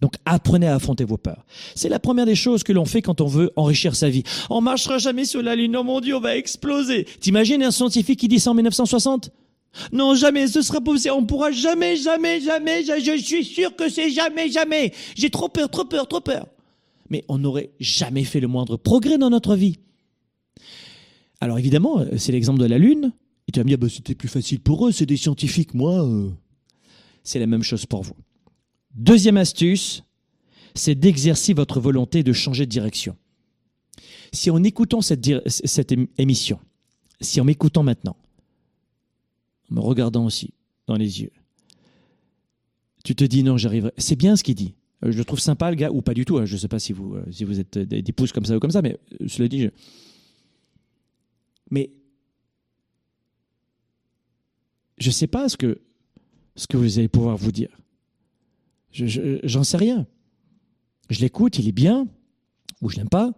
Donc 0.00 0.14
apprenez 0.24 0.66
à 0.66 0.74
affronter 0.74 1.04
vos 1.04 1.18
peurs. 1.18 1.44
C'est 1.74 1.88
la 1.88 1.98
première 1.98 2.26
des 2.26 2.34
choses 2.34 2.62
que 2.62 2.72
l'on 2.72 2.84
fait 2.84 3.02
quand 3.02 3.20
on 3.20 3.26
veut 3.26 3.52
enrichir 3.56 3.94
sa 3.94 4.08
vie. 4.08 4.22
On 4.48 4.60
marchera 4.60 4.98
jamais 4.98 5.24
sur 5.24 5.42
la 5.42 5.54
lune, 5.54 5.76
oh 5.76 5.84
mon 5.84 6.00
Dieu, 6.00 6.16
on 6.16 6.20
va 6.20 6.36
exploser. 6.36 7.06
T'imagines 7.20 7.62
un 7.62 7.70
scientifique 7.70 8.20
qui 8.20 8.28
dit 8.28 8.40
ça 8.40 8.50
en 8.50 8.54
1960 8.54 9.30
non, 9.92 10.14
jamais, 10.14 10.48
ce 10.48 10.62
sera 10.62 10.80
possible. 10.80 11.14
On 11.14 11.24
pourra 11.24 11.52
jamais, 11.52 11.96
jamais, 11.96 12.40
jamais, 12.40 12.84
je, 12.84 13.16
suis 13.22 13.44
sûr 13.44 13.74
que 13.76 13.88
c'est 13.88 14.10
jamais, 14.10 14.50
jamais. 14.50 14.92
J'ai 15.16 15.30
trop 15.30 15.48
peur, 15.48 15.68
trop 15.70 15.84
peur, 15.84 16.08
trop 16.08 16.20
peur. 16.20 16.46
Mais 17.08 17.24
on 17.28 17.38
n'aurait 17.38 17.70
jamais 17.80 18.24
fait 18.24 18.40
le 18.40 18.48
moindre 18.48 18.76
progrès 18.76 19.18
dans 19.18 19.30
notre 19.30 19.56
vie. 19.56 19.78
Alors 21.40 21.58
évidemment, 21.58 22.00
euh, 22.00 22.16
c'est 22.18 22.32
l'exemple 22.32 22.60
de 22.60 22.66
la 22.66 22.78
Lune. 22.78 23.12
Et 23.48 23.52
tu 23.52 23.60
vas 23.60 23.64
me 23.64 23.68
dire, 23.68 23.78
bah, 23.78 23.88
c'était 23.88 24.14
plus 24.14 24.28
facile 24.28 24.60
pour 24.60 24.86
eux, 24.86 24.92
c'est 24.92 25.06
des 25.06 25.16
scientifiques, 25.16 25.74
moi. 25.74 26.04
Euh. 26.04 26.30
C'est 27.24 27.38
la 27.38 27.46
même 27.46 27.62
chose 27.62 27.86
pour 27.86 28.02
vous. 28.02 28.16
Deuxième 28.94 29.36
astuce, 29.36 30.04
c'est 30.74 30.94
d'exercer 30.94 31.52
votre 31.52 31.80
volonté 31.80 32.22
de 32.22 32.32
changer 32.32 32.66
de 32.66 32.70
direction. 32.70 33.16
Si 34.32 34.50
en 34.50 34.62
écoutant 34.62 35.00
cette, 35.00 35.28
cette 35.48 35.94
émission, 36.18 36.58
si 37.20 37.40
en 37.40 37.44
m'écoutant 37.44 37.82
maintenant, 37.82 38.16
me 39.70 39.80
regardant 39.80 40.24
aussi 40.26 40.52
dans 40.86 40.96
les 40.96 41.22
yeux, 41.22 41.30
tu 43.04 43.14
te 43.14 43.24
dis 43.24 43.42
non, 43.42 43.56
j'arriverai. 43.56 43.92
C'est 43.98 44.16
bien 44.16 44.36
ce 44.36 44.42
qu'il 44.42 44.54
dit. 44.56 44.74
Euh, 45.04 45.10
Je 45.12 45.22
trouve 45.22 45.40
sympa, 45.40 45.70
le 45.70 45.76
gars, 45.76 45.90
ou 45.90 46.02
pas 46.02 46.12
du 46.14 46.24
tout. 46.26 46.38
hein. 46.38 46.44
Je 46.44 46.54
ne 46.54 46.58
sais 46.58 46.68
pas 46.68 46.78
si 46.78 46.92
vous, 46.92 47.14
euh, 47.14 47.58
êtes 47.58 47.78
des, 47.78 48.02
des 48.02 48.12
pouces 48.12 48.32
comme 48.32 48.44
ça 48.44 48.56
ou 48.56 48.60
comme 48.60 48.70
ça, 48.70 48.82
mais 48.82 48.98
euh, 49.20 49.28
cela 49.28 49.48
dit. 49.48 49.62
je- 49.62 49.68
Mais 51.70 51.90
je 54.98 55.08
ne 55.08 55.12
sais 55.12 55.26
pas 55.26 55.48
ce 55.48 55.56
que, 55.56 55.80
ce 56.56 56.66
que 56.66 56.76
vous 56.76 56.98
allez 56.98 57.08
pouvoir 57.08 57.36
vous 57.36 57.52
dire. 57.52 57.70
Je- 58.92 59.06
je- 59.06 59.38
J'en 59.44 59.64
sais 59.64 59.76
rien. 59.78 60.06
Je 61.08 61.20
l'écoute, 61.20 61.58
il 61.58 61.68
est 61.68 61.72
bien, 61.72 62.06
ou 62.82 62.90
je 62.90 62.96
l'aime 62.96 63.08
pas. 63.08 63.32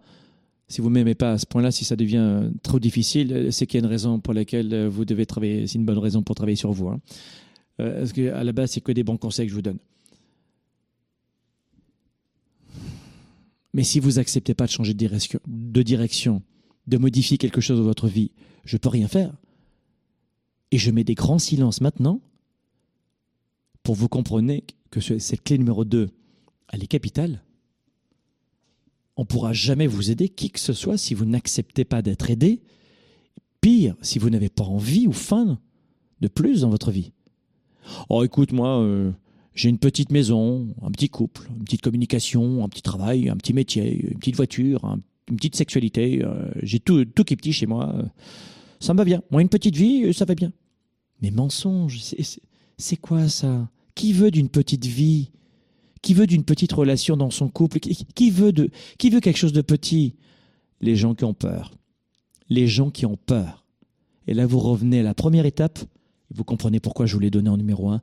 Si 0.67 0.81
vous 0.81 0.89
m'aimez 0.89 1.13
pas 1.15 1.33
à 1.33 1.37
ce 1.37 1.45
point-là, 1.45 1.71
si 1.71 1.85
ça 1.85 1.95
devient 1.95 2.17
euh, 2.17 2.49
trop 2.63 2.79
difficile, 2.79 3.31
euh, 3.33 3.51
c'est 3.51 3.67
qu'il 3.67 3.79
y 3.79 3.83
a 3.83 3.85
une 3.85 3.91
raison 3.91 4.19
pour 4.19 4.33
laquelle 4.33 4.73
euh, 4.73 4.89
vous 4.89 5.05
devez 5.05 5.25
travailler. 5.25 5.67
C'est 5.67 5.77
une 5.77 5.85
bonne 5.85 5.99
raison 5.99 6.23
pour 6.23 6.35
travailler 6.35 6.55
sur 6.55 6.71
vous. 6.71 6.87
hein. 6.87 6.99
Euh, 7.79 7.99
parce 7.99 8.13
qu'à 8.13 8.43
la 8.43 8.51
base, 8.53 8.71
c'est 8.71 8.81
que 8.81 8.91
des 8.91 9.03
bons 9.03 9.17
conseils 9.17 9.45
que 9.47 9.51
je 9.51 9.55
vous 9.55 9.61
donne? 9.61 9.77
Mais 13.73 13.83
si 13.83 13.99
vous 13.99 14.19
acceptez 14.19 14.53
pas 14.53 14.65
de 14.67 14.71
changer 14.71 14.93
de 14.93 14.97
direction, 14.99 15.39
de 15.47 16.41
de 16.85 16.97
modifier 16.97 17.37
quelque 17.37 17.61
chose 17.61 17.77
dans 17.79 17.85
votre 17.85 18.07
vie, 18.07 18.31
je 18.65 18.77
peux 18.77 18.89
rien 18.89 19.07
faire. 19.07 19.33
Et 20.71 20.77
je 20.77 20.91
mets 20.91 21.03
des 21.03 21.15
grands 21.15 21.39
silences 21.39 21.81
maintenant 21.81 22.19
pour 23.83 23.95
vous 23.95 24.07
comprendre 24.09 24.53
que 24.91 24.99
ce- 24.99 25.17
cette 25.19 25.43
clé 25.43 25.57
numéro 25.57 25.85
2, 25.85 26.09
elle 26.71 26.83
est 26.83 26.87
capitale. 26.87 27.41
On 29.15 29.21
ne 29.21 29.27
pourra 29.27 29.53
jamais 29.53 29.87
vous 29.87 30.09
aider, 30.11 30.27
qui 30.29 30.49
que 30.49 30.59
ce 30.59 30.73
soit, 30.73 30.97
si 30.97 31.13
vous 31.13 31.25
n'acceptez 31.25 31.85
pas 31.85 32.01
d'être 32.01 32.29
aidé. 32.31 32.61
Pire, 33.61 33.95
si 34.01 34.19
vous 34.19 34.29
n'avez 34.29 34.49
pas 34.49 34.63
envie 34.63 35.07
ou 35.07 35.11
faim 35.13 35.59
de 36.21 36.27
plus 36.27 36.61
dans 36.61 36.69
votre 36.69 36.91
vie. 36.91 37.11
Oh, 38.09 38.23
écoute, 38.23 38.51
moi, 38.53 38.79
euh, 38.81 39.11
j'ai 39.55 39.69
une 39.69 39.77
petite 39.77 40.11
maison, 40.11 40.73
un 40.81 40.91
petit 40.91 41.09
couple, 41.09 41.47
une 41.55 41.63
petite 41.63 41.81
communication, 41.81 42.63
un 42.63 42.69
petit 42.69 42.81
travail, 42.81 43.29
un 43.29 43.35
petit 43.37 43.53
métier, 43.53 44.07
une 44.11 44.19
petite 44.19 44.35
voiture, 44.35 44.83
un- 44.85 44.99
une 45.29 45.35
petite 45.37 45.55
sexualité. 45.55 46.21
euh, 46.23 46.49
j'ai 46.61 46.79
tout, 46.79 47.05
tout 47.05 47.23
qui 47.23 47.33
est 47.33 47.37
petit 47.37 47.53
chez 47.53 47.65
moi. 47.67 47.93
ça 48.79 48.93
me 48.93 48.97
va 48.97 49.05
bien. 49.05 49.21
Moi, 49.31 49.41
une 49.41 49.49
petite 49.49 49.75
vie, 49.75 50.03
euh, 50.05 50.13
ça 50.13 50.25
va 50.25 50.35
bien. 50.35 50.51
Mais 51.21 51.31
mensonge, 51.31 51.99
c'est 52.77 52.97
quoi 52.97 53.29
ça? 53.29 53.69
Qui 53.95 54.11
veut 54.11 54.31
d'une 54.31 54.49
petite 54.49 54.85
vie? 54.85 55.29
Qui 56.03 56.13
veut 56.13 56.27
d'une 56.27 56.43
petite 56.43 56.73
relation 56.73 57.15
dans 57.15 57.31
son 57.31 57.47
couple? 57.47 57.79
Qui, 57.79 58.29
veut 58.29 58.51
quelque 58.51 59.37
chose 59.37 59.53
de 59.53 59.61
petit? 59.61 60.15
Les 60.81 60.97
gens 60.97 61.15
qui 61.15 61.23
ont 61.23 61.33
peur. 61.33 61.71
Les 62.49 62.67
gens 62.67 62.91
qui 62.91 63.05
ont 63.05 63.15
peur. 63.15 63.65
Et 64.27 64.33
là, 64.33 64.45
vous 64.45 64.59
revenez 64.59 64.99
à 64.99 65.03
la 65.03 65.13
première 65.13 65.45
étape. 65.45 65.79
Vous 66.29 66.43
comprenez 66.43 66.81
pourquoi 66.81 67.05
je 67.05 67.13
vous 67.13 67.21
l'ai 67.21 67.31
donné 67.31 67.49
en 67.49 67.55
numéro 67.55 67.89
un. 67.89 68.01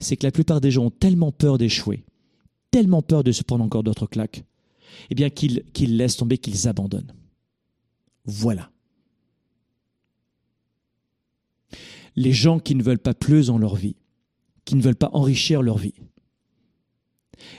C'est 0.00 0.16
que 0.16 0.24
la 0.24 0.32
plupart 0.32 0.62
des 0.62 0.70
gens 0.70 0.86
ont 0.86 0.90
tellement 0.90 1.30
peur 1.30 1.58
d'échouer, 1.58 2.04
tellement 2.70 3.02
peur 3.02 3.22
de 3.22 3.32
se 3.32 3.42
prendre 3.42 3.64
encore 3.64 3.82
d'autres 3.82 4.06
claques, 4.06 4.44
eh 5.10 5.14
bien 5.14 5.28
qu'ils 5.28 5.96
laissent 5.96 6.16
tomber, 6.16 6.38
qu'ils 6.38 6.68
abandonnent. 6.68 7.12
Voilà. 8.24 8.70
Les 12.14 12.32
gens 12.32 12.60
qui 12.60 12.74
ne 12.74 12.82
veulent 12.82 12.98
pas 12.98 13.14
plus 13.14 13.48
dans 13.48 13.58
leur 13.58 13.74
vie, 13.74 13.96
qui 14.64 14.74
ne 14.74 14.82
veulent 14.82 14.96
pas 14.96 15.10
enrichir 15.12 15.60
leur 15.60 15.76
vie, 15.76 15.94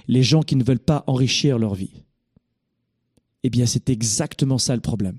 les 0.07 0.23
gens 0.23 0.41
qui 0.41 0.55
ne 0.55 0.63
veulent 0.63 0.79
pas 0.79 1.03
enrichir 1.07 1.57
leur 1.57 1.75
vie, 1.75 2.03
eh 3.43 3.49
bien 3.49 3.65
c'est 3.65 3.89
exactement 3.89 4.57
ça 4.57 4.75
le 4.75 4.81
problème. 4.81 5.17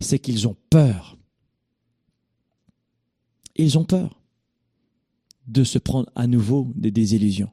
C'est 0.00 0.18
qu'ils 0.18 0.46
ont 0.46 0.56
peur. 0.68 1.16
Ils 3.56 3.78
ont 3.78 3.84
peur 3.84 4.20
de 5.46 5.64
se 5.64 5.78
prendre 5.78 6.08
à 6.14 6.26
nouveau 6.26 6.70
des 6.74 6.90
désillusions. 6.90 7.50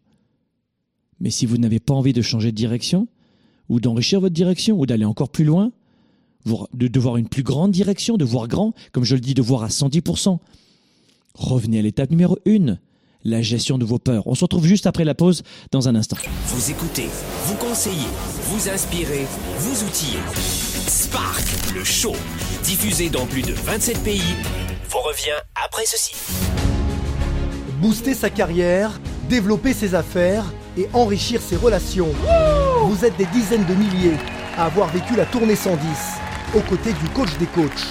Mais 1.19 1.31
si 1.31 1.45
vous 1.45 1.57
n'avez 1.57 1.79
pas 1.79 1.93
envie 1.93 2.13
de 2.13 2.21
changer 2.21 2.51
de 2.51 2.57
direction, 2.57 3.07
ou 3.69 3.79
d'enrichir 3.79 4.21
votre 4.21 4.35
direction, 4.35 4.79
ou 4.79 4.85
d'aller 4.85 5.05
encore 5.05 5.29
plus 5.29 5.45
loin, 5.45 5.71
de 6.73 6.99
voir 6.99 7.17
une 7.17 7.27
plus 7.27 7.43
grande 7.43 7.71
direction, 7.71 8.17
de 8.17 8.23
voir 8.23 8.47
grand, 8.47 8.73
comme 8.91 9.03
je 9.03 9.15
le 9.15 9.21
dis, 9.21 9.33
de 9.33 9.41
voir 9.41 9.63
à 9.63 9.67
110%, 9.67 10.39
revenez 11.33 11.79
à 11.79 11.81
l'étape 11.81 12.09
numéro 12.09 12.37
1, 12.47 12.77
la 13.23 13.41
gestion 13.41 13.77
de 13.77 13.85
vos 13.85 13.99
peurs. 13.99 14.27
On 14.27 14.35
se 14.35 14.43
retrouve 14.43 14.65
juste 14.65 14.87
après 14.87 15.03
la 15.03 15.15
pause 15.15 15.43
dans 15.71 15.87
un 15.87 15.95
instant. 15.95 16.17
Vous 16.47 16.71
écoutez, 16.71 17.09
vous 17.45 17.55
conseillez, 17.55 18.07
vous 18.43 18.69
inspirez, 18.69 19.25
vous 19.59 19.83
outillez. 19.83 20.19
Spark, 20.87 21.43
le 21.75 21.83
show, 21.83 22.15
diffusé 22.63 23.09
dans 23.09 23.25
plus 23.25 23.41
de 23.41 23.53
27 23.53 24.03
pays, 24.03 24.21
vous 24.89 24.99
revient 24.99 25.37
après 25.55 25.85
ceci. 25.85 26.13
Booster 27.81 28.13
sa 28.13 28.29
carrière, 28.29 28.99
développer 29.29 29.73
ses 29.73 29.93
affaires 29.93 30.45
et 30.77 30.87
enrichir 30.93 31.41
ses 31.41 31.57
relations. 31.57 32.09
Vous 32.83 33.05
êtes 33.05 33.17
des 33.17 33.25
dizaines 33.27 33.65
de 33.65 33.73
milliers 33.73 34.17
à 34.57 34.65
avoir 34.65 34.87
vécu 34.89 35.15
la 35.15 35.25
tournée 35.25 35.55
110 35.55 35.77
aux 36.55 36.61
côtés 36.61 36.93
du 36.93 37.09
coach 37.09 37.37
des 37.37 37.45
coachs. 37.47 37.85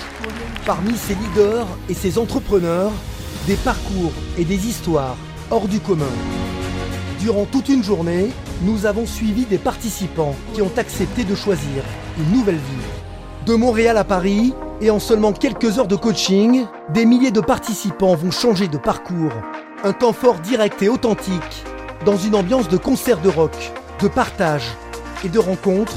Parmi 0.64 0.96
ces 0.96 1.14
leaders 1.14 1.66
et 1.88 1.94
ces 1.94 2.18
entrepreneurs, 2.18 2.92
des 3.46 3.54
parcours 3.54 4.12
et 4.36 4.44
des 4.44 4.66
histoires 4.66 5.16
hors 5.50 5.68
du 5.68 5.78
commun. 5.78 6.04
Durant 7.20 7.44
toute 7.44 7.68
une 7.68 7.84
journée, 7.84 8.30
nous 8.62 8.86
avons 8.86 9.06
suivi 9.06 9.44
des 9.44 9.58
participants 9.58 10.34
qui 10.52 10.62
ont 10.62 10.72
accepté 10.76 11.22
de 11.22 11.34
choisir 11.36 11.84
une 12.18 12.38
nouvelle 12.38 12.56
vie. 12.56 13.46
De 13.46 13.54
Montréal 13.54 13.96
à 13.98 14.04
Paris, 14.04 14.52
et 14.80 14.90
en 14.90 14.98
seulement 14.98 15.32
quelques 15.32 15.78
heures 15.78 15.86
de 15.86 15.94
coaching, 15.94 16.66
des 16.92 17.06
milliers 17.06 17.30
de 17.30 17.40
participants 17.40 18.16
vont 18.16 18.32
changer 18.32 18.66
de 18.66 18.78
parcours. 18.78 19.32
Un 19.84 19.92
temps 19.92 20.12
fort 20.12 20.40
direct 20.40 20.82
et 20.82 20.88
authentique, 20.88 21.64
dans 22.04 22.16
une 22.16 22.34
ambiance 22.34 22.68
de 22.68 22.76
concert 22.76 23.20
de 23.20 23.28
rock, 23.28 23.56
de 24.02 24.08
partage 24.08 24.74
et 25.24 25.28
de 25.28 25.38
rencontres 25.38 25.96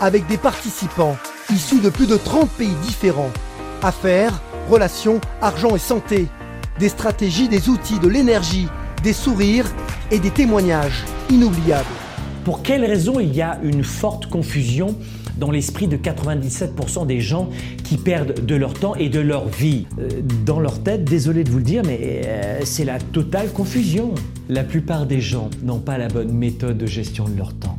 avec 0.00 0.26
des 0.26 0.38
participants 0.38 1.16
issus 1.52 1.80
de 1.80 1.90
plus 1.90 2.06
de 2.06 2.16
30 2.16 2.48
pays 2.48 2.74
différents. 2.82 3.30
Affaires, 3.82 4.40
relations, 4.70 5.20
argent 5.42 5.76
et 5.76 5.80
santé. 5.80 6.26
Des 6.78 6.88
stratégies, 6.90 7.48
des 7.48 7.68
outils, 7.70 7.98
de 7.98 8.08
l'énergie, 8.08 8.66
des 9.02 9.14
sourires 9.14 9.66
et 10.10 10.18
des 10.18 10.30
témoignages 10.30 11.04
inoubliables. 11.30 11.86
Pour 12.44 12.62
quelle 12.62 12.84
raison 12.84 13.18
il 13.18 13.34
y 13.34 13.42
a 13.42 13.58
une 13.62 13.82
forte 13.82 14.26
confusion 14.26 14.94
dans 15.38 15.50
l'esprit 15.50 15.88
de 15.88 15.96
97% 15.96 17.06
des 17.06 17.20
gens 17.20 17.48
qui 17.82 17.96
perdent 17.96 18.44
de 18.44 18.54
leur 18.54 18.74
temps 18.74 18.94
et 18.94 19.08
de 19.08 19.20
leur 19.20 19.48
vie? 19.48 19.86
Euh, 19.98 20.08
Dans 20.44 20.60
leur 20.60 20.82
tête, 20.82 21.04
désolé 21.04 21.44
de 21.44 21.50
vous 21.50 21.58
le 21.58 21.64
dire, 21.64 21.82
mais 21.84 22.22
euh, 22.26 22.60
c'est 22.64 22.84
la 22.84 22.98
totale 22.98 23.50
confusion. 23.52 24.14
La 24.48 24.62
plupart 24.62 25.06
des 25.06 25.20
gens 25.20 25.50
n'ont 25.62 25.80
pas 25.80 25.98
la 25.98 26.08
bonne 26.08 26.32
méthode 26.32 26.78
de 26.78 26.86
gestion 26.86 27.24
de 27.24 27.36
leur 27.36 27.54
temps 27.54 27.78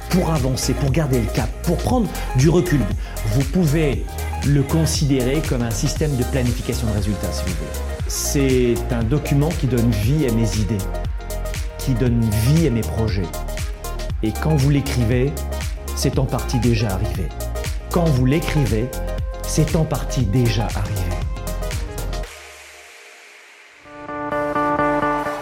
pour 0.11 0.29
avancer, 0.29 0.73
pour 0.73 0.91
garder 0.91 1.19
le 1.19 1.27
cap, 1.27 1.49
pour 1.63 1.77
prendre 1.77 2.07
du 2.35 2.49
recul. 2.49 2.81
Vous 3.33 3.43
pouvez 3.43 4.05
le 4.45 4.61
considérer 4.61 5.41
comme 5.47 5.61
un 5.61 5.71
système 5.71 6.15
de 6.17 6.23
planification 6.25 6.87
de 6.87 6.93
résultats, 6.93 7.31
si 7.31 7.43
vous 7.45 7.55
voulez. 7.55 8.05
C'est 8.07 8.93
un 8.93 9.03
document 9.03 9.49
qui 9.49 9.67
donne 9.67 9.89
vie 9.89 10.27
à 10.27 10.33
mes 10.33 10.57
idées, 10.57 10.83
qui 11.77 11.93
donne 11.93 12.21
vie 12.45 12.67
à 12.67 12.71
mes 12.71 12.81
projets. 12.81 13.29
Et 14.21 14.31
quand 14.31 14.55
vous 14.55 14.69
l'écrivez, 14.69 15.31
c'est 15.95 16.19
en 16.19 16.25
partie 16.25 16.59
déjà 16.59 16.89
arrivé. 16.89 17.27
Quand 17.89 18.05
vous 18.05 18.25
l'écrivez, 18.25 18.89
c'est 19.43 19.75
en 19.75 19.85
partie 19.85 20.25
déjà 20.25 20.65
arrivé. 20.65 21.01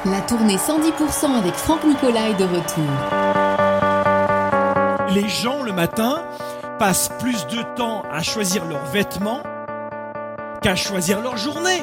La 0.06 0.22
tournée 0.22 0.58
110% 0.58 1.38
avec 1.38 1.54
Franck 1.56 1.84
Nicolas 1.86 2.30
est 2.30 2.40
de 2.40 2.46
retour. 2.46 3.19
Les 5.12 5.28
gens 5.28 5.64
le 5.64 5.72
matin 5.72 6.24
passent 6.78 7.10
plus 7.20 7.48
de 7.48 7.64
temps 7.76 8.04
à 8.12 8.22
choisir 8.22 8.66
leurs 8.66 8.86
vêtements 8.86 9.42
qu'à 10.62 10.76
choisir 10.76 11.22
leur 11.22 11.36
journée. 11.36 11.82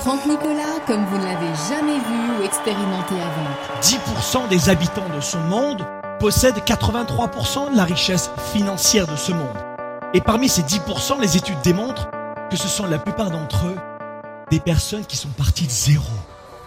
Franck 0.00 0.26
Nicolas, 0.26 0.80
comme 0.86 1.04
vous 1.06 1.18
ne 1.18 1.24
l'avez 1.24 1.54
jamais 1.68 1.98
vu 1.98 2.40
ou 2.40 2.44
expérimenté 2.44 3.14
avant. 3.14 4.42
10% 4.44 4.48
des 4.48 4.70
habitants 4.70 5.08
de 5.14 5.20
ce 5.20 5.36
monde 5.36 5.86
possèdent 6.18 6.58
83% 6.58 7.72
de 7.72 7.76
la 7.76 7.84
richesse 7.84 8.30
financière 8.52 9.06
de 9.06 9.16
ce 9.16 9.32
monde. 9.32 9.56
Et 10.12 10.20
parmi 10.20 10.48
ces 10.48 10.62
10%, 10.62 11.20
les 11.20 11.36
études 11.36 11.60
démontrent 11.62 12.08
que 12.50 12.56
ce 12.56 12.68
sont 12.68 12.86
la 12.86 12.98
plupart 12.98 13.30
d'entre 13.30 13.66
eux 13.66 13.76
des 14.50 14.60
personnes 14.60 15.06
qui 15.06 15.16
sont 15.16 15.28
parties 15.28 15.66
de 15.66 15.70
zéro. 15.70 16.02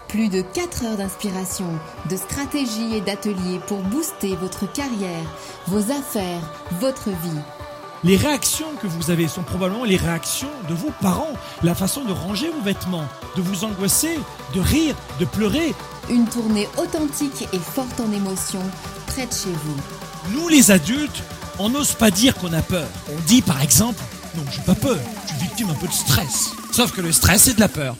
Plus 0.08 0.28
de 0.28 0.40
4 0.40 0.84
heures 0.84 0.96
d'inspiration, 0.96 1.66
de 2.08 2.16
stratégie 2.16 2.94
et 2.94 3.00
d'ateliers 3.00 3.60
pour 3.66 3.78
booster 3.78 4.36
votre 4.36 4.70
carrière, 4.72 5.24
vos 5.66 5.90
affaires, 5.90 6.42
votre 6.80 7.10
vie. 7.10 7.40
Les 8.04 8.16
réactions 8.16 8.68
que 8.80 8.86
vous 8.86 9.10
avez 9.10 9.26
sont 9.26 9.42
probablement 9.42 9.84
les 9.84 9.96
réactions 9.96 10.50
de 10.68 10.74
vos 10.74 10.92
parents, 11.00 11.32
la 11.64 11.74
façon 11.74 12.04
de 12.04 12.12
ranger 12.12 12.50
vos 12.50 12.62
vêtements, 12.62 13.06
de 13.36 13.42
vous 13.42 13.64
angoisser, 13.64 14.18
de 14.54 14.60
rire, 14.60 14.94
de 15.18 15.24
pleurer. 15.24 15.74
Une 16.08 16.26
tournée 16.26 16.68
authentique 16.78 17.48
et 17.52 17.58
forte 17.58 17.98
en 17.98 18.12
émotions, 18.12 18.62
près 19.08 19.26
de 19.26 19.32
chez 19.32 19.50
vous. 19.50 20.36
Nous 20.38 20.48
les 20.48 20.70
adultes, 20.70 21.22
on 21.58 21.68
n'ose 21.68 21.92
pas 21.92 22.12
dire 22.12 22.36
qu'on 22.36 22.52
a 22.52 22.62
peur. 22.62 22.86
On 23.10 23.20
dit 23.26 23.42
par 23.42 23.60
exemple, 23.60 24.02
non, 24.36 24.44
j'ai 24.52 24.62
pas 24.62 24.76
peur, 24.76 24.98
je 25.24 25.32
suis 25.32 25.42
victime 25.42 25.70
un 25.70 25.74
peu 25.74 25.88
de 25.88 25.92
stress. 25.92 26.50
Sauf 26.70 26.92
que 26.92 27.00
le 27.00 27.10
stress, 27.10 27.42
c'est 27.42 27.54
de 27.54 27.60
la 27.60 27.68
peur. 27.68 27.96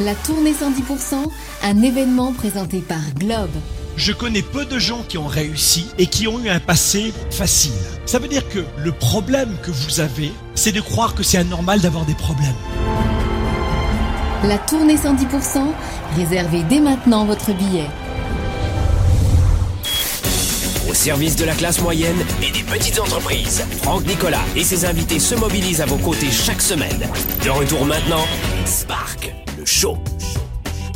La 0.00 0.14
tournée 0.14 0.52
110%, 0.52 1.30
un 1.62 1.82
événement 1.82 2.32
présenté 2.32 2.78
par 2.80 3.02
Globe. 3.18 3.50
Je 3.96 4.12
connais 4.12 4.40
peu 4.40 4.64
de 4.64 4.78
gens 4.78 5.02
qui 5.06 5.18
ont 5.18 5.26
réussi 5.26 5.88
et 5.98 6.06
qui 6.06 6.26
ont 6.26 6.40
eu 6.40 6.48
un 6.48 6.58
passé 6.58 7.12
facile. 7.30 7.72
Ça 8.06 8.18
veut 8.18 8.28
dire 8.28 8.48
que 8.48 8.60
le 8.78 8.92
problème 8.92 9.54
que 9.62 9.70
vous 9.70 10.00
avez, 10.00 10.32
c'est 10.54 10.72
de 10.72 10.80
croire 10.80 11.14
que 11.14 11.22
c'est 11.22 11.36
anormal 11.36 11.82
d'avoir 11.82 12.06
des 12.06 12.14
problèmes. 12.14 12.54
La 14.44 14.56
tournée 14.56 14.96
110%, 14.96 15.66
réservez 16.16 16.62
dès 16.62 16.80
maintenant 16.80 17.26
votre 17.26 17.52
billet. 17.52 17.88
Au 20.88 20.94
service 20.94 21.36
de 21.36 21.44
la 21.44 21.54
classe 21.54 21.82
moyenne 21.82 22.16
et 22.42 22.50
des 22.50 22.62
petites 22.62 22.98
entreprises, 22.98 23.62
Franck 23.82 24.06
Nicolas 24.06 24.44
et 24.56 24.64
ses 24.64 24.86
invités 24.86 25.18
se 25.18 25.34
mobilisent 25.34 25.82
à 25.82 25.86
vos 25.86 25.98
côtés 25.98 26.30
chaque 26.30 26.62
semaine. 26.62 27.06
De 27.44 27.50
retour 27.50 27.84
maintenant, 27.84 28.24
Spark, 28.64 29.32
show. 29.70 29.96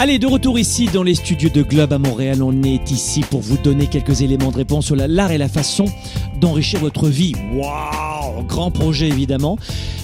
Allez, 0.00 0.18
de 0.18 0.26
retour 0.26 0.58
ici 0.58 0.88
dans 0.92 1.04
les 1.04 1.14
studios 1.14 1.48
de 1.48 1.62
Globe 1.62 1.92
à 1.92 1.98
Montréal. 1.98 2.42
On 2.42 2.62
est 2.64 2.90
ici 2.90 3.20
pour 3.20 3.40
vous 3.40 3.56
donner 3.56 3.87
quelques 3.87 4.20
éléments 4.22 4.50
de 4.50 4.56
réponse 4.56 4.87
sur 4.87 4.96
la- 4.96 5.06
l'art 5.06 5.30
et 5.30 5.38
la 5.38 5.48
façon 5.48 5.84
d'enrichir 6.40 6.80
votre 6.80 7.06
vie. 7.08 7.34
Waouh 7.54 8.42
Grand 8.48 8.72
projet 8.72 9.06
évidemment. 9.08 9.56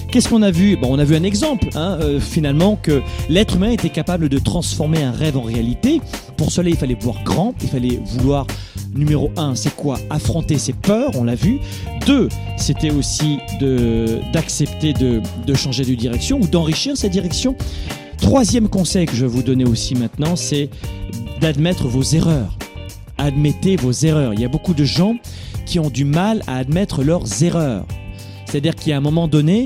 Qu'est-ce 0.09 0.29
qu'on 0.29 0.41
a 0.41 0.51
vu? 0.51 0.77
Bon, 0.77 0.87
On 0.93 0.99
a 0.99 1.03
vu 1.03 1.15
un 1.15 1.23
exemple, 1.23 1.67
hein, 1.75 1.97
euh, 2.01 2.19
finalement, 2.19 2.77
que 2.81 3.01
l'être 3.29 3.55
humain 3.57 3.71
était 3.71 3.89
capable 3.89 4.29
de 4.29 4.39
transformer 4.39 5.03
un 5.03 5.11
rêve 5.11 5.37
en 5.37 5.41
réalité. 5.41 6.01
Pour 6.37 6.51
cela, 6.51 6.69
il 6.69 6.75
fallait 6.77 6.97
voir 6.99 7.21
grand, 7.23 7.53
il 7.61 7.69
fallait 7.69 7.99
vouloir, 8.05 8.45
numéro 8.93 9.31
un, 9.37 9.55
c'est 9.55 9.73
quoi? 9.75 9.99
Affronter 10.09 10.57
ses 10.57 10.73
peurs, 10.73 11.11
on 11.15 11.23
l'a 11.25 11.35
vu. 11.35 11.59
Deux, 12.05 12.27
c'était 12.57 12.91
aussi 12.91 13.37
de- 13.61 14.19
d'accepter 14.33 14.91
de, 14.93 15.21
de 15.45 15.53
changer 15.53 15.83
de 15.85 15.95
direction 15.95 16.39
ou 16.41 16.47
d'enrichir 16.47 16.95
sa 16.97 17.07
direction. 17.09 17.55
Troisième 18.21 18.69
conseil 18.69 19.07
que 19.07 19.15
je 19.15 19.25
vais 19.25 19.31
vous 19.31 19.43
donner 19.43 19.65
aussi 19.65 19.95
maintenant, 19.95 20.35
c'est 20.35 20.69
d'admettre 21.41 21.87
vos 21.87 22.03
erreurs. 22.03 22.57
Admettez 23.17 23.75
vos 23.75 23.91
erreurs. 23.91 24.33
Il 24.33 24.39
y 24.39 24.45
a 24.45 24.47
beaucoup 24.47 24.73
de 24.73 24.85
gens 24.85 25.17
qui 25.65 25.79
ont 25.79 25.89
du 25.89 26.05
mal 26.05 26.41
à 26.47 26.57
admettre 26.57 27.03
leurs 27.03 27.43
erreurs. 27.43 27.85
C'est-à-dire 28.45 28.75
a 28.93 28.97
un 28.97 29.01
moment 29.01 29.27
donné, 29.27 29.65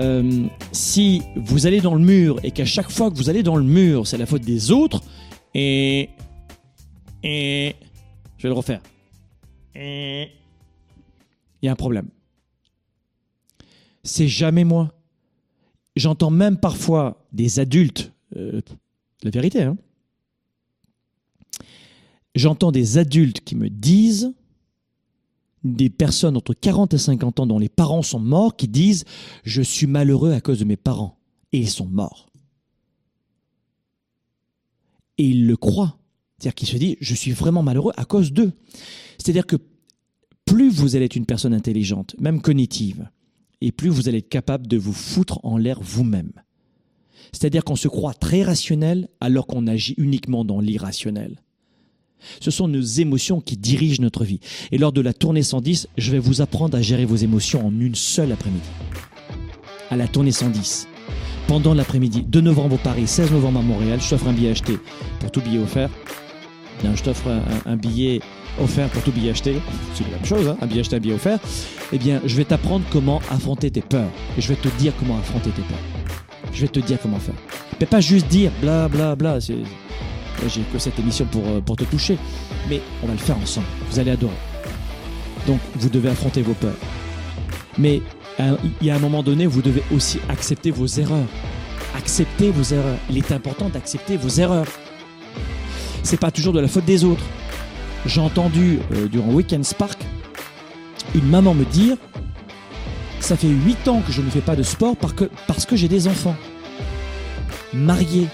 euh, 0.00 0.46
si 0.72 1.22
vous 1.36 1.66
allez 1.66 1.80
dans 1.80 1.94
le 1.94 2.00
mur 2.00 2.38
et 2.44 2.50
qu'à 2.50 2.64
chaque 2.64 2.90
fois 2.90 3.10
que 3.10 3.16
vous 3.16 3.28
allez 3.28 3.42
dans 3.42 3.56
le 3.56 3.64
mur, 3.64 4.06
c'est 4.06 4.16
la 4.16 4.26
faute 4.26 4.42
des 4.42 4.70
autres, 4.70 5.02
et. 5.54 6.10
Et. 7.22 7.74
Je 8.36 8.42
vais 8.44 8.48
le 8.48 8.54
refaire. 8.54 8.80
Et. 9.74 10.28
Il 11.60 11.66
y 11.66 11.68
a 11.68 11.72
un 11.72 11.76
problème. 11.76 12.08
C'est 14.04 14.28
jamais 14.28 14.64
moi. 14.64 14.92
J'entends 15.96 16.30
même 16.30 16.58
parfois 16.58 17.17
des 17.32 17.60
adultes, 17.60 18.12
euh, 18.36 18.60
la 19.22 19.30
vérité, 19.30 19.62
hein. 19.62 19.76
J'entends 22.34 22.70
des 22.70 22.98
adultes 22.98 23.40
qui 23.40 23.56
me 23.56 23.68
disent, 23.68 24.32
des 25.64 25.90
personnes 25.90 26.36
entre 26.36 26.54
40 26.54 26.94
et 26.94 26.98
50 26.98 27.40
ans 27.40 27.46
dont 27.46 27.58
les 27.58 27.68
parents 27.68 28.02
sont 28.02 28.20
morts, 28.20 28.56
qui 28.56 28.68
disent 28.68 29.04
Je 29.44 29.62
suis 29.62 29.86
malheureux 29.86 30.32
à 30.32 30.40
cause 30.40 30.60
de 30.60 30.64
mes 30.64 30.76
parents. 30.76 31.18
Et 31.52 31.58
ils 31.58 31.70
sont 31.70 31.86
morts. 31.86 32.28
Et 35.16 35.24
ils 35.24 35.46
le 35.46 35.56
croient. 35.56 35.98
C'est-à-dire 36.38 36.54
qu'ils 36.54 36.68
se 36.68 36.76
disent 36.76 36.96
Je 37.00 37.14
suis 37.14 37.32
vraiment 37.32 37.62
malheureux 37.62 37.92
à 37.96 38.04
cause 38.04 38.32
d'eux. 38.32 38.52
C'est-à-dire 39.18 39.46
que 39.46 39.56
plus 40.44 40.70
vous 40.70 40.96
allez 40.96 41.06
être 41.06 41.16
une 41.16 41.26
personne 41.26 41.54
intelligente, 41.54 42.14
même 42.18 42.40
cognitive, 42.40 43.10
et 43.60 43.72
plus 43.72 43.90
vous 43.90 44.08
allez 44.08 44.18
être 44.18 44.28
capable 44.28 44.66
de 44.66 44.76
vous 44.76 44.92
foutre 44.92 45.40
en 45.44 45.58
l'air 45.58 45.80
vous-même. 45.80 46.32
C'est-à-dire 47.32 47.64
qu'on 47.64 47.76
se 47.76 47.88
croit 47.88 48.14
très 48.14 48.42
rationnel 48.42 49.08
alors 49.20 49.46
qu'on 49.46 49.66
agit 49.66 49.94
uniquement 49.98 50.44
dans 50.44 50.60
l'irrationnel. 50.60 51.40
Ce 52.40 52.50
sont 52.50 52.68
nos 52.68 52.80
émotions 52.80 53.40
qui 53.40 53.56
dirigent 53.56 54.02
notre 54.02 54.24
vie. 54.24 54.40
Et 54.72 54.78
lors 54.78 54.92
de 54.92 55.00
la 55.00 55.12
tournée 55.12 55.42
110, 55.42 55.88
je 55.96 56.10
vais 56.10 56.18
vous 56.18 56.40
apprendre 56.40 56.76
à 56.76 56.82
gérer 56.82 57.04
vos 57.04 57.16
émotions 57.16 57.66
en 57.66 57.80
une 57.80 57.94
seule 57.94 58.32
après-midi. 58.32 58.68
À 59.90 59.96
la 59.96 60.08
tournée 60.08 60.32
110. 60.32 60.88
Pendant 61.46 61.74
l'après-midi, 61.74 62.24
2 62.26 62.40
novembre 62.40 62.74
au 62.74 62.78
Paris, 62.78 63.06
16 63.06 63.32
novembre 63.32 63.60
à 63.60 63.62
Montréal, 63.62 64.00
je 64.02 64.10
t'offre 64.10 64.28
un 64.28 64.32
billet 64.32 64.50
acheté 64.50 64.76
pour 65.20 65.30
tout 65.30 65.40
billet 65.40 65.58
offert. 65.58 65.90
Non, 66.84 66.94
je 66.94 67.02
t'offre 67.02 67.28
un, 67.28 67.42
un 67.64 67.76
billet 67.76 68.20
offert 68.60 68.88
pour 68.90 69.02
tout 69.02 69.12
billet 69.12 69.30
acheté. 69.30 69.54
C'est 69.94 70.04
la 70.04 70.10
même 70.10 70.24
chose, 70.24 70.48
hein, 70.48 70.58
un 70.60 70.66
billet 70.66 70.80
acheté, 70.80 70.96
un 70.96 71.00
billet 71.00 71.14
offert. 71.14 71.38
Eh 71.92 71.98
bien, 71.98 72.20
je 72.24 72.36
vais 72.36 72.44
t'apprendre 72.44 72.84
comment 72.90 73.20
affronter 73.30 73.70
tes 73.70 73.80
peurs. 73.80 74.10
Et 74.36 74.42
je 74.42 74.48
vais 74.48 74.56
te 74.56 74.68
dire 74.78 74.92
comment 74.98 75.18
affronter 75.18 75.50
tes 75.50 75.62
peurs. 75.62 75.97
Je 76.52 76.62
vais 76.62 76.68
te 76.68 76.80
dire 76.80 76.98
comment 77.00 77.18
faire. 77.18 77.34
Mais 77.80 77.86
pas 77.86 78.00
juste 78.00 78.26
dire 78.28 78.50
bla 78.60 78.88
bla 78.88 79.14
bla. 79.16 79.38
J'ai 79.38 79.64
que 80.72 80.78
cette 80.78 80.98
émission 80.98 81.24
pour, 81.26 81.46
euh, 81.46 81.60
pour 81.60 81.76
te 81.76 81.84
toucher. 81.84 82.18
Mais 82.68 82.80
on 83.02 83.06
va 83.06 83.12
le 83.12 83.18
faire 83.18 83.36
ensemble. 83.38 83.66
Vous 83.90 83.98
allez 83.98 84.10
adorer. 84.10 84.34
Donc, 85.46 85.58
vous 85.76 85.88
devez 85.88 86.10
affronter 86.10 86.42
vos 86.42 86.54
peurs. 86.54 86.76
Mais 87.76 88.02
euh, 88.40 88.56
il 88.80 88.86
y 88.86 88.90
a 88.90 88.96
un 88.96 88.98
moment 88.98 89.22
donné, 89.22 89.46
vous 89.46 89.62
devez 89.62 89.82
aussi 89.92 90.20
accepter 90.28 90.70
vos 90.70 90.86
erreurs. 90.86 91.26
Accepter 91.96 92.50
vos 92.50 92.74
erreurs. 92.74 92.98
Il 93.10 93.18
est 93.18 93.32
important 93.32 93.68
d'accepter 93.68 94.16
vos 94.16 94.28
erreurs. 94.28 94.66
C'est 96.02 96.20
pas 96.20 96.30
toujours 96.30 96.52
de 96.52 96.60
la 96.60 96.68
faute 96.68 96.84
des 96.84 97.04
autres. 97.04 97.24
J'ai 98.06 98.20
entendu 98.20 98.78
euh, 98.92 99.08
durant 99.08 99.32
Weekend 99.32 99.64
Spark 99.64 99.98
une 101.14 101.28
maman 101.28 101.54
me 101.54 101.64
dire 101.64 101.96
ça 103.20 103.36
fait 103.36 103.48
8 103.48 103.88
ans 103.88 104.00
que 104.06 104.12
je 104.12 104.22
ne 104.22 104.30
fais 104.30 104.40
pas 104.40 104.56
de 104.56 104.62
sport 104.62 104.96
parce 104.96 105.66
que, 105.66 105.76
j'ai 105.76 105.88
des 105.88 106.08
enfants. 106.08 106.36
Mariés. 107.72 108.26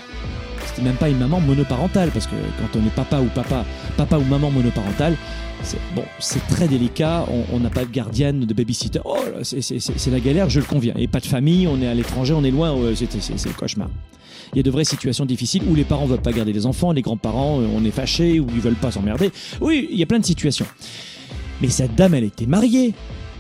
C'était 0.67 0.83
même 0.83 0.97
pas 0.97 1.09
une 1.09 1.19
maman 1.19 1.41
monoparentale 1.41 2.11
parce 2.11 2.27
que 2.27 2.35
quand 2.61 2.79
on 2.79 2.87
est 2.87 2.95
papa 2.95 3.21
ou 3.21 3.27
papa, 3.27 3.65
papa 3.97 4.17
ou 4.19 4.25
maman 4.25 4.51
monoparentale, 4.51 5.17
c'est 5.63 5.79
bon, 5.95 6.03
c'est 6.19 6.45
très 6.49 6.69
délicat. 6.69 7.27
On- 7.53 7.61
n'a 7.61 7.71
pas 7.71 7.85
de 7.85 7.91
gardienne, 7.91 8.41
de 8.41 8.55
babysitter. 8.55 9.01
Oh, 9.05 9.17
c'est- 9.43 10.11
la 10.11 10.21
galère, 10.21 10.51
je 10.51 10.61
le 10.61 10.67
conviens. 10.67 10.95
Et 10.97 11.07
pas 11.07 11.21
de 11.21 11.27
famille, 11.27 11.67
on 11.67 11.81
est 11.81 11.87
à 11.87 11.95
l'étranger, 11.95 12.35
on 12.35 12.45
est 12.45 12.51
loin. 12.51 12.75
c'est 12.95 13.13
le 13.47 13.53
cauchemar. 13.55 13.89
Il 14.53 14.59
y 14.59 14.61
a 14.61 14.63
de 14.63 14.71
vraies 14.71 14.85
situations 14.85 15.25
difficiles 15.27 15.63
où 15.69 15.75
les 15.75 15.85
parents 15.85 16.07
veulent 16.07 16.21
pas 16.21 16.33
garder 16.33 16.53
les 16.53 16.65
enfants, 16.67 16.93
les 16.93 17.03
grands-parents, 17.03 17.61
euh, 17.61 17.67
on 17.75 17.85
est 17.85 17.91
fâchés, 17.91 18.39
ou 18.39 18.47
ils 18.55 18.61
veulent 18.61 18.75
pas 18.75 18.93
s'emmerder. 18.93 19.33
Oui, 19.61 19.89
il 19.91 19.99
y 19.99 20.03
a 20.03 20.07
plein 20.07 20.21
de 20.21 20.25
situations. 20.25 20.67
Mais 21.61 21.69
cette 21.69 21.95
dame, 21.97 22.15
elle 22.15 22.25
était 22.25 22.47
mariée. 22.47 22.95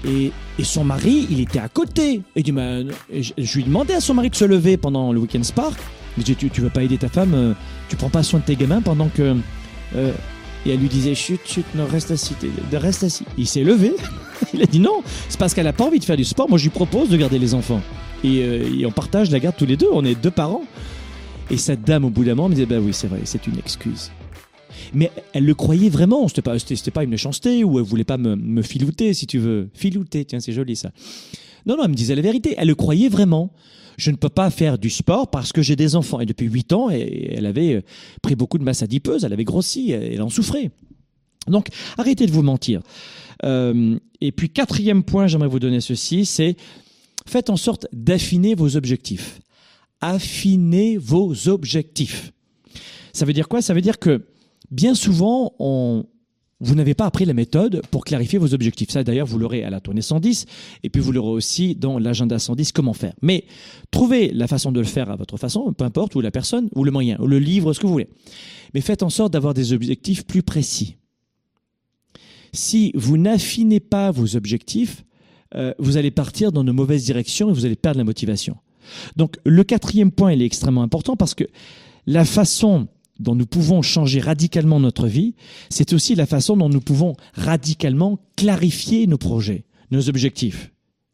Et, 0.06 0.32
son 0.62 0.84
mari, 0.84 1.26
il 1.30 1.40
était 1.40 1.58
à 1.58 1.68
côté. 1.68 2.22
Et, 2.36 2.42
du, 2.42 2.52
bah, 2.52 2.80
je, 3.12 3.32
je 3.36 3.56
lui 3.56 3.64
demandais 3.64 3.94
à 3.94 4.00
son 4.00 4.14
mari 4.14 4.30
de 4.30 4.36
se 4.36 4.44
lever 4.44 4.76
pendant 4.76 5.12
le 5.12 5.20
week-end 5.20 5.42
Spark. 5.42 5.78
Lui 6.16 6.24
dis, 6.24 6.36
tu, 6.36 6.50
tu 6.50 6.60
veux 6.60 6.70
pas 6.70 6.82
aider 6.82 6.98
ta 6.98 7.08
femme 7.08 7.34
euh, 7.34 7.52
Tu 7.88 7.96
prends 7.96 8.10
pas 8.10 8.22
soin 8.22 8.40
de 8.40 8.44
tes 8.44 8.56
gamins 8.56 8.80
pendant 8.80 9.08
que... 9.08 9.36
euh, 9.96 10.12
et 10.66 10.70
elle 10.70 10.80
lui 10.80 10.88
disait, 10.88 11.14
chut, 11.14 11.40
chut, 11.44 11.66
non, 11.74 11.84
reste 11.86 12.10
assis, 12.10 12.34
reste 12.72 13.04
assis. 13.04 13.26
Il 13.36 13.46
s'est 13.46 13.64
levé. 13.64 13.94
il 14.54 14.62
a 14.62 14.66
dit 14.66 14.80
non, 14.80 15.02
c'est 15.28 15.38
parce 15.38 15.52
qu'elle 15.52 15.66
a 15.66 15.74
pas 15.74 15.84
envie 15.84 15.98
de 15.98 16.04
faire 16.04 16.16
du 16.16 16.24
sport. 16.24 16.48
Moi, 16.48 16.56
je 16.56 16.64
lui 16.64 16.70
propose 16.70 17.10
de 17.10 17.16
garder 17.18 17.38
les 17.38 17.52
enfants. 17.52 17.82
Et, 18.22 18.42
euh, 18.42 18.78
et 18.78 18.86
on 18.86 18.90
partage 18.90 19.30
la 19.30 19.40
garde 19.40 19.56
tous 19.56 19.66
les 19.66 19.76
deux. 19.76 19.88
On 19.92 20.04
est 20.04 20.14
deux 20.14 20.30
parents. 20.30 20.64
Et 21.50 21.58
cette 21.58 21.82
dame, 21.82 22.06
au 22.06 22.10
bout 22.10 22.24
d'un 22.24 22.34
moment, 22.34 22.48
me 22.48 22.54
disait, 22.54 22.66
bah 22.66 22.78
oui, 22.80 22.94
c'est 22.94 23.08
vrai, 23.08 23.20
c'est 23.24 23.46
une 23.46 23.58
excuse. 23.58 24.10
Mais 24.94 25.11
elle 25.33 25.44
le 25.44 25.54
croyait 25.54 25.88
vraiment. 25.88 26.28
C'était 26.28 26.42
pas, 26.42 26.57
pas 26.92 27.04
une 27.04 27.11
méchanceté 27.11 27.64
ou 27.64 27.78
elle 27.78 27.85
voulait 27.85 28.04
pas 28.04 28.16
me, 28.16 28.62
filouter, 28.62 29.14
si 29.14 29.26
tu 29.26 29.38
veux. 29.38 29.68
Filouter, 29.74 30.24
tiens, 30.24 30.40
c'est 30.40 30.52
joli 30.52 30.76
ça. 30.76 30.90
Non, 31.66 31.76
non, 31.76 31.85
elle 31.85 31.90
me 31.90 31.94
disait 31.94 32.14
la 32.14 32.22
vérité. 32.22 32.54
Elle 32.57 32.68
le 32.68 32.74
croyait 32.74 33.09
vraiment. 33.09 33.52
Je 33.96 34.11
ne 34.11 34.16
peux 34.16 34.28
pas 34.28 34.50
faire 34.50 34.78
du 34.78 34.90
sport 34.90 35.30
parce 35.30 35.52
que 35.52 35.62
j'ai 35.62 35.76
des 35.76 35.94
enfants. 35.96 36.20
Et 36.20 36.26
depuis 36.26 36.46
8 36.46 36.72
ans, 36.72 36.90
elle, 36.90 37.46
avait 37.46 37.74
euh, 37.74 37.80
pris 38.22 38.35
beaucoup 38.35 38.59
de 38.59 38.64
masse 38.64 38.83
adipeuse, 38.83 39.24
elle 39.24 39.33
avait 39.33 39.44
grossi, 39.44 39.92
elle, 39.92 40.14
elle 40.14 40.22
en 40.22 40.30
souffrait. 40.30 40.72
Donc, 41.46 41.68
arrêtez 41.96 42.26
de 42.26 42.33
vous 42.33 42.42
mentir. 42.42 42.80
Euh, 43.44 43.98
et 44.20 44.33
puis, 44.33 44.50
quatrième 44.50 45.04
point, 45.04 45.26
j'aimerais 45.26 45.48
vous 45.48 45.61
donner 45.61 45.80
ceci, 45.80 46.24
c'est 46.24 46.57
faites 47.26 47.50
en 47.50 47.57
sorte 47.57 47.87
d'affiner 47.92 48.54
vos 48.54 48.76
objectifs. 48.76 49.40
Affinez 50.00 50.96
vos 50.96 51.48
objectifs. 51.48 52.33
Ça 53.12 53.24
veut 53.24 53.33
dire 53.33 53.48
quoi? 53.48 53.62
Ça 53.62 53.74
veut 53.74 53.80
dire 53.80 53.98
que 53.98 54.26
bien 54.74 54.94
souvent, 54.94 55.54
on, 55.58 56.04
vous 56.60 56.74
n'avez 56.74 56.94
pas 56.94 57.06
appris 57.06 57.24
la 57.24 57.32
méthode 57.32 57.82
pour 57.90 58.04
clarifier 58.04 58.38
vos 58.38 58.54
objectifs. 58.54 58.90
Ça, 58.90 59.04
d'ailleurs, 59.04 59.26
vous 59.26 59.38
l'aurez 59.38 59.62
à 59.64 59.70
la 59.70 59.80
tournée 59.80 60.02
110, 60.02 60.46
et 60.82 60.90
puis 60.90 61.00
vous 61.00 61.12
l'aurez 61.12 61.30
aussi 61.30 61.76
dans 61.76 61.98
l'agenda 61.98 62.38
110, 62.38 62.72
comment 62.72 62.92
faire. 62.92 63.14
Mais 63.22 63.44
trouvez 63.90 64.32
la 64.32 64.48
façon 64.48 64.72
de 64.72 64.80
le 64.80 64.87
faire 64.87 65.10
à 65.10 65.16
votre 65.16 65.37
façon, 65.37 65.72
peu 65.72 65.84
importe, 65.84 66.14
ou 66.16 66.20
la 66.20 66.30
personne, 66.30 66.68
ou 66.74 66.84
le 66.84 66.90
moyen, 66.90 67.16
ou 67.20 67.26
le 67.26 67.38
livre, 67.38 67.72
ce 67.72 67.80
que 67.80 67.87
vous 67.87 67.92
voulez. 67.92 68.08
Mais 68.74 68.80
faites 68.80 69.02
en 69.02 69.10
sorte 69.10 69.32
d'avoir 69.32 69.54
des 69.54 69.72
objectifs 69.72 70.26
plus 70.26 70.42
précis. 70.42 70.96
Si 72.52 72.92
vous 72.94 73.16
n'affinez 73.16 73.80
pas 73.80 74.10
vos 74.10 74.37
objectifs, 74.37 75.04
euh, 75.54 75.72
vous 75.78 75.96
allez 75.96 76.10
partir 76.10 76.50
dans 76.50 76.64
de 76.64 76.72
mauvaises 76.72 77.04
directions 77.04 77.50
et 77.50 77.52
vous 77.52 77.64
allez 77.64 77.76
perdre 77.76 77.98
la 77.98 78.04
motivation. 78.04 78.56
Donc 79.16 79.37
le 79.44 79.62
quatrième 79.64 80.10
point, 80.10 80.32
il 80.32 80.42
est 80.42 80.46
extrêmement 80.46 80.82
important 80.82 81.16
parce 81.16 81.34
que 81.34 81.44
la 82.06 82.24
façon 82.24 82.88
dont 83.20 83.35
nous 83.35 83.46
pouvons 83.46 83.83
changer 83.83 84.20
radicalement 84.20 84.81
notre 84.81 85.07
vie, 85.07 85.35
c'est 85.70 85.92
aussi 85.92 86.14
la 86.14 86.27
façon 86.27 86.57
dont 86.57 86.68
nous 86.68 86.81
pouvons 86.81 87.14
radicalement 87.35 88.18
clarifier 88.37 89.07
nos 89.07 89.18
projets, 89.18 89.64
nos 89.90 90.09
objectifs, 90.09 90.72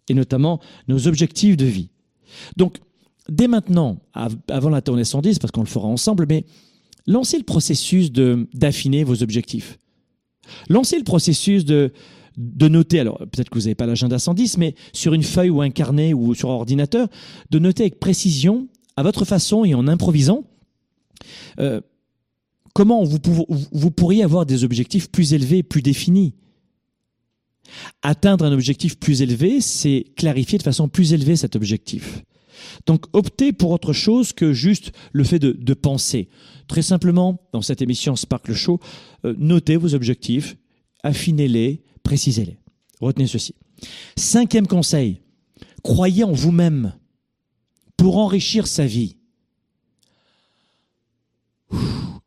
et 0.09 0.15
notamment 0.15 0.61
nos 0.89 1.07
objectifs 1.07 1.57
de 1.57 1.67
vie. 1.67 1.91
Donc, 2.57 2.79
dès 3.29 3.49
maintenant, 3.49 3.99
avant 4.49 4.71
la 4.71 4.81
tournée 4.81 5.05
110, 5.05 5.39
parce 5.39 5.51
qu'on 5.51 5.61
le 5.61 5.67
fera 5.67 5.89
ensemble, 5.89 6.27
mais 6.29 6.45
lancez 7.07 7.39
le 7.39 7.45
processus 7.45 8.11
d'affiner 8.13 9.05
vos 9.05 9.23
objectifs. 9.23 9.79
Lancez 10.69 10.99
le 10.99 11.05
processus 11.05 11.65
de, 11.65 11.93
de 12.37 12.69
noter, 12.69 13.01
alors 13.01 13.19
peut-être 13.19 13.51
que 13.51 13.59
vous 13.59 13.65
n'avez 13.65 13.75
pas 13.75 13.87
l'agenda 13.87 14.19
110, 14.19 14.59
mais 14.59 14.75
sur 14.93 15.15
une 15.15 15.23
feuille 15.23 15.51
ou 15.51 15.61
un 15.61 15.71
carnet 15.71 16.15
ou 16.15 16.35
sur 16.35 16.51
un 16.51 16.55
ordinateur, 16.55 17.09
de 17.51 17.59
noter 17.59 17.85
avec 17.85 18.01
précision, 18.01 18.69
à 18.97 19.03
votre 19.03 19.25
façon 19.25 19.65
et 19.65 19.75
en 19.75 19.87
improvisant, 19.87 20.45
euh, 21.59 21.81
comment 22.75 23.05
vous, 23.05 23.91
pourriez 23.91 24.23
avoir 24.23 24.47
des 24.47 24.65
objectifs 24.65 25.11
plus 25.11 25.33
élevés, 25.33 25.63
plus 25.63 25.83
définis? 25.83 26.35
Atteindre 28.03 28.45
un 28.45 28.53
objectif 28.53 28.99
plus 28.99 29.23
élevé, 29.23 29.61
c'est 29.61 30.07
clarifier 30.17 30.59
de 30.59 30.63
façon 30.63 30.89
plus 30.89 31.13
élevée 31.13 31.37
cet 31.37 31.57
objectif. 31.57 32.23
Donc 32.87 33.07
optez 33.13 33.53
pour 33.53 33.71
autre 33.71 33.93
chose 33.93 34.33
que 34.33 34.53
juste 34.53 34.93
le 35.13 35.25
fait 35.25 35.39
de, 35.39 35.75
penser. 35.75 36.29
Très 36.67 36.83
simplement, 36.83 37.41
dans 37.53 37.63
cette 37.63 37.83
émission 37.83 38.17
Sparkle 38.17 38.55
Show, 38.55 38.81
euh, 39.25 39.35
notez 39.39 39.77
vos 39.77 39.95
objectifs, 39.95 40.57
affinez-les, 41.03 41.83
précisez-les. 42.03 42.59
Retenez 43.01 43.27
ceci. 43.27 43.55
Cinquième 44.17 44.67
conseil, 44.67 45.21
croyez 45.83 46.25
en 46.25 46.33
vous-même 46.33 46.93
pour 47.97 48.19
enrichir 48.19 48.67
sa 48.67 48.87
vie. 48.87 49.17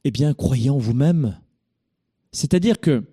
Eh 0.04 0.12
bien, 0.12 0.34
croyez 0.34 0.70
en 0.70 0.78
vous-même. 0.78 1.38
C'est-à-dire 2.32 2.80
que, 2.80 3.04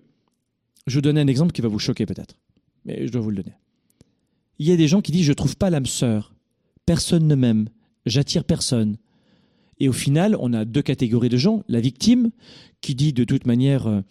je 0.87 0.95
vais 0.95 1.01
donner 1.01 1.21
un 1.21 1.27
exemple 1.27 1.51
qui 1.51 1.61
va 1.61 1.67
vous 1.67 1.79
choquer 1.79 2.05
peut-être, 2.05 2.37
mais 2.85 3.07
je 3.07 3.11
dois 3.11 3.21
vous 3.21 3.29
le 3.29 3.37
donner. 3.37 3.55
Il 4.59 4.67
y 4.67 4.71
a 4.71 4.77
des 4.77 4.87
gens 4.87 5.01
qui 5.01 5.11
disent 5.11 5.25
je 5.25 5.31
ne 5.31 5.35
trouve 5.35 5.57
pas 5.57 5.69
l'âme 5.69 5.85
sœur, 5.85 6.33
personne 6.85 7.27
ne 7.27 7.35
m'aime, 7.35 7.69
j'attire 8.05 8.43
personne. 8.43 8.97
Et 9.79 9.89
au 9.89 9.93
final, 9.93 10.35
on 10.39 10.53
a 10.53 10.65
deux 10.65 10.81
catégories 10.83 11.29
de 11.29 11.37
gens. 11.37 11.63
La 11.67 11.79
victime, 11.79 12.31
qui 12.81 12.93
dit 12.93 13.13
de 13.13 13.23
toute 13.23 13.47
manière 13.47 13.87
euh, 13.87 14.01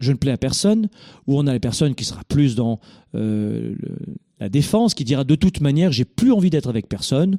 je 0.00 0.10
ne 0.10 0.16
plais 0.16 0.32
à 0.32 0.36
personne, 0.36 0.88
ou 1.26 1.38
on 1.38 1.46
a 1.46 1.52
la 1.52 1.60
personne 1.60 1.94
qui 1.94 2.04
sera 2.04 2.24
plus 2.24 2.56
dans 2.56 2.80
euh, 3.14 3.76
la 4.40 4.48
défense, 4.48 4.94
qui 4.94 5.04
dira 5.04 5.24
de 5.24 5.34
toute 5.34 5.60
manière 5.60 5.92
j'ai 5.92 6.04
plus 6.04 6.32
envie 6.32 6.50
d'être 6.50 6.68
avec 6.68 6.88
personne, 6.88 7.38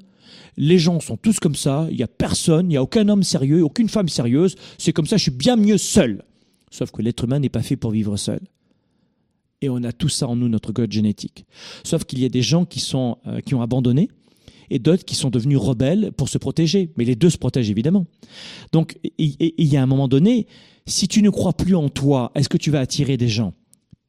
les 0.58 0.78
gens 0.78 1.00
sont 1.00 1.18
tous 1.18 1.40
comme 1.40 1.56
ça, 1.56 1.88
il 1.90 1.98
n'y 1.98 2.04
a 2.04 2.08
personne, 2.08 2.68
il 2.68 2.70
n'y 2.70 2.78
a 2.78 2.84
aucun 2.84 3.08
homme 3.10 3.24
sérieux, 3.24 3.64
aucune 3.64 3.90
femme 3.90 4.10
sérieuse, 4.10 4.56
c'est 4.78 4.94
comme 4.94 5.06
ça, 5.06 5.18
je 5.18 5.24
suis 5.24 5.32
bien 5.32 5.56
mieux 5.56 5.78
seul. 5.78 6.24
Sauf 6.72 6.92
que 6.92 7.02
l'être 7.02 7.24
humain 7.24 7.40
n'est 7.40 7.50
pas 7.50 7.62
fait 7.62 7.76
pour 7.76 7.92
vivre 7.92 8.18
seul. 8.18 8.40
Et 9.62 9.70
on 9.70 9.84
a 9.84 9.92
tout 9.92 10.10
ça 10.10 10.28
en 10.28 10.36
nous, 10.36 10.50
notre 10.50 10.74
code 10.74 10.92
génétique. 10.92 11.46
Sauf 11.84 12.04
qu'il 12.04 12.20
y 12.20 12.26
a 12.26 12.30
des 12.30 12.42
gens 12.42 12.66
qui, 12.66 12.80
sont, 12.80 13.18
euh, 13.28 13.40
qui 13.40 13.56
ont 13.56 13.62
abandonné 13.62 14.10
et 14.70 14.80
d'autres 14.80 15.06
qui 15.06 15.16
sont 15.16 15.30
devenus 15.30 15.58
rebelles 15.58 16.12
pour 16.18 16.30
se 16.30 16.38
protéger. 16.38 16.90
Mais 16.98 17.06
les 17.06 17.16
deux 17.16 17.30
se 17.30 17.38
protègent 17.38 17.70
évidemment. 17.70 18.06
Donc 18.72 18.98
il 19.18 19.54
y 19.58 19.78
a 19.78 19.84
un 19.84 19.86
moment 19.86 20.08
donné, 20.08 20.48
si 20.86 21.08
tu 21.08 21.22
ne 21.22 21.30
crois 21.30 21.54
plus 21.54 21.76
en 21.76 21.90
toi, 21.90 22.32
est-ce 22.36 22.50
que 22.50 22.58
tu 22.58 22.72
vas 22.72 22.80
attirer 22.80 23.16
des 23.18 23.30
gens? 23.30 23.54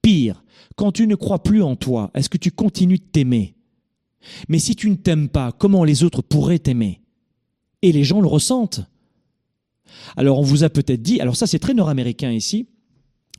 Pire, 0.02 0.42
quand 0.76 0.90
tu 0.90 1.06
ne 1.06 1.14
crois 1.14 1.42
plus 1.42 1.62
en 1.62 1.76
toi, 1.76 2.10
est-ce 2.14 2.28
que 2.28 2.38
tu 2.38 2.50
continues 2.50 2.98
de 2.98 3.04
t'aimer? 3.04 3.54
Mais 4.48 4.58
si 4.58 4.76
tu 4.76 4.90
ne 4.90 4.96
t'aimes 4.96 5.28
pas, 5.28 5.52
comment 5.52 5.84
les 5.84 6.04
autres 6.04 6.22
pourraient 6.22 6.58
t'aimer? 6.58 7.00
Et 7.82 7.92
les 7.92 8.04
gens 8.04 8.20
le 8.20 8.28
ressentent. 8.28 8.82
Alors 10.16 10.38
on 10.38 10.42
vous 10.42 10.64
a 10.64 10.70
peut-être 10.70 11.02
dit, 11.02 11.20
alors 11.20 11.36
ça 11.36 11.46
c'est 11.46 11.58
très 11.58 11.74
nord-américain 11.74 12.30
ici, 12.30 12.66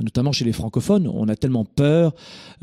notamment 0.01 0.31
chez 0.31 0.45
les 0.45 0.51
francophones, 0.51 1.07
on 1.07 1.27
a 1.29 1.35
tellement 1.35 1.65
peur 1.65 2.13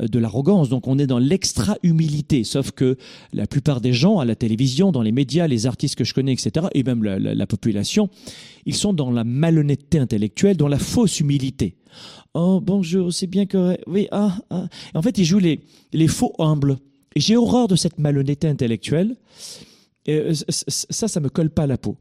euh, 0.01 0.07
de 0.07 0.19
l'arrogance, 0.19 0.69
donc 0.69 0.87
on 0.87 0.99
est 0.99 1.07
dans 1.07 1.17
l'extra-humilité, 1.17 2.43
sauf 2.43 2.71
que 2.71 2.97
la 3.33 3.47
plupart 3.47 3.81
des 3.81 3.93
gens 3.93 4.19
à 4.19 4.25
la 4.25 4.35
télévision, 4.35 4.91
dans 4.91 5.01
les 5.01 5.11
médias, 5.11 5.47
les 5.47 5.65
artistes 5.65 5.95
que 5.95 6.03
je 6.03 6.13
connais, 6.13 6.33
etc., 6.33 6.67
et 6.73 6.83
même 6.83 7.03
la, 7.03 7.47
population, 7.47 8.09
ils 8.65 8.75
sont 8.75 8.93
dans 8.93 9.11
la 9.11 9.23
malhonnêteté 9.23 9.99
intellectuelle, 9.99 10.57
dans 10.57 10.67
la 10.67 10.79
fausse 10.79 11.19
humilité. 11.19 11.75
Oh 12.33 12.61
bonjour, 12.61 13.13
c'est 13.13 13.27
bien 13.27 13.45
que... 13.45 13.77
Oui, 13.85 14.07
ah, 14.11 14.37
ah. 14.49 14.67
En 14.95 15.01
fait, 15.01 15.17
ils 15.17 15.25
jouent 15.25 15.39
les, 15.39 15.61
les 15.91 16.07
faux 16.07 16.33
humbles. 16.39 16.77
J'ai 17.15 17.35
horreur 17.37 17.67
de 17.67 17.75
cette 17.75 17.99
malhonnêteté 17.99 18.47
intellectuelle. 18.47 19.15
Euh, 20.09 20.33
ça, 20.49 21.07
ça 21.07 21.19
me 21.19 21.29
colle 21.29 21.49
pas 21.49 21.63
à 21.63 21.67
la 21.67 21.77
peau. 21.77 21.97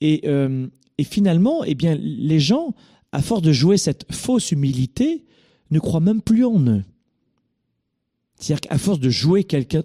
Et, 0.00 0.22
euh, 0.26 0.66
et 0.98 1.04
finalement, 1.04 1.64
eh 1.64 1.74
bien, 1.74 1.96
les 2.00 2.40
gens, 2.40 2.74
à 3.12 3.22
force 3.22 3.42
de 3.42 3.52
jouer 3.52 3.76
cette 3.76 4.12
fausse 4.12 4.52
humilité, 4.52 5.24
ne 5.70 5.78
croient 5.78 6.00
même 6.00 6.22
plus 6.22 6.44
en 6.44 6.60
eux. 6.66 6.84
C'est-à-dire 8.36 8.60
qu'à 8.60 8.78
force 8.78 9.00
de 9.00 9.10
jouer 9.10 9.44
quelqu'un, 9.44 9.82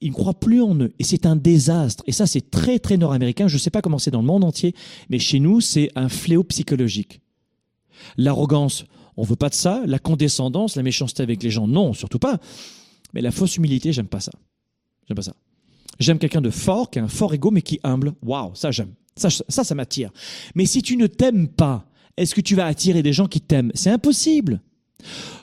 ils 0.00 0.08
ne 0.08 0.12
croient 0.12 0.34
plus 0.34 0.60
en 0.62 0.74
eux. 0.80 0.92
Et 0.98 1.04
c'est 1.04 1.26
un 1.26 1.36
désastre. 1.36 2.02
Et 2.06 2.12
ça, 2.12 2.26
c'est 2.26 2.50
très, 2.50 2.78
très 2.78 2.96
nord-américain. 2.96 3.46
Je 3.48 3.54
ne 3.54 3.58
sais 3.58 3.70
pas 3.70 3.82
comment 3.82 3.98
c'est 3.98 4.10
dans 4.10 4.20
le 4.20 4.26
monde 4.26 4.44
entier, 4.44 4.74
mais 5.10 5.18
chez 5.18 5.38
nous, 5.38 5.60
c'est 5.60 5.90
un 5.94 6.08
fléau 6.08 6.44
psychologique. 6.44 7.20
L'arrogance, 8.16 8.84
on 9.16 9.22
veut 9.22 9.36
pas 9.36 9.48
de 9.48 9.54
ça. 9.54 9.82
La 9.86 9.98
condescendance, 9.98 10.76
la 10.76 10.82
méchanceté 10.82 11.22
avec 11.22 11.42
les 11.42 11.50
gens, 11.50 11.68
non, 11.68 11.92
surtout 11.92 12.18
pas. 12.18 12.40
Mais 13.12 13.20
la 13.20 13.30
fausse 13.30 13.56
humilité, 13.56 13.92
j'aime 13.92 14.08
pas 14.08 14.20
ça. 14.20 14.32
J'aime 15.06 15.16
pas 15.16 15.22
ça. 15.22 15.34
J'aime 15.98 16.18
quelqu'un 16.18 16.40
de 16.40 16.50
fort, 16.50 16.90
qui 16.90 16.98
a 16.98 17.04
un 17.04 17.08
fort 17.08 17.34
ego, 17.34 17.50
mais 17.50 17.62
qui 17.62 17.76
est 17.76 17.80
humble. 17.84 18.14
Waouh, 18.22 18.54
ça 18.54 18.70
j'aime. 18.70 18.94
Ça, 19.16 19.28
ça, 19.30 19.74
m'attire. 19.74 20.10
Mais 20.54 20.64
si 20.64 20.80
tu 20.80 20.96
ne 20.96 21.06
t'aimes 21.06 21.48
pas, 21.48 21.86
est-ce 22.16 22.34
que 22.34 22.40
tu 22.40 22.54
vas 22.54 22.66
attirer 22.66 23.02
des 23.02 23.12
gens 23.12 23.26
qui 23.26 23.42
t'aiment? 23.42 23.70
C'est 23.74 23.90
impossible. 23.90 24.62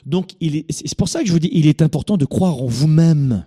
Donc, 0.04 0.32
c'est 0.70 0.96
pour 0.96 1.08
ça 1.08 1.20
que 1.20 1.26
je 1.26 1.32
vous 1.32 1.38
dis, 1.38 1.50
il 1.52 1.68
est 1.68 1.82
important 1.82 2.16
de 2.16 2.24
croire 2.24 2.60
en 2.60 2.66
vous-même. 2.66 3.46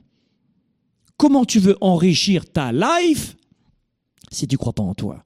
Comment 1.17 1.43
tu 1.43 1.59
veux 1.59 1.77
enrichir 1.81 2.49
ta 2.49 2.71
life 2.71 3.35
si 4.31 4.47
tu 4.47 4.55
ne 4.55 4.57
crois 4.57 4.73
pas 4.73 4.83
en 4.83 4.93
toi? 4.93 5.25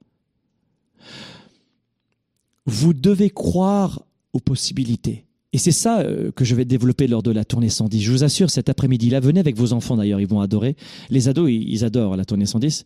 Vous 2.65 2.93
devez 2.93 3.29
croire 3.29 4.03
aux 4.33 4.39
possibilités. 4.39 5.26
Et 5.53 5.57
c'est 5.57 5.71
ça 5.71 6.01
euh, 6.01 6.31
que 6.31 6.43
je 6.43 6.55
vais 6.55 6.65
développer 6.65 7.07
lors 7.07 7.23
de 7.23 7.31
la 7.31 7.45
tournée 7.45 7.69
110. 7.69 8.01
Je 8.01 8.11
vous 8.11 8.23
assure, 8.23 8.49
cet 8.49 8.69
après-midi-là, 8.69 9.19
venez 9.19 9.39
avec 9.39 9.55
vos 9.55 9.73
enfants 9.73 9.95
d'ailleurs, 9.95 10.19
ils 10.19 10.27
vont 10.27 10.41
adorer. 10.41 10.75
Les 11.09 11.29
ados, 11.29 11.49
ils 11.49 11.85
adorent 11.85 12.17
la 12.17 12.25
tournée 12.25 12.45
110. 12.45 12.83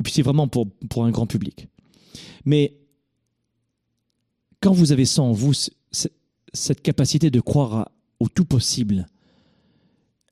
Et 0.00 0.02
puis 0.02 0.12
c'est 0.12 0.22
vraiment 0.22 0.48
pour, 0.48 0.68
pour 0.88 1.04
un 1.04 1.10
grand 1.10 1.26
public. 1.26 1.68
Mais 2.44 2.76
quand 4.60 4.72
vous 4.72 4.92
avez 4.92 5.04
ça 5.04 5.22
en 5.22 5.32
vous, 5.32 5.52
cette 6.52 6.82
capacité 6.82 7.30
de 7.30 7.40
croire 7.40 7.90
au 8.18 8.28
tout 8.28 8.44
possible, 8.44 9.06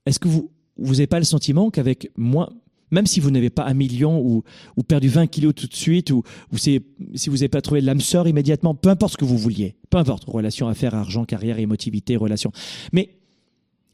est-ce 0.07 0.19
que 0.19 0.29
vous 0.29 0.51
n'avez 0.79 1.07
pas 1.07 1.19
le 1.19 1.25
sentiment 1.25 1.71
qu'avec 1.71 2.11
moins, 2.17 2.49
même 2.93 3.07
si 3.07 3.19
vous 3.19 3.31
n'avez 3.33 3.51
pas 3.51 3.65
un 3.65 3.75
million 3.75 4.21
ou, 4.21 4.45
ou, 4.77 4.83
perdu 4.85 5.09
20 5.09 5.27
kilos 5.27 5.55
tout 5.55 5.67
de 5.67 5.75
suite, 5.75 6.11
ou, 6.11 6.23
ou 6.53 6.59
si 6.59 6.79
vous 7.27 7.35
n'avez 7.35 7.49
pas 7.49 7.63
trouvé 7.63 7.81
l'âme 7.81 8.01
sœur 8.01 8.29
immédiatement, 8.29 8.75
peu 8.75 8.91
importe 8.91 9.15
ce 9.15 9.17
que 9.17 9.25
vous 9.25 9.39
vouliez, 9.39 9.75
peu 9.91 9.99
importe, 9.99 10.25
relation, 10.25 10.69
affaires, 10.69 10.95
argent, 10.95 11.25
carrière, 11.25 11.59
émotivité, 11.59 12.17
relation. 12.17 12.53
Mais 12.93 13.19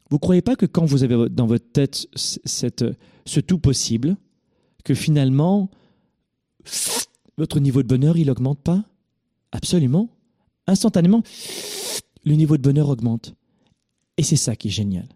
vous 0.09 0.17
ne 0.17 0.19
croyez 0.19 0.41
pas 0.41 0.55
que 0.55 0.65
quand 0.65 0.85
vous 0.85 1.03
avez 1.03 1.29
dans 1.29 1.47
votre 1.47 1.71
tête 1.71 2.07
cette, 2.13 2.85
ce 3.25 3.39
tout 3.39 3.57
possible, 3.57 4.17
que 4.83 4.93
finalement, 4.93 5.69
votre 7.37 7.59
niveau 7.59 7.81
de 7.81 7.87
bonheur, 7.87 8.17
il 8.17 8.27
n'augmente 8.27 8.59
pas? 8.59 8.83
Absolument. 9.51 10.09
Instantanément, 10.67 11.23
le 12.25 12.35
niveau 12.35 12.57
de 12.57 12.61
bonheur 12.61 12.89
augmente. 12.89 13.33
Et 14.17 14.23
c'est 14.23 14.35
ça 14.35 14.55
qui 14.55 14.67
est 14.67 14.71
génial. 14.71 15.07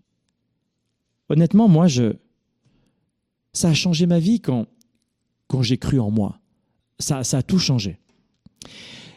Honnêtement, 1.30 1.68
moi, 1.68 1.88
je, 1.88 2.14
ça 3.54 3.70
a 3.70 3.74
changé 3.74 4.06
ma 4.06 4.20
vie 4.20 4.40
quand, 4.40 4.66
quand 5.48 5.62
j'ai 5.62 5.78
cru 5.78 6.00
en 6.00 6.12
moi. 6.12 6.40
Ça, 7.00 7.20
a 7.20 7.42
tout 7.44 7.60
changé. 7.60 7.98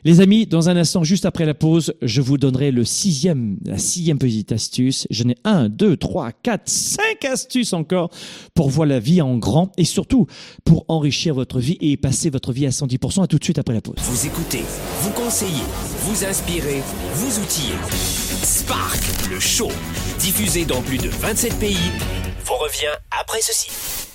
Les 0.04 0.20
amis, 0.20 0.46
dans 0.46 0.68
un 0.68 0.76
instant, 0.76 1.02
juste 1.02 1.24
après 1.24 1.44
la 1.44 1.54
pause, 1.54 1.94
je 2.00 2.20
vous 2.20 2.38
donnerai 2.38 2.70
le 2.70 2.84
sixième, 2.84 3.58
la 3.64 3.78
sixième 3.78 4.18
petite 4.18 4.52
astuce. 4.52 5.06
J'en 5.10 5.30
ai 5.30 5.36
un, 5.44 5.68
deux, 5.68 5.96
trois, 5.96 6.30
quatre, 6.30 6.68
cinq 6.68 7.24
astuces 7.24 7.72
encore 7.72 8.10
pour 8.54 8.70
voir 8.70 8.86
la 8.86 9.00
vie 9.00 9.20
en 9.20 9.36
grand 9.36 9.72
et 9.76 9.84
surtout 9.84 10.26
pour 10.64 10.84
enrichir 10.88 11.34
votre 11.34 11.58
vie 11.58 11.76
et 11.80 11.96
passer 11.96 12.30
votre 12.30 12.52
vie 12.52 12.66
à 12.66 12.70
110%. 12.70 13.24
À 13.24 13.26
tout 13.26 13.38
de 13.38 13.44
suite 13.44 13.58
après 13.58 13.74
la 13.74 13.80
pause. 13.80 13.96
Vous 13.98 14.26
écoutez, 14.26 14.62
vous 15.00 15.10
conseillez, 15.10 15.64
vous 16.02 16.24
inspirez, 16.24 16.82
vous 17.14 17.40
outillez. 17.40 17.74
Spark, 18.44 19.02
le 19.30 19.40
show, 19.40 19.70
diffusé 20.20 20.64
dans 20.64 20.82
plus 20.82 20.98
de 20.98 21.08
27 21.08 21.58
pays, 21.58 21.76
vous 22.44 22.54
revient 22.54 22.94
après 23.10 23.40
ceci. 23.40 24.05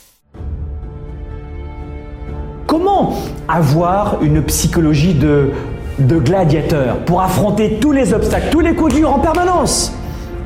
Comment 2.72 3.18
avoir 3.50 4.24
une 4.24 4.42
psychologie 4.44 5.14
de, 5.14 5.52
gladiateur 6.00 7.00
pour 7.00 7.22
affronter 7.22 7.80
tous 7.82 7.92
les 7.92 8.14
obstacles, 8.14 8.48
tous 8.50 8.62
les 8.62 8.76
coups 8.76 8.96
durs 8.96 9.14
en 9.14 9.20
permanence? 9.20 9.92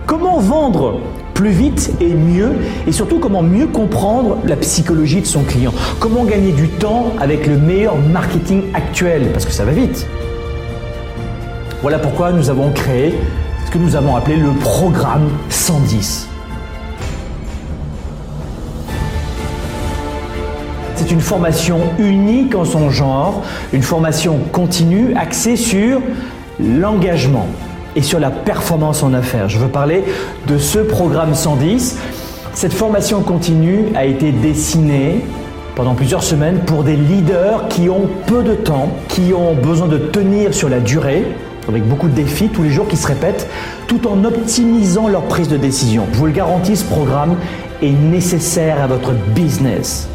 Comment 0.08 0.40
vendre 0.40 1.02
plus 1.36 1.52
vite 1.52 1.94
et 2.02 2.16
mieux 2.16 2.54
et 2.88 2.92
surtout 2.92 3.20
comment 3.20 3.44
mieux 3.44 3.68
comprendre 3.68 4.40
la 4.44 4.56
psychologie 4.56 5.22
de 5.22 5.28
son 5.28 5.44
client? 5.44 5.72
Comment 6.00 6.24
gagner 6.24 6.52
du 6.52 6.68
temps 6.68 7.14
avec 7.20 7.46
le 7.46 7.58
meilleur 7.58 7.96
marketing 7.96 8.74
actuel? 8.74 9.30
Parce 9.32 9.46
que 9.46 9.52
ça 9.52 9.64
va 9.64 9.72
vite. 9.72 10.08
Voilà 11.84 12.00
pourquoi 12.00 12.32
nous 12.32 12.50
avons 12.50 12.72
créé 12.72 13.14
ce 13.68 13.70
que 13.70 13.78
nous 13.78 13.96
avons 13.96 14.16
appelé 14.16 14.38
le 14.38 14.50
programme 14.50 15.30
110. 15.50 16.30
C'est 20.96 21.12
une 21.12 21.20
formation 21.20 21.80
unique 22.00 22.56
en 22.56 22.64
son 22.64 22.90
genre, 22.90 23.44
une 23.74 23.84
formation 23.84 24.40
continue 24.54 25.14
axée 25.16 25.58
sur 25.58 26.02
l'engagement 26.60 27.48
et 27.96 28.02
sur 28.02 28.20
la 28.20 28.30
performance 28.30 29.04
en 29.04 29.14
affaires. 29.14 29.50
Je 29.50 29.60
veux 29.60 29.68
parler 29.68 30.04
de 30.48 30.58
ce 30.58 30.80
programme 30.80 31.36
110. 31.36 31.98
Cette 32.54 32.74
formation 32.74 33.22
continue 33.22 33.88
a 33.96 34.06
été 34.06 34.32
dessinée 34.32 35.22
pendant 35.76 35.96
plusieurs 35.96 36.24
semaines 36.24 36.60
pour 36.60 36.84
des 36.84 36.96
leaders 36.96 37.68
qui 37.68 37.90
ont 37.90 38.08
peu 38.26 38.42
de 38.44 38.54
temps, 38.54 38.90
qui 39.10 39.34
ont 39.34 39.54
besoin 39.54 39.88
de 39.88 39.98
tenir 39.98 40.54
sur 40.54 40.70
la 40.70 40.80
durée, 40.80 41.26
avec 41.68 41.86
beaucoup 41.86 42.08
de 42.08 42.14
défis 42.14 42.48
tous 42.48 42.64
les 42.64 42.70
jours 42.70 42.88
qui 42.88 42.96
se 42.96 43.08
répètent, 43.08 43.50
tout 43.88 44.08
en 44.08 44.24
optimisant 44.24 45.10
leur 45.10 45.24
prise 45.24 45.50
de 45.50 45.58
décision. 45.58 46.06
Je 46.14 46.18
vous 46.18 46.28
le 46.28 46.32
garantis, 46.32 46.78
ce 46.78 46.86
programme 46.86 47.36
est 47.82 47.92
nécessaire 47.92 48.82
à 48.82 48.88
votre 48.88 49.12
business. 49.36 50.08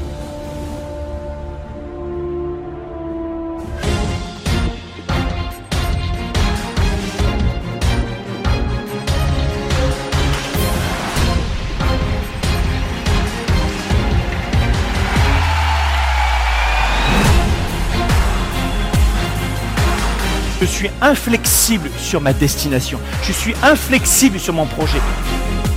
Suis 20.71 20.91
inflexible 21.03 21.91
sur 21.99 22.21
ma 22.21 22.33
destination. 22.33 22.99
Je 23.23 23.33
suis 23.33 23.55
inflexible 23.63 24.39
sur 24.39 24.55
mon 24.55 24.67
projet. 24.67 25.01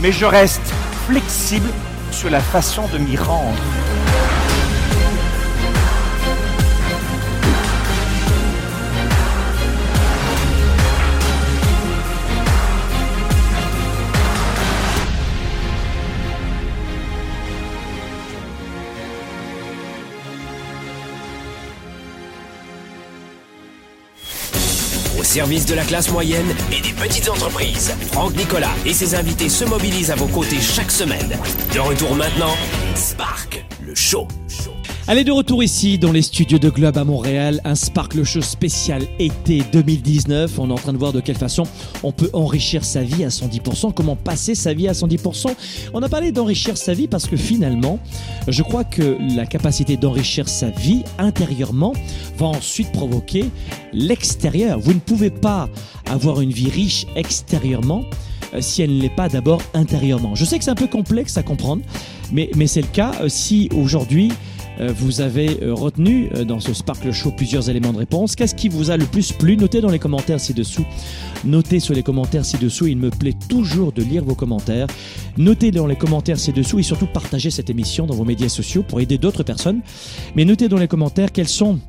Mais 0.02 0.12
je 0.12 0.26
reste 0.26 0.62
flexible 1.08 1.70
sur 2.12 2.30
la 2.30 2.40
façon 2.40 2.88
de 2.94 2.98
m'y 2.98 3.18
rendre. 3.18 3.58
Service 25.34 25.66
de 25.66 25.74
la 25.74 25.84
classe 25.84 26.12
moyenne 26.12 26.54
et 26.72 26.80
des 26.80 26.94
petites 26.94 27.28
entreprises, 27.28 27.92
Franck 28.12 28.36
Nicolas 28.36 28.70
et 28.86 28.94
ses 28.94 29.16
invités 29.16 29.50
se 29.50 29.66
mobilisent 29.66 30.12
à 30.12 30.16
vos 30.16 30.28
côtés 30.28 30.62
chaque 30.62 30.92
semaine. 30.92 31.40
De 31.74 31.80
retour 31.80 32.16
maintenant, 32.16 32.56
Spark, 32.94 33.66
le 33.84 33.96
show. 33.96 34.28
Allez, 35.06 35.26
de 35.26 35.34
retour 35.34 35.62
ici 35.62 35.98
dans 35.98 36.14
les 36.14 36.22
studios 36.22 36.60
de 36.60 36.70
Globe 36.70 36.98
à 36.98 37.04
Montréal, 37.04 37.60
un 37.66 37.76
Sparkle 37.76 38.24
Show 38.24 38.42
spécial 38.42 39.06
été 39.20 39.62
2019. 39.74 40.58
On 40.60 40.70
est 40.70 40.72
en 40.72 40.76
train 40.76 40.94
de 40.94 40.98
voir 40.98 41.12
de 41.12 41.20
quelle 41.20 41.36
façon 41.36 41.64
on 42.04 42.14
peut 42.14 42.30
enrichir 42.32 42.86
sa 42.86 43.04
vie 43.04 43.26
à 43.26 43.28
110%, 43.28 43.94
comment 43.94 44.16
passer 44.16 44.56
sa 44.56 44.74
vie 44.74 44.88
à 44.88 44.94
110%. 44.94 45.54
On 45.94 46.02
a 46.02 46.08
parlé 46.08 46.32
d'enrichir 46.32 46.78
sa 46.78 46.94
vie 46.94 47.10
parce 47.10 47.28
que 47.28 47.36
finalement, 47.36 48.00
je 48.48 48.64
crois 48.64 48.86
que 48.86 49.18
la 49.36 49.46
capacité 49.46 49.98
d'enrichir 49.98 50.48
sa 50.48 50.70
vie 50.70 51.04
intérieurement 51.18 51.92
va 52.38 52.46
ensuite 52.46 52.94
provoquer 52.94 53.44
l'extérieur. 53.92 54.80
Vous 54.80 54.94
ne 54.94 55.00
pouvez 55.00 55.32
pas 55.32 55.68
avoir 56.10 56.40
une 56.40 56.52
vie 56.52 56.70
riche 56.70 57.08
extérieurement 57.18 58.06
euh, 58.54 58.62
si 58.62 58.82
elle 58.82 58.96
ne 58.96 59.02
l'est 59.02 59.10
pas 59.10 59.28
d'abord 59.28 59.62
intérieurement. 59.74 60.34
Je 60.34 60.46
sais 60.46 60.58
que 60.58 60.64
c'est 60.64 60.72
un 60.72 60.76
peu 60.76 60.88
complexe 60.88 61.36
à 61.38 61.44
comprendre, 61.44 61.82
mais, 62.32 62.50
mais 62.56 62.68
c'est 62.68 62.82
le 62.82 62.88
cas 62.88 63.12
euh, 63.20 63.28
si 63.28 63.68
aujourd'hui 63.76 64.32
vous 64.80 65.22
avez 65.22 65.62
euh, 65.62 65.74
retenu 65.74 66.30
euh, 66.36 66.44
dans 66.44 66.60
ce 66.60 66.74
Sparkle 66.74 67.12
Show 67.12 67.32
plusieurs 67.32 67.70
éléments 67.70 67.94
de 67.94 68.00
réponse. 68.00 68.36
Qu'est-ce 68.36 68.56
qui 68.56 68.70
vous 68.70 68.90
a 68.90 68.98
le 68.98 69.06
plus 69.06 69.32
plu? 69.32 69.58
Notez 69.58 69.82
dans 69.82 69.90
les 69.90 70.00
commentaires 70.00 70.40
ci-dessous. 70.40 70.86
Notez 71.46 71.80
sur 71.80 71.94
les 71.94 72.04
commentaires 72.04 72.46
ci-dessous. 72.46 72.88
Il 72.88 72.98
me 72.98 73.10
plaît 73.10 73.36
toujours 73.48 73.92
de 73.92 74.02
lire 74.02 74.24
vos 74.24 74.36
commentaires. 74.36 74.88
Notez 75.38 75.72
dans 75.72 75.88
les 75.88 75.96
commentaires 75.96 76.40
ci-dessous 76.40 76.80
et 76.80 76.84
surtout 76.84 77.08
partagez 77.08 77.52
cette 77.52 77.70
émission 77.70 78.06
dans 78.06 78.16
vos 78.16 78.26
médias 78.26 78.50
sociaux 78.50 78.84
pour 78.88 79.00
aider 79.02 79.18
d'autres 79.18 79.44
personnes. 79.44 79.82
Mais 80.36 80.46
notez 80.46 80.70
dans 80.70 80.78
les 80.78 80.88
commentaires 80.88 81.32
quels 81.32 81.48
sont 81.48 81.80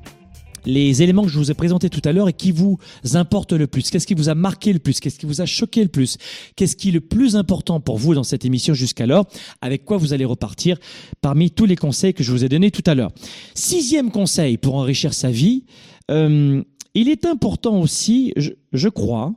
les 0.64 1.02
éléments 1.02 1.22
que 1.22 1.28
je 1.28 1.38
vous 1.38 1.50
ai 1.50 1.54
présentés 1.54 1.90
tout 1.90 2.02
à 2.04 2.12
l'heure 2.12 2.28
et 2.28 2.32
qui 2.32 2.52
vous 2.52 2.78
importent 3.14 3.52
le 3.52 3.66
plus. 3.66 3.90
Qu'est-ce 3.90 4.06
qui 4.06 4.14
vous 4.14 4.28
a 4.28 4.34
marqué 4.34 4.72
le 4.72 4.78
plus? 4.78 5.00
Qu'est-ce 5.00 5.18
qui 5.18 5.26
vous 5.26 5.40
a 5.40 5.46
choqué 5.46 5.82
le 5.82 5.88
plus? 5.88 6.16
Qu'est-ce 6.56 6.76
qui 6.76 6.88
est 6.88 6.92
le 6.92 7.00
plus 7.00 7.36
important 7.36 7.80
pour 7.80 7.98
vous 7.98 8.14
dans 8.14 8.24
cette 8.24 8.44
émission 8.44 8.74
jusqu'alors? 8.74 9.26
Avec 9.60 9.84
quoi 9.84 9.96
vous 9.96 10.12
allez 10.12 10.24
repartir? 10.24 10.78
Parmi 11.20 11.50
tous 11.50 11.66
les 11.66 11.76
conseils 11.76 12.14
que 12.14 12.22
je 12.22 12.32
vous 12.32 12.44
ai 12.44 12.48
donnés 12.48 12.70
tout 12.70 12.84
à 12.86 12.94
l'heure. 12.94 13.12
Sixième 13.54 14.10
conseil 14.10 14.56
pour 14.58 14.76
enrichir 14.76 15.14
sa 15.14 15.30
vie, 15.30 15.64
euh, 16.10 16.62
il 16.94 17.08
est 17.08 17.24
important 17.24 17.80
aussi, 17.80 18.32
je, 18.36 18.50
je 18.72 18.88
crois, 18.88 19.34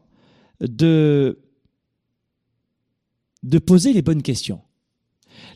de, 0.62 1.40
de 3.44 3.60
poser 3.60 3.94
les 3.94 4.02
bonnes 4.02 4.22
questions. 4.22 4.62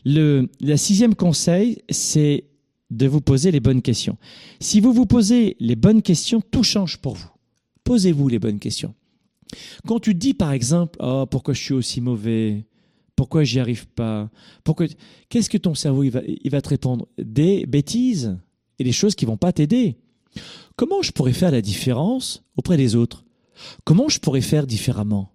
Le, 0.04 0.48
sixième 0.76 1.14
conseil, 1.14 1.82
c'est 1.90 2.44
de 2.92 3.06
vous 3.06 3.20
poser 3.20 3.50
les 3.50 3.60
bonnes 3.60 3.82
questions. 3.82 4.16
Si 4.60 4.80
vous 4.80 4.92
vous 4.92 5.06
posez 5.06 5.56
les 5.60 5.76
bonnes 5.76 6.02
questions, 6.02 6.40
tout 6.40 6.62
change 6.62 6.98
pour 6.98 7.14
vous. 7.14 7.30
Posez-vous 7.84 8.28
les 8.28 8.38
bonnes 8.38 8.58
questions. 8.58 8.94
Quand 9.86 9.98
tu 9.98 10.14
dis 10.14 10.34
par 10.34 10.52
exemple, 10.52 10.98
oh, 11.02 11.26
pourquoi 11.30 11.54
je 11.54 11.62
suis 11.62 11.74
aussi 11.74 12.00
mauvais 12.00 12.64
Pourquoi 13.16 13.44
j'y 13.44 13.60
arrive 13.60 13.86
pas? 13.88 14.30
Pourquoi 14.64 14.86
Qu'est-ce 15.28 15.50
que 15.50 15.58
ton 15.58 15.74
cerveau 15.74 16.04
va, 16.10 16.62
te 16.62 16.68
répondre? 16.68 17.08
Des 17.18 17.66
bêtises 17.66 18.38
et 18.78 18.84
des 18.84 18.92
choses 18.92 19.14
qui 19.14 19.24
vont 19.24 19.36
pas 19.36 19.52
t'aider. 19.52 19.96
Comment 20.76 21.02
je 21.02 21.12
pourrais 21.12 21.32
faire 21.32 21.50
la 21.50 21.60
différence 21.60 22.42
auprès 22.56 22.76
des 22.76 22.94
autres? 22.94 23.24
Comment 23.84 24.08
je 24.08 24.18
pourrais 24.18 24.40
faire 24.40 24.66
différemment? 24.66 25.30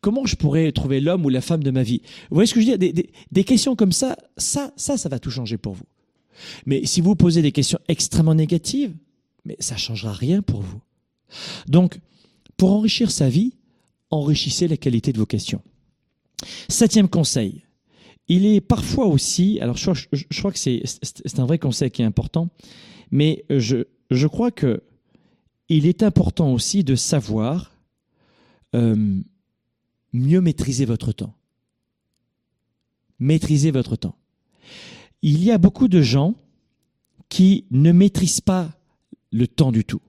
Comment 0.00 0.24
je 0.24 0.36
pourrais 0.36 0.70
trouver 0.72 1.00
l'homme 1.00 1.24
ou 1.24 1.28
la 1.28 1.40
femme 1.40 1.62
de 1.62 1.70
ma 1.70 1.82
vie? 1.82 2.02
Vous 2.30 2.36
voyez 2.36 2.46
ce 2.46 2.54
que 2.54 2.60
je 2.60 2.70
veux 2.70 2.78
dire? 2.78 2.92
Des, 3.30 3.44
questions 3.44 3.74
comme 3.74 3.92
ça, 3.92 4.16
ça, 4.36 4.72
ça 4.76 5.08
va 5.08 5.18
tout 5.18 5.30
changer 5.30 5.58
pour 5.58 5.74
vous. 5.74 5.84
Mais 6.66 6.84
si 6.86 7.00
vous 7.00 7.14
posez 7.14 7.42
des 7.42 7.52
questions 7.52 7.78
extrêmement 7.88 8.34
négatives, 8.34 8.94
mais 9.44 9.56
ça 9.60 9.76
changera 9.76 10.12
rien 10.12 10.42
pour 10.42 10.62
vous. 10.62 10.80
Donc, 11.66 12.00
pour 12.56 12.72
enrichir 12.72 13.10
sa 13.10 13.28
vie, 13.28 13.54
enrichissez 14.10 14.68
la 14.68 14.76
qualité 14.76 15.12
de 15.12 15.18
vos 15.18 15.26
questions. 15.26 15.62
Septième 16.68 17.08
conseil. 17.08 17.62
Il 18.28 18.46
est 18.46 18.60
parfois 18.60 19.06
aussi, 19.06 19.58
alors 19.60 19.76
je, 19.76 20.38
crois 20.38 20.52
que 20.52 20.58
c'est, 20.58 20.82
c'est 20.84 21.40
un 21.40 21.46
vrai 21.46 21.58
conseil 21.58 21.90
qui 21.90 22.02
est 22.02 22.06
important, 22.06 22.48
mais 23.10 23.44
je, 23.50 23.84
je 24.10 24.26
crois 24.26 24.50
que 24.50 24.82
il 25.68 25.86
est 25.86 26.02
important 26.02 26.52
aussi 26.52 26.84
de 26.84 26.94
savoir 26.94 27.72
euh, 28.74 29.20
mieux 30.12 30.40
maîtriser 30.40 30.84
votre 30.84 31.12
temps. 31.12 31.34
Maîtriser 33.18 33.70
votre 33.70 33.96
temps 33.96 34.16
il 35.24 35.42
y 35.42 35.50
a 35.50 35.56
beaucoup 35.56 35.88
de 35.88 36.02
gens 36.02 36.34
qui 37.30 37.64
ne 37.70 37.92
maîtrisent 37.92 38.42
pas 38.42 38.76
le 39.32 39.48
temps 39.48 39.72
du 39.72 39.82
tout. 39.82 40.02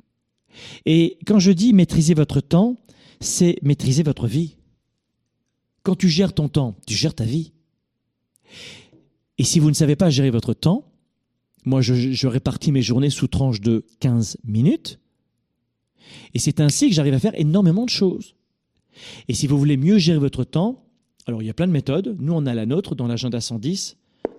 Et 0.86 1.18
quand 1.26 1.40
je 1.40 1.54
dis 1.54 1.72
maîtriser 1.72 2.14
votre 2.14 2.42
temps, 2.42 2.76
c'est 3.22 3.58
maîtriser 3.64 4.04
votre 4.04 4.28
vie. 4.28 4.58
Quand 5.84 5.96
tu 5.96 6.10
gères 6.10 6.34
ton 6.34 6.50
temps, 6.50 6.76
tu 6.86 6.96
gères 6.96 7.16
ta 7.16 7.24
vie. 7.24 7.54
Et 9.38 9.46
si 9.46 9.60
vous 9.60 9.70
ne 9.70 9.76
savez 9.76 9.96
pas 9.96 10.10
gérer 10.10 10.32
votre 10.32 10.54
temps, 10.54 10.92
moi 11.64 11.80
je, 11.80 12.28
répartis 12.28 12.74
mes 12.74 12.82
journées 12.82 13.10
sous 13.10 13.28
tranches 13.28 13.62
de 13.62 13.86
15 14.02 14.38
minutes. 14.44 15.00
Et 16.34 16.40
c'est 16.40 16.60
ainsi 16.60 16.90
que 16.90 16.94
j'arrive 16.94 17.14
à 17.14 17.20
faire 17.20 17.40
énormément 17.40 17.86
de 17.86 17.90
choses. 17.90 18.36
Et 19.30 19.34
si 19.34 19.48
vous 19.48 19.58
voulez 19.58 19.78
mieux 19.78 19.98
gérer 19.98 20.20
votre 20.20 20.44
temps, 20.44 20.84
alors 21.26 21.42
il 21.42 21.46
y 21.46 21.50
a 21.50 21.54
plein 21.54 21.68
de 21.68 21.72
méthodes. 21.72 22.18
Nous, 22.20 22.34
on 22.34 22.46
a 22.46 22.54
la 22.54 22.66
nôtre 22.66 22.96
dans 22.96 23.08
l'agenda 23.08 23.40
110, 23.40 23.98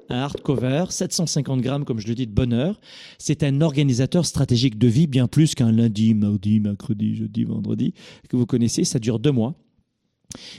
un 0.09 0.19
hardcover, 0.19 0.87
750 0.91 1.61
grammes, 1.61 1.85
comme 1.85 2.01
je 2.01 2.09
le 2.09 2.15
dis, 2.15 2.27
de 2.27 2.33
bonheur. 2.33 2.81
C'est 3.19 3.43
un 3.43 3.61
organisateur 3.61 4.25
stratégique 4.27 4.79
de 4.79 4.89
vie, 4.89 5.07
bien 5.07 5.29
plus 5.29 5.55
qu'un 5.55 5.73
lundi, 5.73 6.15
mardi, 6.15 6.61
mercredi, 6.61 7.17
jeudi, 7.17 7.45
vendredi, 7.45 7.95
que 8.29 8.37
vous 8.37 8.47
connaissez. 8.47 8.85
Ça 8.85 8.99
dure 8.99 9.19
deux 9.19 9.33
mois. 9.33 9.55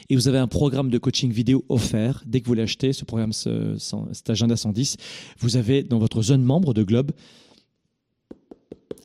Et 0.09 0.15
vous 0.15 0.27
avez 0.27 0.37
un 0.37 0.47
programme 0.47 0.89
de 0.89 0.97
coaching 0.97 1.31
vidéo 1.31 1.65
offert. 1.69 2.23
Dès 2.25 2.41
que 2.41 2.47
vous 2.47 2.53
l'achetez, 2.53 2.93
ce 2.93 3.05
programme, 3.05 3.33
ce, 3.33 3.75
cet 4.13 4.29
agenda 4.29 4.55
110, 4.55 4.97
vous 5.39 5.57
avez 5.57 5.83
dans 5.83 5.99
votre 5.99 6.21
zone 6.21 6.43
membre 6.43 6.73
de 6.73 6.83
Globe 6.83 7.11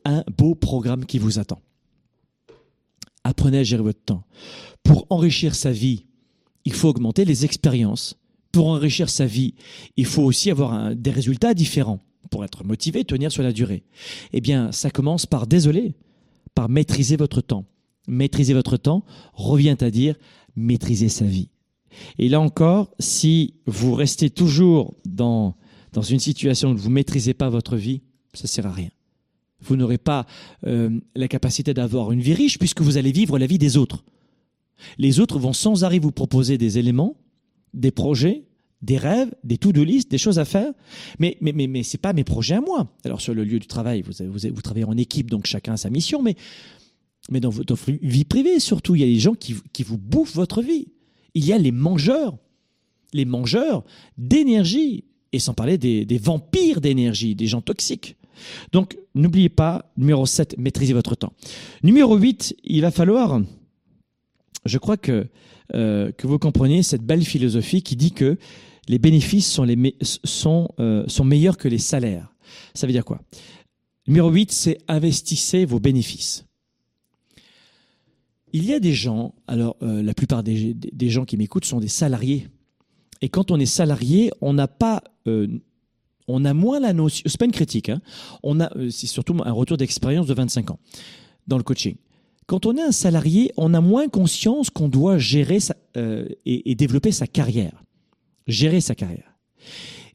un 0.05 0.23
beau 0.37 0.55
programme 0.55 1.05
qui 1.05 1.19
vous 1.19 1.39
attend. 1.39 1.61
Apprenez 3.23 3.59
à 3.59 3.63
gérer 3.63 3.83
votre 3.83 4.03
temps. 4.03 4.23
Pour 4.83 5.07
enrichir 5.09 5.55
sa 5.55 5.71
vie, 5.71 6.05
il 6.65 6.73
faut 6.73 6.89
augmenter 6.89 7.25
les 7.25 7.45
expériences. 7.45 8.17
Pour 8.53 8.67
enrichir 8.67 9.09
sa 9.09 9.25
vie, 9.25 9.55
il 9.97 10.05
faut 10.05 10.21
aussi 10.23 10.49
avoir 10.49 10.95
des 10.95 11.11
résultats 11.11 11.53
différents 11.53 11.99
pour 12.29 12.45
être 12.45 12.63
motivé, 12.63 13.03
tenir 13.03 13.31
sur 13.31 13.43
la 13.43 13.51
durée. 13.51 13.83
Eh 14.31 14.41
bien, 14.41 14.71
ça 14.71 14.89
commence 14.89 15.25
par, 15.25 15.47
désolé, 15.47 15.95
par 16.55 16.69
maîtriser 16.69 17.17
votre 17.17 17.41
temps. 17.41 17.65
Maîtriser 18.07 18.53
votre 18.53 18.77
temps 18.77 19.03
revient 19.33 19.75
à 19.81 19.89
dire 19.89 20.15
maîtriser 20.55 21.09
sa 21.09 21.25
vie. 21.25 21.49
Et 22.19 22.29
là 22.29 22.39
encore, 22.39 22.93
si 22.99 23.55
vous 23.65 23.93
restez 23.93 24.29
toujours 24.29 24.93
dans, 25.05 25.55
dans 25.91 26.01
une 26.01 26.19
situation 26.19 26.71
où 26.71 26.77
vous 26.77 26.89
ne 26.89 26.95
maîtrisez 26.95 27.33
pas 27.33 27.49
votre 27.49 27.75
vie, 27.75 28.01
ça 28.33 28.43
ne 28.43 28.47
sert 28.47 28.67
à 28.67 28.71
rien. 28.71 28.89
Vous 29.61 29.75
n'aurez 29.75 29.97
pas 29.97 30.25
euh, 30.65 30.99
la 31.15 31.27
capacité 31.27 31.73
d'avoir 31.73 32.11
une 32.11 32.21
vie 32.21 32.33
riche 32.33 32.59
puisque 32.59 32.81
vous 32.81 32.97
allez 32.97 33.11
vivre 33.11 33.39
la 33.39 33.47
vie 33.47 33.57
des 33.57 33.77
autres. 33.77 34.03
Les 34.97 35.19
autres 35.19 35.39
vont 35.39 35.53
sans 35.53 35.83
arrêt 35.83 35.99
vous 35.99 36.11
proposer 36.11 36.57
des 36.57 36.77
éléments, 36.77 37.15
des 37.73 37.91
projets, 37.91 38.43
des 38.81 38.97
rêves, 38.97 39.33
des 39.43 39.57
to-do 39.57 39.83
list, 39.83 40.11
des 40.11 40.17
choses 40.17 40.39
à 40.39 40.45
faire. 40.45 40.73
Mais, 41.17 41.37
mais, 41.41 41.53
mais, 41.53 41.67
mais 41.67 41.83
ce 41.83 41.95
n'est 41.95 42.01
pas 42.01 42.13
mes 42.13 42.23
projets 42.23 42.55
à 42.55 42.61
moi. 42.61 42.91
Alors 43.05 43.21
sur 43.21 43.33
le 43.33 43.43
lieu 43.43 43.59
du 43.59 43.67
travail, 43.67 44.03
vous, 44.03 44.61
travaillez 44.61 44.85
en 44.85 44.97
équipe, 44.97 45.29
donc 45.29 45.47
chacun 45.47 45.73
a 45.73 45.77
sa 45.77 45.89
mission, 45.89 46.21
mais, 46.21 46.35
dans 47.39 47.49
votre 47.49 47.77
vie 48.01 48.25
privée 48.25 48.59
surtout, 48.59 48.95
il 48.95 49.01
y 49.01 49.03
a 49.03 49.07
des 49.07 49.19
gens 49.19 49.33
qui, 49.33 49.55
qui 49.71 49.83
vous 49.83 49.97
bouffent 49.97 50.35
votre 50.35 50.61
vie. 50.61 50.89
Il 51.33 51.45
y 51.45 51.53
a 51.53 51.57
les 51.57 51.71
mangeurs, 51.71 52.37
les 53.13 53.25
mangeurs 53.25 53.83
d'énergie, 54.17 55.05
et 55.31 55.39
sans 55.39 55.53
parler 55.53 55.77
des, 55.77 56.05
des 56.05 56.17
vampires 56.17 56.81
d'énergie, 56.81 57.33
des 57.33 57.47
gens 57.47 57.61
toxiques. 57.61 58.17
Donc, 58.71 58.97
n'oubliez 59.15 59.49
pas, 59.49 59.91
numéro 59.97 60.25
7, 60.25 60.57
maîtrisez 60.57 60.93
votre 60.93 61.15
temps. 61.15 61.33
Numéro 61.83 62.17
8, 62.17 62.57
il 62.63 62.81
va 62.81 62.91
falloir, 62.91 63.41
je 64.65 64.77
crois 64.77 64.97
que, 64.97 65.27
euh, 65.73 66.11
que 66.11 66.27
vous 66.27 66.39
compreniez 66.39 66.83
cette 66.83 67.03
belle 67.03 67.23
philosophie 67.23 67.81
qui 67.81 67.95
dit 67.95 68.11
que 68.11 68.37
les 68.87 68.99
bénéfices 68.99 69.47
sont, 69.47 70.69
euh, 70.79 71.05
meilleurs 71.23 71.57
que 71.57 71.67
les 71.67 71.77
salaires. 71.77 72.33
Ça 72.73 72.85
veut 72.85 72.93
dire 72.93 73.05
quoi? 73.05 73.21
Numéro 74.07 74.29
8, 74.29 74.51
c'est 74.51 74.77
investissez 74.87 75.65
vos 75.65 75.79
bénéfices. 75.79 76.45
Il 78.51 78.65
y 78.65 78.73
a 78.73 78.79
des 78.79 78.93
gens, 78.93 79.33
alors 79.47 79.77
euh, 79.81 80.03
la 80.03 80.13
plupart 80.13 80.43
des, 80.43 80.75
gens 81.09 81.25
qui 81.25 81.37
m'écoutent 81.37 81.65
sont 81.65 81.79
des 81.79 81.87
salariés. 81.87 82.47
Et 83.21 83.29
quand 83.29 83.51
on 83.51 83.59
est 83.59 83.65
salarié, 83.65 84.31
on 84.41 84.53
n'a 84.53 84.67
pas 84.67 85.01
on 86.27 86.45
a 86.45 86.53
moins 86.53 86.79
la 86.79 86.93
notion, 86.93 87.23
c'est 87.25 87.37
pas 87.37 87.45
une 87.45 87.51
critique, 87.51 87.89
hein. 87.89 88.01
on 88.43 88.59
c'est 88.89 89.07
surtout 89.07 89.37
un 89.43 89.51
retour 89.51 89.77
d'expérience 89.77 90.27
de 90.27 90.33
25 90.33 90.71
ans 90.71 90.79
dans 91.47 91.57
le 91.57 91.63
coaching. 91.63 91.95
Quand 92.53 92.67
on 92.67 92.77
est 92.77 92.83
un 92.83 92.91
salarié, 92.91 93.51
on 93.57 93.73
a 93.73 93.81
moins 93.81 94.07
conscience 94.09 94.69
qu'on 94.69 94.87
doit 94.87 95.17
gérer 95.17 95.57
euh, 95.97 96.27
et, 96.45 96.75
développer 96.75 97.11
sa 97.11 97.25
carrière, 97.25 97.83
gérer 98.45 98.79
sa 98.79 98.93
carrière. 98.93 99.39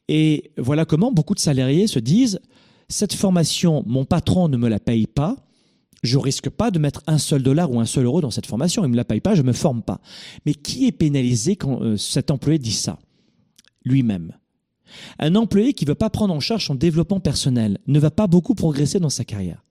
Et 0.07 0.51
voilà 0.57 0.85
comment 0.85 1.11
beaucoup 1.11 1.35
de 1.35 1.41
salariés 1.41 1.85
se 1.85 1.99
disent 1.99 2.39
cette 2.87 3.11
formation, 3.11 3.83
mon 3.87 4.05
patron 4.05 4.47
ne 4.47 4.55
me 4.55 4.69
la 4.69 4.79
paye 4.79 5.05
pas, 5.05 5.35
je 6.01 6.17
risque 6.17 6.49
pas 6.49 6.71
de 6.71 6.79
mettre 6.79 7.03
un 7.07 7.17
seul 7.17 7.43
dollar 7.43 7.69
ou 7.73 7.81
un 7.81 7.85
seul 7.85 8.05
euro 8.05 8.21
dans 8.21 8.31
cette 8.31 8.45
formation, 8.45 8.85
il 8.85 8.91
me 8.91 8.95
la 8.95 9.03
paye 9.03 9.19
pas, 9.19 9.35
je 9.35 9.41
me 9.41 9.51
forme 9.51 9.83
pas. 9.83 9.99
Mais 10.45 10.53
qui 10.53 10.87
est 10.87 10.93
pénalisé 10.93 11.57
quand 11.57 11.81
euh, 11.81 11.97
cet 11.97 12.31
employé 12.31 12.57
dit 12.57 12.71
ça? 12.71 12.99
Lui-même. 13.83 14.31
Un 15.19 15.35
employé 15.35 15.73
qui 15.73 15.83
ne 15.83 15.89
veut 15.89 15.95
pas 15.95 16.09
prendre 16.09 16.33
en 16.33 16.39
charge 16.39 16.67
son 16.67 16.75
développement 16.75 17.19
personnel 17.19 17.79
ne 17.87 17.99
va 17.99 18.11
pas 18.11 18.27
beaucoup 18.27 18.55
progresser 18.55 19.01
dans 19.01 19.09
sa 19.09 19.25
carrière. 19.25 19.61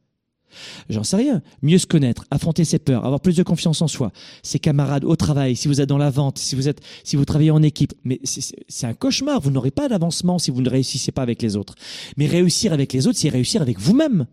J'en 0.89 1.05
sais 1.05 1.17
rien. 1.17 1.43
Mieux 1.63 1.79
se 1.79 1.87
connaître, 1.87 2.25
affronter 2.31 2.65
ses 2.65 2.79
peurs, 2.79 3.05
avoir 3.05 3.21
plus 3.21 3.37
de 3.37 3.43
confiance 3.43 3.83
en 3.83 3.89
soi, 3.89 4.13
ses 4.43 4.59
camarades 4.59 5.05
au 5.05 5.17
travail, 5.17 5.57
si 5.57 5.69
vous 5.69 5.81
êtes 5.81 5.89
dans 5.89 5.99
la 5.99 6.11
vente, 6.11 6.39
si 6.39 6.55
vous 6.55 6.69
êtes, 6.69 6.81
si 7.05 7.17
vous 7.17 7.25
travaillez 7.25 7.51
en 7.51 7.63
équipe. 7.63 7.95
Mais 8.05 8.21
c'est 8.25 8.87
un 8.87 8.95
cauchemar. 8.95 9.41
Vous 9.41 9.51
n'aurez 9.51 9.71
pas 9.71 9.89
d'avancement 9.89 10.39
si 10.39 10.51
vous 10.51 10.63
ne 10.63 10.71
réussissez 10.71 11.13
pas 11.13 11.23
avec 11.23 11.43
les 11.43 11.57
autres. 11.57 11.75
Mais 12.17 12.27
réussir 12.27 12.73
avec 12.73 12.93
les 12.93 13.07
autres, 13.07 13.19
c'est 13.19 13.29
réussir 13.29 13.63
avec 13.63 13.79
vous-même. 13.79 14.27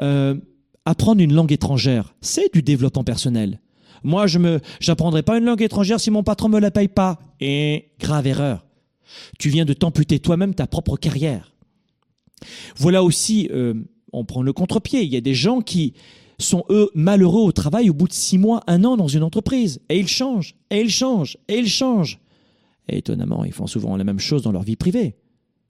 Euh, 0.00 0.34
apprendre 0.84 1.20
une 1.20 1.34
langue 1.34 1.52
étrangère, 1.52 2.14
c'est 2.20 2.52
du 2.52 2.62
développement 2.62 3.04
personnel. 3.04 3.60
Moi, 4.02 4.26
je 4.26 4.38
me, 4.38 4.60
j'apprendrai 4.80 5.22
pas 5.22 5.36
une 5.38 5.44
langue 5.44 5.62
étrangère 5.62 6.00
si 6.00 6.10
mon 6.10 6.22
patron 6.22 6.48
me 6.48 6.58
la 6.58 6.70
paye 6.70 6.88
pas. 6.88 7.18
Et 7.40 7.92
grave 7.98 8.26
erreur. 8.26 8.64
Tu 9.38 9.48
viens 9.48 9.64
de 9.64 9.72
t'amputer 9.72 10.18
toi-même 10.18 10.54
ta 10.54 10.66
propre 10.66 10.96
carrière. 10.96 11.52
Voilà 12.76 13.02
aussi, 13.02 13.48
euh, 13.52 13.74
on 14.12 14.24
prend 14.24 14.42
le 14.42 14.52
contre-pied, 14.52 15.02
il 15.02 15.12
y 15.12 15.16
a 15.16 15.20
des 15.20 15.34
gens 15.34 15.60
qui 15.60 15.94
sont, 16.38 16.64
eux, 16.70 16.90
malheureux 16.94 17.42
au 17.42 17.52
travail 17.52 17.90
au 17.90 17.94
bout 17.94 18.08
de 18.08 18.12
six 18.12 18.38
mois, 18.38 18.62
un 18.66 18.84
an 18.84 18.96
dans 18.96 19.08
une 19.08 19.22
entreprise. 19.22 19.80
Et 19.88 19.98
ils 19.98 20.08
changent, 20.08 20.54
et 20.70 20.80
ils 20.80 20.90
changent, 20.90 21.36
et 21.48 21.58
ils 21.58 21.68
changent. 21.68 22.18
Et 22.88 22.98
étonnamment, 22.98 23.44
ils 23.44 23.52
font 23.52 23.66
souvent 23.66 23.96
la 23.96 24.04
même 24.04 24.18
chose 24.18 24.42
dans 24.42 24.52
leur 24.52 24.62
vie 24.62 24.76
privée 24.76 25.16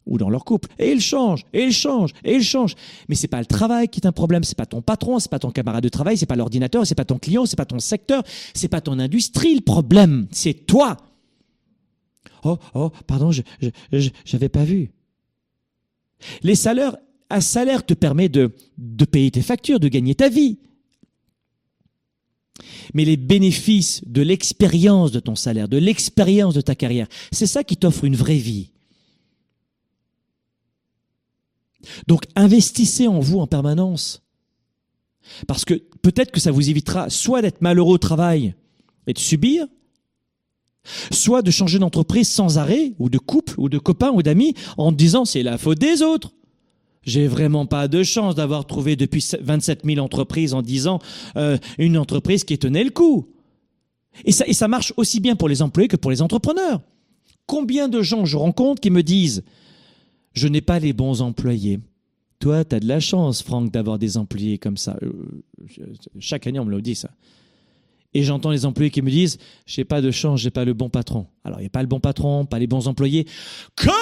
ou 0.06 0.18
dans 0.18 0.30
leur 0.30 0.44
couple. 0.44 0.68
Et 0.78 0.90
ils 0.90 1.00
changent, 1.00 1.44
et 1.52 1.64
ils 1.64 1.72
changent, 1.72 2.12
et 2.24 2.34
ils 2.34 2.42
changent. 2.42 2.74
Mais 3.08 3.14
c'est 3.14 3.28
pas 3.28 3.40
le 3.40 3.46
travail 3.46 3.88
qui 3.88 4.00
est 4.00 4.06
un 4.06 4.12
problème, 4.12 4.44
c'est 4.44 4.56
pas 4.56 4.66
ton 4.66 4.80
patron, 4.80 5.18
c'est 5.18 5.30
pas 5.30 5.38
ton 5.38 5.50
camarade 5.50 5.82
de 5.82 5.88
travail, 5.88 6.16
c'est 6.16 6.26
pas 6.26 6.36
l'ordinateur, 6.36 6.86
c'est 6.86 6.94
pas 6.94 7.04
ton 7.04 7.18
client, 7.18 7.46
c'est 7.46 7.56
pas 7.56 7.66
ton 7.66 7.78
secteur, 7.78 8.22
c'est 8.54 8.68
pas 8.68 8.80
ton 8.80 8.98
industrie 8.98 9.54
le 9.54 9.60
problème, 9.60 10.26
c'est 10.30 10.66
toi. 10.66 10.96
Oh, 12.42 12.56
oh, 12.74 12.90
pardon, 13.06 13.30
je 13.32 13.42
n'avais 14.32 14.48
pas 14.48 14.64
vu. 14.64 14.90
Les 16.42 16.54
salaires, 16.54 16.96
un 17.30 17.40
salaire 17.40 17.84
te 17.84 17.94
permet 17.94 18.28
de, 18.28 18.52
payer 19.10 19.30
tes 19.30 19.42
factures, 19.42 19.80
de 19.80 19.88
gagner 19.88 20.14
ta 20.14 20.28
vie. 20.28 20.58
Mais 22.92 23.04
les 23.04 23.16
bénéfices 23.16 24.02
de 24.06 24.22
l'expérience 24.22 25.12
de 25.12 25.20
ton 25.20 25.36
salaire, 25.36 25.68
de 25.68 25.78
l'expérience 25.78 26.54
de 26.54 26.60
ta 26.60 26.74
carrière, 26.74 27.06
c'est 27.32 27.46
ça 27.46 27.64
qui 27.64 27.76
t'offre 27.76 28.04
une 28.04 28.16
vraie 28.16 28.36
vie. 28.36 28.70
Donc 32.06 32.24
investissez 32.34 33.06
en 33.06 33.20
vous 33.20 33.38
en 33.38 33.46
permanence. 33.46 34.22
Parce 35.46 35.64
que 35.64 35.74
peut-être 35.74 36.32
que 36.32 36.40
ça 36.40 36.50
vous 36.50 36.68
évitera 36.68 37.08
soit 37.08 37.40
d'être 37.40 37.62
malheureux 37.62 37.94
au 37.94 37.98
travail 37.98 38.54
et 39.06 39.12
de 39.12 39.18
subir, 39.18 39.66
Soit 41.12 41.42
de 41.42 41.50
changer 41.50 41.78
d'entreprise 41.78 42.28
sans 42.28 42.58
arrêt, 42.58 42.94
ou 42.98 43.10
de 43.10 43.18
couple, 43.18 43.54
ou 43.58 43.68
de 43.68 43.78
copain, 43.78 44.10
ou 44.10 44.22
d'amis, 44.22 44.54
en 44.78 44.92
disant 44.92 45.24
c'est 45.24 45.42
la 45.42 45.58
faute 45.58 45.78
des 45.78 46.02
autres. 46.02 46.32
J'ai 47.02 47.26
vraiment 47.26 47.66
pas 47.66 47.88
de 47.88 48.02
chance 48.02 48.34
d'avoir 48.34 48.66
trouvé 48.66 48.94
depuis 48.96 49.24
27 49.40 49.82
000 49.84 49.98
entreprises 50.04 50.52
en 50.52 50.62
10 50.62 50.86
ans 50.86 50.98
euh, 51.36 51.56
une 51.78 51.96
entreprise 51.96 52.44
qui 52.44 52.58
tenait 52.58 52.84
le 52.84 52.90
coup. 52.90 53.28
Et 54.24 54.32
ça, 54.32 54.68
marche 54.68 54.92
aussi 54.96 55.20
bien 55.20 55.36
pour 55.36 55.48
les 55.48 55.62
employés 55.62 55.88
que 55.88 55.96
pour 55.96 56.10
les 56.10 56.20
entrepreneurs. 56.20 56.80
Combien 57.46 57.88
de 57.88 58.02
gens 58.02 58.24
je 58.24 58.36
rencontre 58.36 58.80
qui 58.80 58.90
me 58.90 59.02
disent 59.02 59.44
je 60.32 60.46
n'ai 60.46 60.60
pas 60.60 60.78
les 60.78 60.92
bons 60.92 61.22
employés. 61.22 61.80
Toi, 62.38 62.64
tu 62.64 62.76
as 62.76 62.80
de 62.80 62.86
la 62.86 63.00
chance, 63.00 63.42
Franck, 63.42 63.72
d'avoir 63.72 63.98
des 63.98 64.16
employés 64.16 64.58
comme 64.58 64.76
ça. 64.76 64.96
Euh, 65.02 65.12
chaque 66.18 66.46
année, 66.46 66.60
on 66.60 66.64
me 66.64 66.70
le 66.70 66.80
dit, 66.80 66.94
ça. 66.94 67.10
Et 68.14 68.22
j'entends 68.22 68.50
les 68.50 68.66
employés 68.66 68.90
qui 68.90 69.02
me 69.02 69.10
disent 69.10 69.38
j'ai 69.66 69.84
pas 69.84 70.00
de 70.00 70.10
chance, 70.10 70.40
j'ai 70.40 70.50
pas 70.50 70.64
le 70.64 70.74
bon 70.74 70.88
patron. 70.88 71.26
Alors 71.44 71.60
il 71.60 71.62
n'y 71.62 71.68
a 71.68 71.70
pas 71.70 71.82
le 71.82 71.88
bon 71.88 72.00
patron, 72.00 72.44
pas 72.44 72.58
les 72.58 72.66
bons 72.66 72.88
employés. 72.88 73.26
Come 73.76 73.92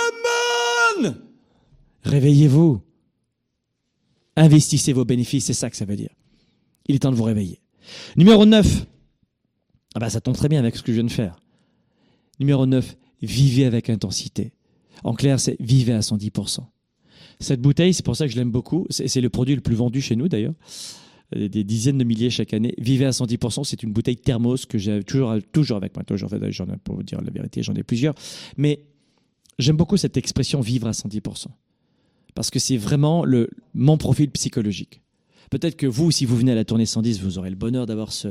on 1.04 1.14
Réveillez-vous. 2.04 2.80
Investissez 4.38 4.92
vos 4.92 5.04
bénéfices, 5.04 5.46
c'est 5.46 5.52
ça 5.52 5.68
que 5.68 5.76
ça 5.76 5.84
veut 5.84 5.96
dire. 5.96 6.14
Il 6.86 6.94
est 6.94 7.00
temps 7.00 7.10
de 7.10 7.16
vous 7.16 7.24
réveiller. 7.24 7.60
Numéro 8.16 8.46
9. 8.46 8.86
Ah 9.94 9.98
bah 9.98 10.10
ça 10.10 10.20
tombe 10.20 10.36
très 10.36 10.48
bien 10.48 10.60
avec 10.60 10.76
ce 10.76 10.82
que 10.82 10.92
je 10.92 10.98
viens 10.98 11.04
de 11.04 11.10
faire. 11.10 11.40
Numéro 12.38 12.64
9, 12.64 12.96
vivez 13.22 13.64
avec 13.64 13.90
intensité. 13.90 14.52
En 15.02 15.14
clair, 15.14 15.40
c'est 15.40 15.56
vivez 15.60 15.92
à 15.92 16.00
110%. 16.00 16.60
Cette 17.40 17.60
bouteille, 17.60 17.92
c'est 17.92 18.04
pour 18.04 18.14
ça 18.14 18.26
que 18.26 18.32
je 18.32 18.36
l'aime 18.36 18.50
beaucoup. 18.50 18.86
C'est 18.90 19.20
le 19.20 19.28
produit 19.28 19.56
le 19.56 19.60
plus 19.60 19.74
vendu 19.74 20.00
chez 20.00 20.14
nous 20.14 20.28
d'ailleurs. 20.28 20.54
Euh, 21.36 21.48
des 21.48 21.64
dizaines 21.64 21.98
de 21.98 22.04
milliers 22.04 22.30
chaque 22.30 22.54
année. 22.54 22.74
Vivez 22.78 23.06
à 23.06 23.10
110%, 23.10 23.64
c'est 23.64 23.82
une 23.82 23.92
bouteille 23.92 24.16
thermos 24.16 24.66
que 24.66 24.78
j'ai 24.78 25.02
toujours, 25.02 25.34
toujours 25.52 25.76
avec 25.78 25.96
moi. 25.96 26.04
J'en 26.16 26.28
ai, 26.28 26.76
pour 26.84 26.94
vous 26.94 27.02
dire 27.02 27.20
la 27.20 27.30
vérité, 27.30 27.62
j'en 27.62 27.74
ai 27.74 27.82
plusieurs. 27.82 28.14
Mais 28.56 28.84
j'aime 29.58 29.76
beaucoup 29.76 29.96
cette 29.96 30.16
expression 30.16 30.60
vivre 30.60 30.86
à 30.86 30.92
110%. 30.92 31.46
Parce 32.38 32.50
que 32.50 32.60
c'est 32.60 32.76
vraiment 32.76 33.24
le, 33.24 33.50
mon 33.74 33.98
profil 33.98 34.30
psychologique. 34.30 35.02
Peut-être 35.50 35.74
que 35.76 35.88
vous, 35.88 36.12
si 36.12 36.24
vous 36.24 36.36
venez 36.36 36.52
à 36.52 36.54
la 36.54 36.64
tournée 36.64 36.86
110, 36.86 37.20
vous 37.20 37.36
aurez 37.36 37.50
le 37.50 37.56
bonheur 37.56 37.84
d'avoir 37.84 38.12
ce, 38.12 38.28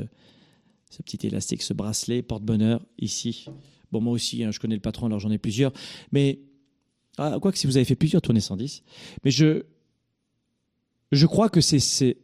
ce 0.90 1.02
petit 1.04 1.28
élastique, 1.28 1.62
ce 1.62 1.74
bracelet 1.74 2.22
porte-bonheur 2.22 2.86
ici. 3.00 3.48
Bon, 3.92 4.00
moi 4.00 4.14
aussi, 4.14 4.46
hein, 4.46 4.52
je 4.52 4.62
connais 4.62 4.76
le 4.76 4.80
patron, 4.82 5.08
alors 5.08 5.20
j'en 5.20 5.30
ai 5.30 5.38
plusieurs. 5.38 5.74
Mais, 6.14 6.40
ah, 7.18 7.38
quoi 7.42 7.52
que 7.52 7.58
si 7.58 7.68
vous 7.68 7.76
avez 7.76 7.84
fait 7.84 7.98
plusieurs 7.98 8.22
tournées 8.22 8.40
110, 8.40 8.82
mais 9.26 9.32
je, 9.32 9.64
je 11.12 11.26
crois 11.26 11.50
que 11.50 11.60
c'est 11.60 11.80
c'est- 11.80 12.16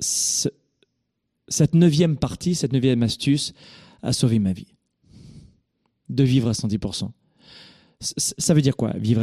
ce- 0.00 0.48
cette 1.46 1.76
neuvième 1.76 2.16
partie, 2.16 2.56
cette 2.56 2.72
neuvième 2.72 3.04
astuce 3.04 3.52
a 4.02 4.12
sauvé 4.12 4.40
ma 4.40 4.52
vie. 4.52 4.74
De 6.08 6.24
vivre 6.24 6.48
à 6.48 6.54
110%. 6.54 7.12
C- 8.00 8.14
c- 8.16 8.34
Ça 8.38 8.52
veut 8.52 8.62
dire 8.62 8.76
quoi, 8.76 8.94
vivre 8.96 9.22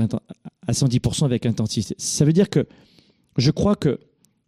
à 0.68 0.72
110% 0.72 1.26
avec 1.26 1.46
intensité 1.46 1.96
Ça 1.98 2.26
veut 2.26 2.34
dire 2.34 2.50
que 2.50 2.68
je 3.38 3.52
crois 3.52 3.76
que 3.76 4.00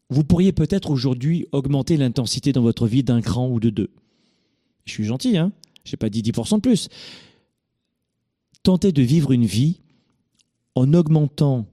vous 0.09 0.23
pourriez 0.23 0.53
peut-être 0.53 0.89
aujourd'hui 0.89 1.45
augmenter 1.51 1.97
l'intensité 1.97 2.53
dans 2.53 2.61
votre 2.61 2.87
vie 2.87 3.03
d'un 3.03 3.21
cran 3.21 3.49
ou 3.49 3.59
de 3.59 3.69
deux. 3.69 3.89
Je 4.85 4.93
suis 4.93 5.03
gentil, 5.03 5.37
hein 5.37 5.51
Je 5.83 5.91
n'ai 5.91 5.97
pas 5.97 6.09
dit 6.09 6.21
10% 6.21 6.55
de 6.55 6.61
plus. 6.61 6.87
Tentez 8.63 8.91
de 8.91 9.01
vivre 9.01 9.31
une 9.31 9.45
vie 9.45 9.81
en 10.75 10.93
augmentant 10.93 11.65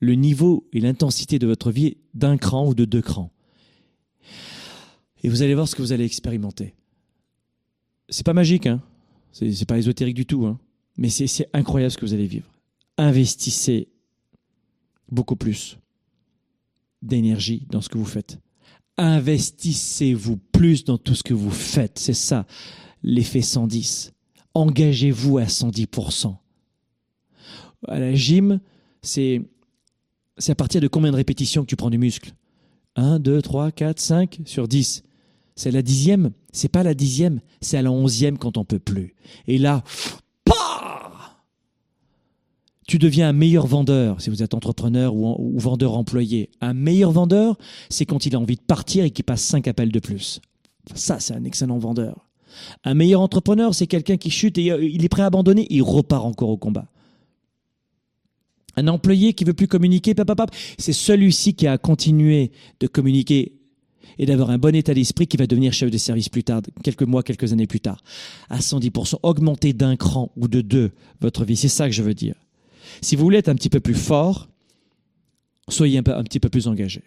le 0.00 0.14
niveau 0.14 0.68
et 0.72 0.80
l'intensité 0.80 1.38
de 1.38 1.46
votre 1.46 1.70
vie 1.70 1.96
d'un 2.12 2.36
cran 2.36 2.66
ou 2.66 2.74
de 2.74 2.84
deux 2.84 3.02
crans. 3.02 3.30
Et 5.22 5.28
vous 5.28 5.42
allez 5.42 5.54
voir 5.54 5.68
ce 5.68 5.74
que 5.74 5.82
vous 5.82 5.92
allez 5.92 6.04
expérimenter. 6.04 6.74
C'est 8.08 8.26
pas 8.26 8.34
magique, 8.34 8.66
hein 8.66 8.82
c'est 9.32 9.64
pas 9.64 9.78
ésotérique 9.78 10.16
du 10.16 10.26
tout, 10.26 10.44
hein 10.44 10.58
mais 10.98 11.08
c'est 11.08 11.48
incroyable 11.54 11.90
ce 11.90 11.96
que 11.96 12.04
vous 12.04 12.12
allez 12.12 12.26
vivre. 12.26 12.51
Investissez 12.98 13.88
beaucoup 15.10 15.36
plus 15.36 15.78
d'énergie 17.00 17.66
dans 17.70 17.80
ce 17.80 17.88
que 17.88 17.98
vous 17.98 18.04
faites. 18.04 18.38
Investissez-vous 18.96 20.36
plus 20.36 20.84
dans 20.84 20.98
tout 20.98 21.14
ce 21.14 21.22
que 21.22 21.34
vous 21.34 21.50
faites. 21.50 21.98
C'est 21.98 22.12
ça, 22.14 22.46
l'effet 23.02 23.42
110. 23.42 24.12
Engagez-vous 24.54 25.38
à 25.38 25.44
110%. 25.44 26.36
À 27.88 27.98
la 27.98 28.14
gym, 28.14 28.60
c'est 29.00 29.42
à 30.46 30.54
partir 30.54 30.80
de 30.80 30.88
combien 30.88 31.10
de 31.10 31.16
répétitions 31.16 31.62
que 31.62 31.68
tu 31.68 31.76
prends 31.76 31.90
du 31.90 31.98
muscle? 31.98 32.34
1, 32.96 33.18
2, 33.18 33.42
3, 33.42 33.72
4, 33.72 33.98
5 33.98 34.40
sur 34.44 34.68
10. 34.68 35.02
C'est 35.56 35.70
la 35.70 35.82
dixième. 35.82 36.32
C'est 36.52 36.68
pas 36.68 36.82
la 36.82 36.94
dixième, 36.94 37.40
c'est 37.62 37.78
à 37.78 37.82
la 37.82 37.90
onzième 37.90 38.38
quand 38.38 38.58
on 38.58 38.64
peut 38.64 38.78
plus. 38.78 39.14
Et 39.46 39.56
là, 39.58 39.82
tu 42.86 42.98
deviens 42.98 43.28
un 43.28 43.32
meilleur 43.32 43.66
vendeur 43.66 44.20
si 44.20 44.30
vous 44.30 44.42
êtes 44.42 44.54
entrepreneur 44.54 45.14
ou, 45.14 45.58
vendeur 45.58 45.96
employé. 45.96 46.50
Un 46.60 46.74
meilleur 46.74 47.12
vendeur, 47.12 47.56
c'est 47.88 48.06
quand 48.06 48.26
il 48.26 48.34
a 48.34 48.40
envie 48.40 48.56
de 48.56 48.62
partir 48.62 49.04
et 49.04 49.10
qu'il 49.10 49.24
passe 49.24 49.42
5 49.42 49.68
appels 49.68 49.92
de 49.92 50.00
plus. 50.00 50.40
Ça, 50.94 51.20
c'est 51.20 51.34
un 51.34 51.44
excellent 51.44 51.78
vendeur. 51.78 52.28
Un 52.84 52.94
meilleur 52.94 53.20
entrepreneur, 53.20 53.74
c'est 53.74 53.86
quelqu'un 53.86 54.16
qui 54.16 54.30
chute 54.30 54.58
et 54.58 54.72
euh, 54.72 54.84
il 54.84 55.04
est 55.04 55.08
prêt 55.08 55.22
à 55.22 55.26
abandonner, 55.26 55.66
il 55.70 55.82
repart 55.82 56.24
encore 56.24 56.50
au 56.50 56.56
combat. 56.56 56.86
Un 58.76 58.88
employé 58.88 59.32
qui 59.34 59.44
veut 59.44 59.54
plus 59.54 59.68
communiquer, 59.68 60.14
c'est 60.78 60.92
celui-ci 60.92 61.54
qui 61.54 61.66
a 61.66 61.78
continué 61.78 62.52
de 62.80 62.86
communiquer 62.86 63.52
et 64.18 64.26
d'avoir 64.26 64.50
un 64.50 64.58
bon 64.58 64.74
état 64.74 64.94
d'esprit 64.94 65.26
qui 65.26 65.36
va 65.36 65.46
devenir 65.46 65.72
chef 65.72 65.90
de 65.90 65.98
service 65.98 66.28
plus 66.28 66.44
tard, 66.44 66.62
quelques 66.82 67.02
mois, 67.02 67.22
quelques 67.22 67.52
années 67.52 67.66
plus 67.66 67.80
tard. 67.80 68.02
À 68.48 68.58
110%, 68.58 69.16
augmenter 69.22 69.72
d'un 69.72 69.96
cran 69.96 70.32
ou 70.36 70.48
de 70.48 70.60
deux 70.60 70.90
votre 71.20 71.44
vie, 71.44 71.56
c'est 71.56 71.68
ça 71.68 71.86
que 71.86 71.94
je 71.94 72.02
veux 72.02 72.14
dire. 72.14 72.34
Si 73.00 73.16
vous 73.16 73.24
voulez 73.24 73.38
être 73.38 73.48
un 73.48 73.54
petit 73.54 73.70
peu 73.70 73.80
plus 73.80 73.94
fort, 73.94 74.48
soyez 75.68 75.98
un, 75.98 76.02
petit 76.02 76.40
peu 76.40 76.48
plus 76.48 76.68
engagé. 76.68 77.02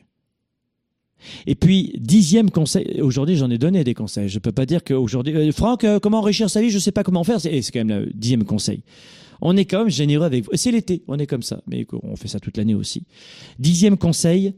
Et 1.47 1.55
puis, 1.55 1.93
dixième 1.97 2.51
conseil, 2.51 3.01
aujourd'hui 3.01 3.35
j'en 3.35 3.49
ai 3.49 3.57
donné 3.57 3.83
des 3.83 3.93
conseils, 3.93 4.29
je 4.29 4.35
ne 4.35 4.39
peux 4.39 4.51
pas 4.51 4.65
dire 4.65 4.83
qu'aujourd'hui, 4.83 5.35
euh, 5.35 5.51
Franck, 5.51 5.83
euh, 5.83 5.99
comment 5.99 6.19
enrichir 6.19 6.49
sa 6.49 6.61
vie, 6.61 6.69
je 6.69 6.75
ne 6.75 6.81
sais 6.81 6.91
pas 6.91 7.03
comment 7.03 7.23
faire, 7.23 7.39
c'est 7.39 7.53
et 7.53 7.61
c'est 7.61 7.71
quand 7.71 7.83
même 7.83 8.05
le 8.05 8.11
dixième 8.13 8.43
conseil. 8.43 8.83
On 9.41 9.57
est 9.57 9.65
quand 9.65 9.79
même 9.79 9.89
généreux 9.89 10.25
avec 10.25 10.45
vous. 10.45 10.51
C'est 10.53 10.71
l'été, 10.71 11.03
on 11.07 11.17
est 11.19 11.27
comme 11.27 11.43
ça, 11.43 11.61
mais 11.67 11.85
on 12.03 12.15
fait 12.15 12.27
ça 12.27 12.39
toute 12.39 12.57
l'année 12.57 12.75
aussi. 12.75 13.03
Dixième 13.59 13.97
conseil, 13.97 14.53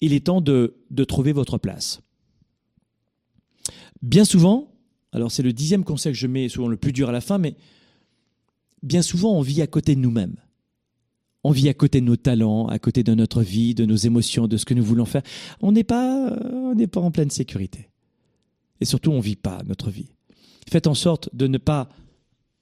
il 0.00 0.12
est 0.12 0.26
temps 0.26 0.40
de, 0.40 0.74
de 0.90 1.04
trouver 1.04 1.32
votre 1.32 1.58
place. 1.58 2.00
Bien 4.02 4.24
souvent, 4.24 4.72
alors 5.12 5.30
c'est 5.30 5.42
le 5.42 5.52
dixième 5.52 5.84
conseil 5.84 6.12
que 6.12 6.18
je 6.18 6.26
mets 6.26 6.48
souvent 6.48 6.68
le 6.68 6.76
plus 6.76 6.92
dur 6.92 7.08
à 7.08 7.12
la 7.12 7.20
fin, 7.20 7.38
mais 7.38 7.54
bien 8.84 9.02
souvent 9.02 9.36
on 9.36 9.40
vit 9.40 9.62
à 9.62 9.66
côté 9.66 9.94
de 9.94 10.00
nous-mêmes. 10.00 10.36
On 11.46 11.50
vit 11.50 11.68
à 11.68 11.74
côté 11.74 12.00
de 12.00 12.06
nos 12.06 12.16
talents, 12.16 12.68
à 12.68 12.78
côté 12.78 13.02
de 13.02 13.14
notre 13.14 13.42
vie, 13.42 13.74
de 13.74 13.84
nos 13.84 13.96
émotions, 13.96 14.48
de 14.48 14.56
ce 14.56 14.64
que 14.64 14.72
nous 14.72 14.84
voulons 14.84 15.04
faire. 15.04 15.22
On 15.60 15.72
n'est 15.72 15.84
pas, 15.84 16.30
euh, 16.30 16.70
on 16.70 16.74
n'est 16.74 16.86
pas 16.86 17.00
en 17.00 17.10
pleine 17.10 17.30
sécurité. 17.30 17.90
Et 18.80 18.86
surtout, 18.86 19.10
on 19.10 19.18
ne 19.18 19.22
vit 19.22 19.36
pas 19.36 19.60
notre 19.66 19.90
vie. 19.90 20.08
Faites 20.70 20.86
en 20.86 20.94
sorte 20.94 21.28
de 21.34 21.46
ne 21.46 21.58
pas 21.58 21.90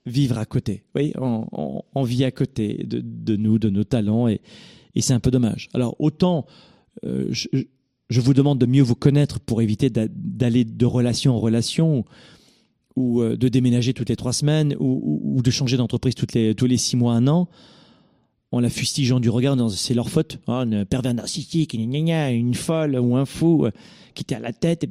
vivre 0.04 0.36
à 0.36 0.44
côté. 0.44 0.82
Oui, 0.96 1.12
on, 1.16 2.02
vit 2.02 2.24
à 2.24 2.32
côté 2.32 2.84
de, 2.84 3.36
nous, 3.36 3.60
de 3.60 3.70
nos 3.70 3.84
talents, 3.84 4.26
et, 4.26 4.40
c'est 4.98 5.14
un 5.14 5.20
peu 5.20 5.30
dommage. 5.30 5.68
Alors, 5.74 5.94
autant 6.00 6.44
euh, 7.04 7.28
je, 7.30 8.20
vous 8.20 8.34
demande 8.34 8.58
de 8.58 8.66
mieux 8.66 8.82
vous 8.82 8.96
connaître 8.96 9.38
pour 9.38 9.62
éviter 9.62 9.90
d'a- 9.90 10.08
d'aller 10.08 10.64
de 10.64 10.84
relation 10.84 11.36
en 11.36 11.40
relation, 11.40 12.04
ou 12.96 13.20
euh, 13.22 13.36
de 13.36 13.48
déménager 13.48 13.94
toutes 13.94 14.08
les 14.08 14.16
trois 14.16 14.32
semaines, 14.32 14.76
ou, 14.78 14.86
ou- 15.02 15.36
ou 15.38 15.42
de 15.42 15.50
changer 15.50 15.76
d'entreprise 15.76 16.14
toutes 16.14 16.34
les, 16.34 16.54
tous 16.54 16.66
les 16.66 16.76
six 16.76 16.96
mois, 16.96 17.14
un 17.14 17.26
an, 17.28 17.48
en 18.54 18.60
la 18.60 18.68
fustigeant 18.68 19.18
du 19.18 19.30
regard, 19.30 19.56
c'est 19.70 19.94
leur 19.94 20.10
faute, 20.10 20.38
Ah, 20.46 20.60
un 20.70 20.84
pervers 20.84 21.14
narcissique, 21.14 21.72
une 21.72 22.54
folle 22.54 22.98
ou 22.98 23.16
un 23.16 23.24
fou 23.24 23.64
euh, 23.64 23.70
qui 24.14 24.24
t'est 24.26 24.34
à 24.34 24.40
la 24.40 24.52
tête. 24.52 24.86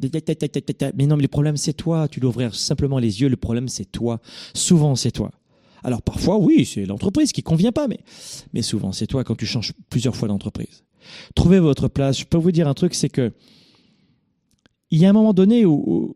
Mais 0.98 1.06
non, 1.06 1.16
mais 1.16 1.22
le 1.22 1.28
problème 1.28 1.58
c'est 1.58 1.74
toi. 1.74 2.08
Tu 2.08 2.20
dois 2.20 2.30
ouvrir 2.32 2.56
simplement 2.56 2.98
les 2.98 3.22
yeux. 3.22 3.30
Le 3.30 3.38
problème 3.38 3.68
c'est 3.68 3.86
toi. 3.86 4.20
Souvent 4.56 4.96
c'est 4.96 5.12
toi. 5.12 5.30
Alors 5.84 6.02
parfois 6.02 6.40
oui, 6.40 6.66
c'est 6.66 6.86
l'entreprise 6.86 7.32
qui 7.32 7.44
convient 7.44 7.72
pas, 7.72 7.88
mais 7.88 8.00
mais 8.52 8.64
souvent 8.64 8.92
c'est 8.94 9.06
toi 9.06 9.24
quand 9.24 9.36
tu 9.36 9.46
changes 9.46 9.74
plusieurs 9.92 10.16
fois 10.16 10.28
d'entreprise. 10.28 10.84
Trouvez 11.36 11.60
votre 11.60 11.88
place. 11.88 12.18
Je 12.20 12.26
peux 12.26 12.38
vous 12.40 12.52
dire 12.52 12.68
un 12.68 12.74
truc, 12.74 12.96
c'est 12.96 13.10
que 13.10 13.32
il 14.90 15.00
y 15.00 15.06
a 15.06 15.10
un 15.10 15.14
moment 15.14 15.34
donné 15.34 15.66
où, 15.66 15.84
où, 15.86 16.16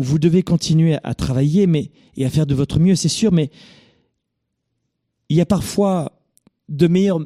où 0.00 0.02
vous 0.02 0.18
devez 0.18 0.42
continuer 0.42 0.96
à 1.04 1.14
travailler, 1.14 1.66
mais 1.66 1.90
et 2.16 2.24
à 2.24 2.30
faire 2.30 2.46
de 2.46 2.54
votre 2.54 2.80
mieux, 2.80 2.96
c'est 2.96 3.10
sûr, 3.10 3.32
mais 3.32 3.50
il 5.28 5.36
y 5.36 5.42
a 5.42 5.46
parfois 5.46 6.12
de 6.70 6.88
meilleures 6.88 7.20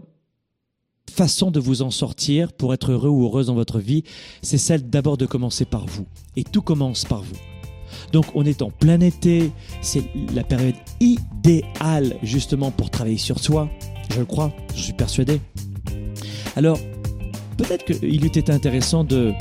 façons 1.09 1.53
de 1.53 1.61
vous 1.61 1.83
en 1.83 1.93
sortir 1.93 2.53
pour 2.53 2.75
être 2.75 2.91
heureux 2.91 3.11
ou 3.11 3.27
heureuse 3.27 3.47
dans 3.47 3.55
votre 3.55 3.79
vie, 3.79 4.03
c'est 4.43 4.59
celle 4.59 4.91
d'abord 4.91 5.17
de 5.17 5.25
commencer 5.25 5.65
par 5.65 5.87
vous. 5.87 6.07
Et 6.35 6.43
tout 6.43 6.63
commence 6.63 7.05
par 7.05 7.23
vous. 7.23 7.37
Donc 8.13 8.25
on 8.35 8.45
est 8.45 8.61
en 8.61 8.73
plein 8.73 9.01
été, 9.01 9.53
c'est 9.81 10.03
la 10.35 10.43
période 10.43 10.75
idéale 10.99 12.17
justement 12.25 12.73
pour 12.73 12.91
travailler 12.91 13.19
sur 13.19 13.39
soi, 13.39 13.71
je 14.11 14.19
le 14.19 14.27
crois, 14.27 14.53
je 14.75 14.83
suis 14.83 14.93
persuadé. 14.95 15.41
Alors, 16.57 16.81
peut-être 17.57 17.85
qu'il 17.85 18.25
eût 18.25 18.27
été 18.27 18.51
intéressant 18.51 19.05
de, 19.05 19.33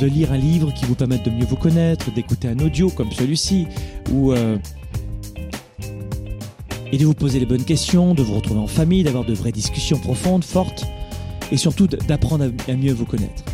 de 0.00 0.06
lire 0.06 0.32
un 0.32 0.38
livre 0.38 0.72
qui 0.72 0.86
vous 0.86 0.94
permette 0.94 1.24
de 1.24 1.30
mieux 1.30 1.44
vous 1.44 1.56
connaître, 1.56 2.10
d'écouter 2.10 2.48
un 2.48 2.58
audio 2.60 2.88
comme 2.88 3.12
celui-ci, 3.12 3.66
ou 4.10 4.32
euh, 4.32 4.56
et 6.90 6.96
de 6.96 7.04
vous 7.04 7.14
poser 7.14 7.38
les 7.38 7.44
bonnes 7.44 7.64
questions, 7.64 8.14
de 8.14 8.22
vous 8.22 8.34
retrouver 8.34 8.60
en 8.60 8.66
famille, 8.66 9.02
d'avoir 9.02 9.24
de 9.24 9.34
vraies 9.34 9.52
discussions 9.52 9.98
profondes, 9.98 10.42
fortes, 10.42 10.86
et 11.52 11.58
surtout 11.58 11.86
d'apprendre 11.86 12.50
à, 12.66 12.72
mieux 12.72 12.94
vous 12.94 13.04
connaître. 13.04 13.44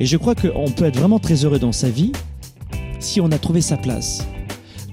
Et 0.00 0.06
je 0.06 0.16
crois 0.16 0.34
qu'on 0.34 0.70
peut 0.72 0.86
être 0.86 0.98
vraiment 0.98 1.20
très 1.20 1.44
heureux 1.44 1.60
dans 1.60 1.72
sa 1.72 1.88
vie 1.88 2.12
si 2.98 3.20
on 3.20 3.30
a 3.30 3.38
trouvé 3.38 3.60
sa 3.60 3.76
place, 3.76 4.26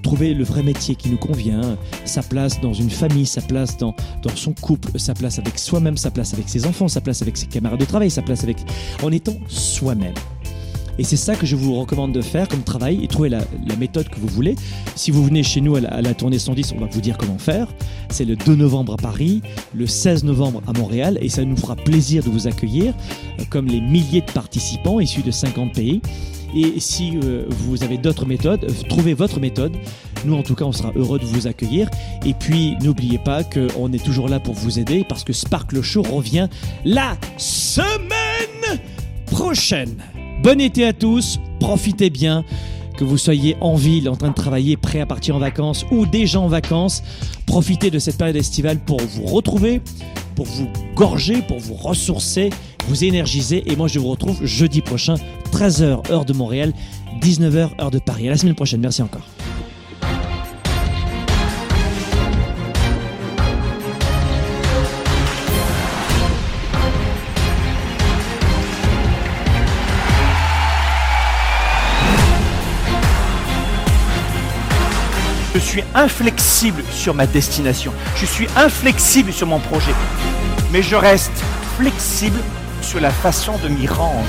trouvé 0.04 0.32
le 0.32 0.44
vrai 0.44 0.62
métier 0.62 0.94
qui 0.94 1.10
nous 1.10 1.18
convient, 1.18 1.76
sa 2.04 2.22
place 2.22 2.60
dans 2.60 2.72
une 2.72 2.90
famille, 2.90 3.26
sa 3.26 3.40
place 3.40 3.76
dans, 3.76 3.96
dans 4.22 4.34
son 4.36 4.52
couple, 4.52 4.96
sa 4.98 5.14
place 5.14 5.40
avec 5.40 5.58
soi-même, 5.58 5.96
sa 5.96 6.12
place 6.12 6.34
avec 6.34 6.48
ses 6.48 6.66
enfants, 6.66 6.86
sa 6.86 7.00
place 7.00 7.20
avec 7.22 7.36
ses 7.36 7.46
camarades 7.46 7.80
de 7.80 7.84
travail, 7.84 8.10
sa 8.10 8.22
place 8.22 8.44
avec... 8.44 8.58
en 9.02 9.10
étant 9.10 9.36
soi-même. 9.48 10.14
Et 11.00 11.02
c'est 11.02 11.16
ça 11.16 11.34
que 11.34 11.46
je 11.46 11.56
vous 11.56 11.80
recommande 11.80 12.12
de 12.12 12.20
faire 12.20 12.46
comme 12.46 12.62
travail 12.62 13.02
et 13.02 13.08
trouver 13.08 13.30
la, 13.30 13.40
méthode 13.78 14.10
que 14.10 14.20
vous 14.20 14.28
voulez. 14.28 14.54
Si 14.96 15.10
vous 15.10 15.24
venez 15.24 15.42
chez 15.42 15.62
nous 15.62 15.76
à 15.76 15.80
la, 15.80 15.88
à 15.88 16.02
la 16.02 16.12
tournée 16.12 16.38
110, 16.38 16.74
on 16.76 16.80
va 16.80 16.88
vous 16.90 17.00
dire 17.00 17.16
comment 17.16 17.38
faire. 17.38 17.68
C'est 18.10 18.26
le 18.26 18.36
2 18.36 18.54
novembre 18.54 18.92
à 18.92 18.96
Paris, 18.98 19.40
le 19.72 19.86
16 19.86 20.24
novembre 20.24 20.62
à 20.66 20.78
Montréal 20.78 21.16
et 21.22 21.30
ça 21.30 21.42
nous 21.42 21.56
fera 21.56 21.74
plaisir 21.74 22.22
de 22.22 22.28
vous 22.28 22.46
accueillir 22.46 22.92
euh, 23.38 23.44
comme 23.48 23.66
les 23.66 23.80
milliers 23.80 24.20
de 24.20 24.30
participants 24.30 25.00
issus 25.00 25.22
de 25.22 25.30
50 25.30 25.72
pays. 25.72 26.02
Et 26.54 26.78
si 26.80 27.18
euh, 27.24 27.46
vous 27.48 27.82
avez 27.82 27.96
d'autres 27.96 28.26
méthodes, 28.26 28.64
euh, 28.64 28.88
trouvez 28.90 29.14
votre 29.14 29.40
méthode. 29.40 29.72
Nous, 30.26 30.34
en 30.34 30.42
tout 30.42 30.54
cas, 30.54 30.66
on 30.66 30.72
sera 30.72 30.92
heureux 30.96 31.18
de 31.18 31.24
vous 31.24 31.46
accueillir. 31.46 31.88
Et 32.26 32.34
puis, 32.34 32.76
n'oubliez 32.82 33.18
pas 33.18 33.42
qu'on 33.42 33.90
est 33.94 34.04
toujours 34.04 34.28
là 34.28 34.38
pour 34.38 34.52
vous 34.52 34.78
aider 34.78 35.06
parce 35.08 35.24
que 35.24 35.32
Sparkle 35.32 35.80
Show 35.80 36.02
revient 36.02 36.48
la 36.84 37.16
semaine 37.38 38.80
prochaine. 39.24 39.96
Bon 40.42 40.60
été 40.60 40.84
à 40.86 40.92
tous, 40.92 41.38
profitez 41.58 42.10
bien, 42.10 42.44
que 42.96 43.04
vous 43.04 43.18
soyez 43.18 43.56
en 43.60 43.74
ville, 43.74 44.08
en 44.08 44.16
train 44.16 44.30
de 44.30 44.34
travailler, 44.34 44.76
prêt 44.76 45.00
à 45.00 45.06
partir 45.06 45.36
en 45.36 45.38
vacances 45.38 45.84
ou 45.90 46.06
déjà 46.06 46.40
en 46.40 46.48
vacances. 46.48 47.02
Profitez 47.46 47.90
de 47.90 47.98
cette 47.98 48.16
période 48.16 48.36
estivale 48.36 48.78
pour 48.78 49.00
vous 49.00 49.24
retrouver, 49.24 49.80
pour 50.36 50.46
vous 50.46 50.68
gorger, 50.94 51.42
pour 51.42 51.58
vous 51.58 51.74
ressourcer 51.74 52.50
vous 52.90 53.04
énergiser. 53.04 53.70
Et 53.70 53.76
moi, 53.76 53.88
je 53.88 53.98
vous 53.98 54.08
retrouve 54.08 54.44
jeudi 54.44 54.80
prochain, 54.80 55.14
13h 55.52 56.10
heure 56.10 56.24
de 56.24 56.32
Montréal, 56.32 56.72
19h 57.20 57.70
heure 57.80 57.90
de 57.90 57.98
Paris. 57.98 58.28
À 58.28 58.30
la 58.30 58.36
semaine 58.36 58.54
prochaine. 58.54 58.80
Merci 58.80 59.02
encore. 59.02 59.26
Je 75.52 75.58
suis 75.58 75.82
inflexible 75.96 76.84
sur 76.92 77.12
ma 77.12 77.26
destination. 77.26 77.92
Je 78.14 78.24
suis 78.24 78.46
inflexible 78.56 79.32
sur 79.32 79.48
mon 79.48 79.58
projet. 79.58 79.92
Mais 80.72 80.80
je 80.80 80.94
reste 80.94 81.32
flexible 81.76 82.38
sur 82.82 83.00
la 83.00 83.10
façon 83.10 83.58
de 83.58 83.68
m'y 83.68 83.88
rendre. 83.88 84.28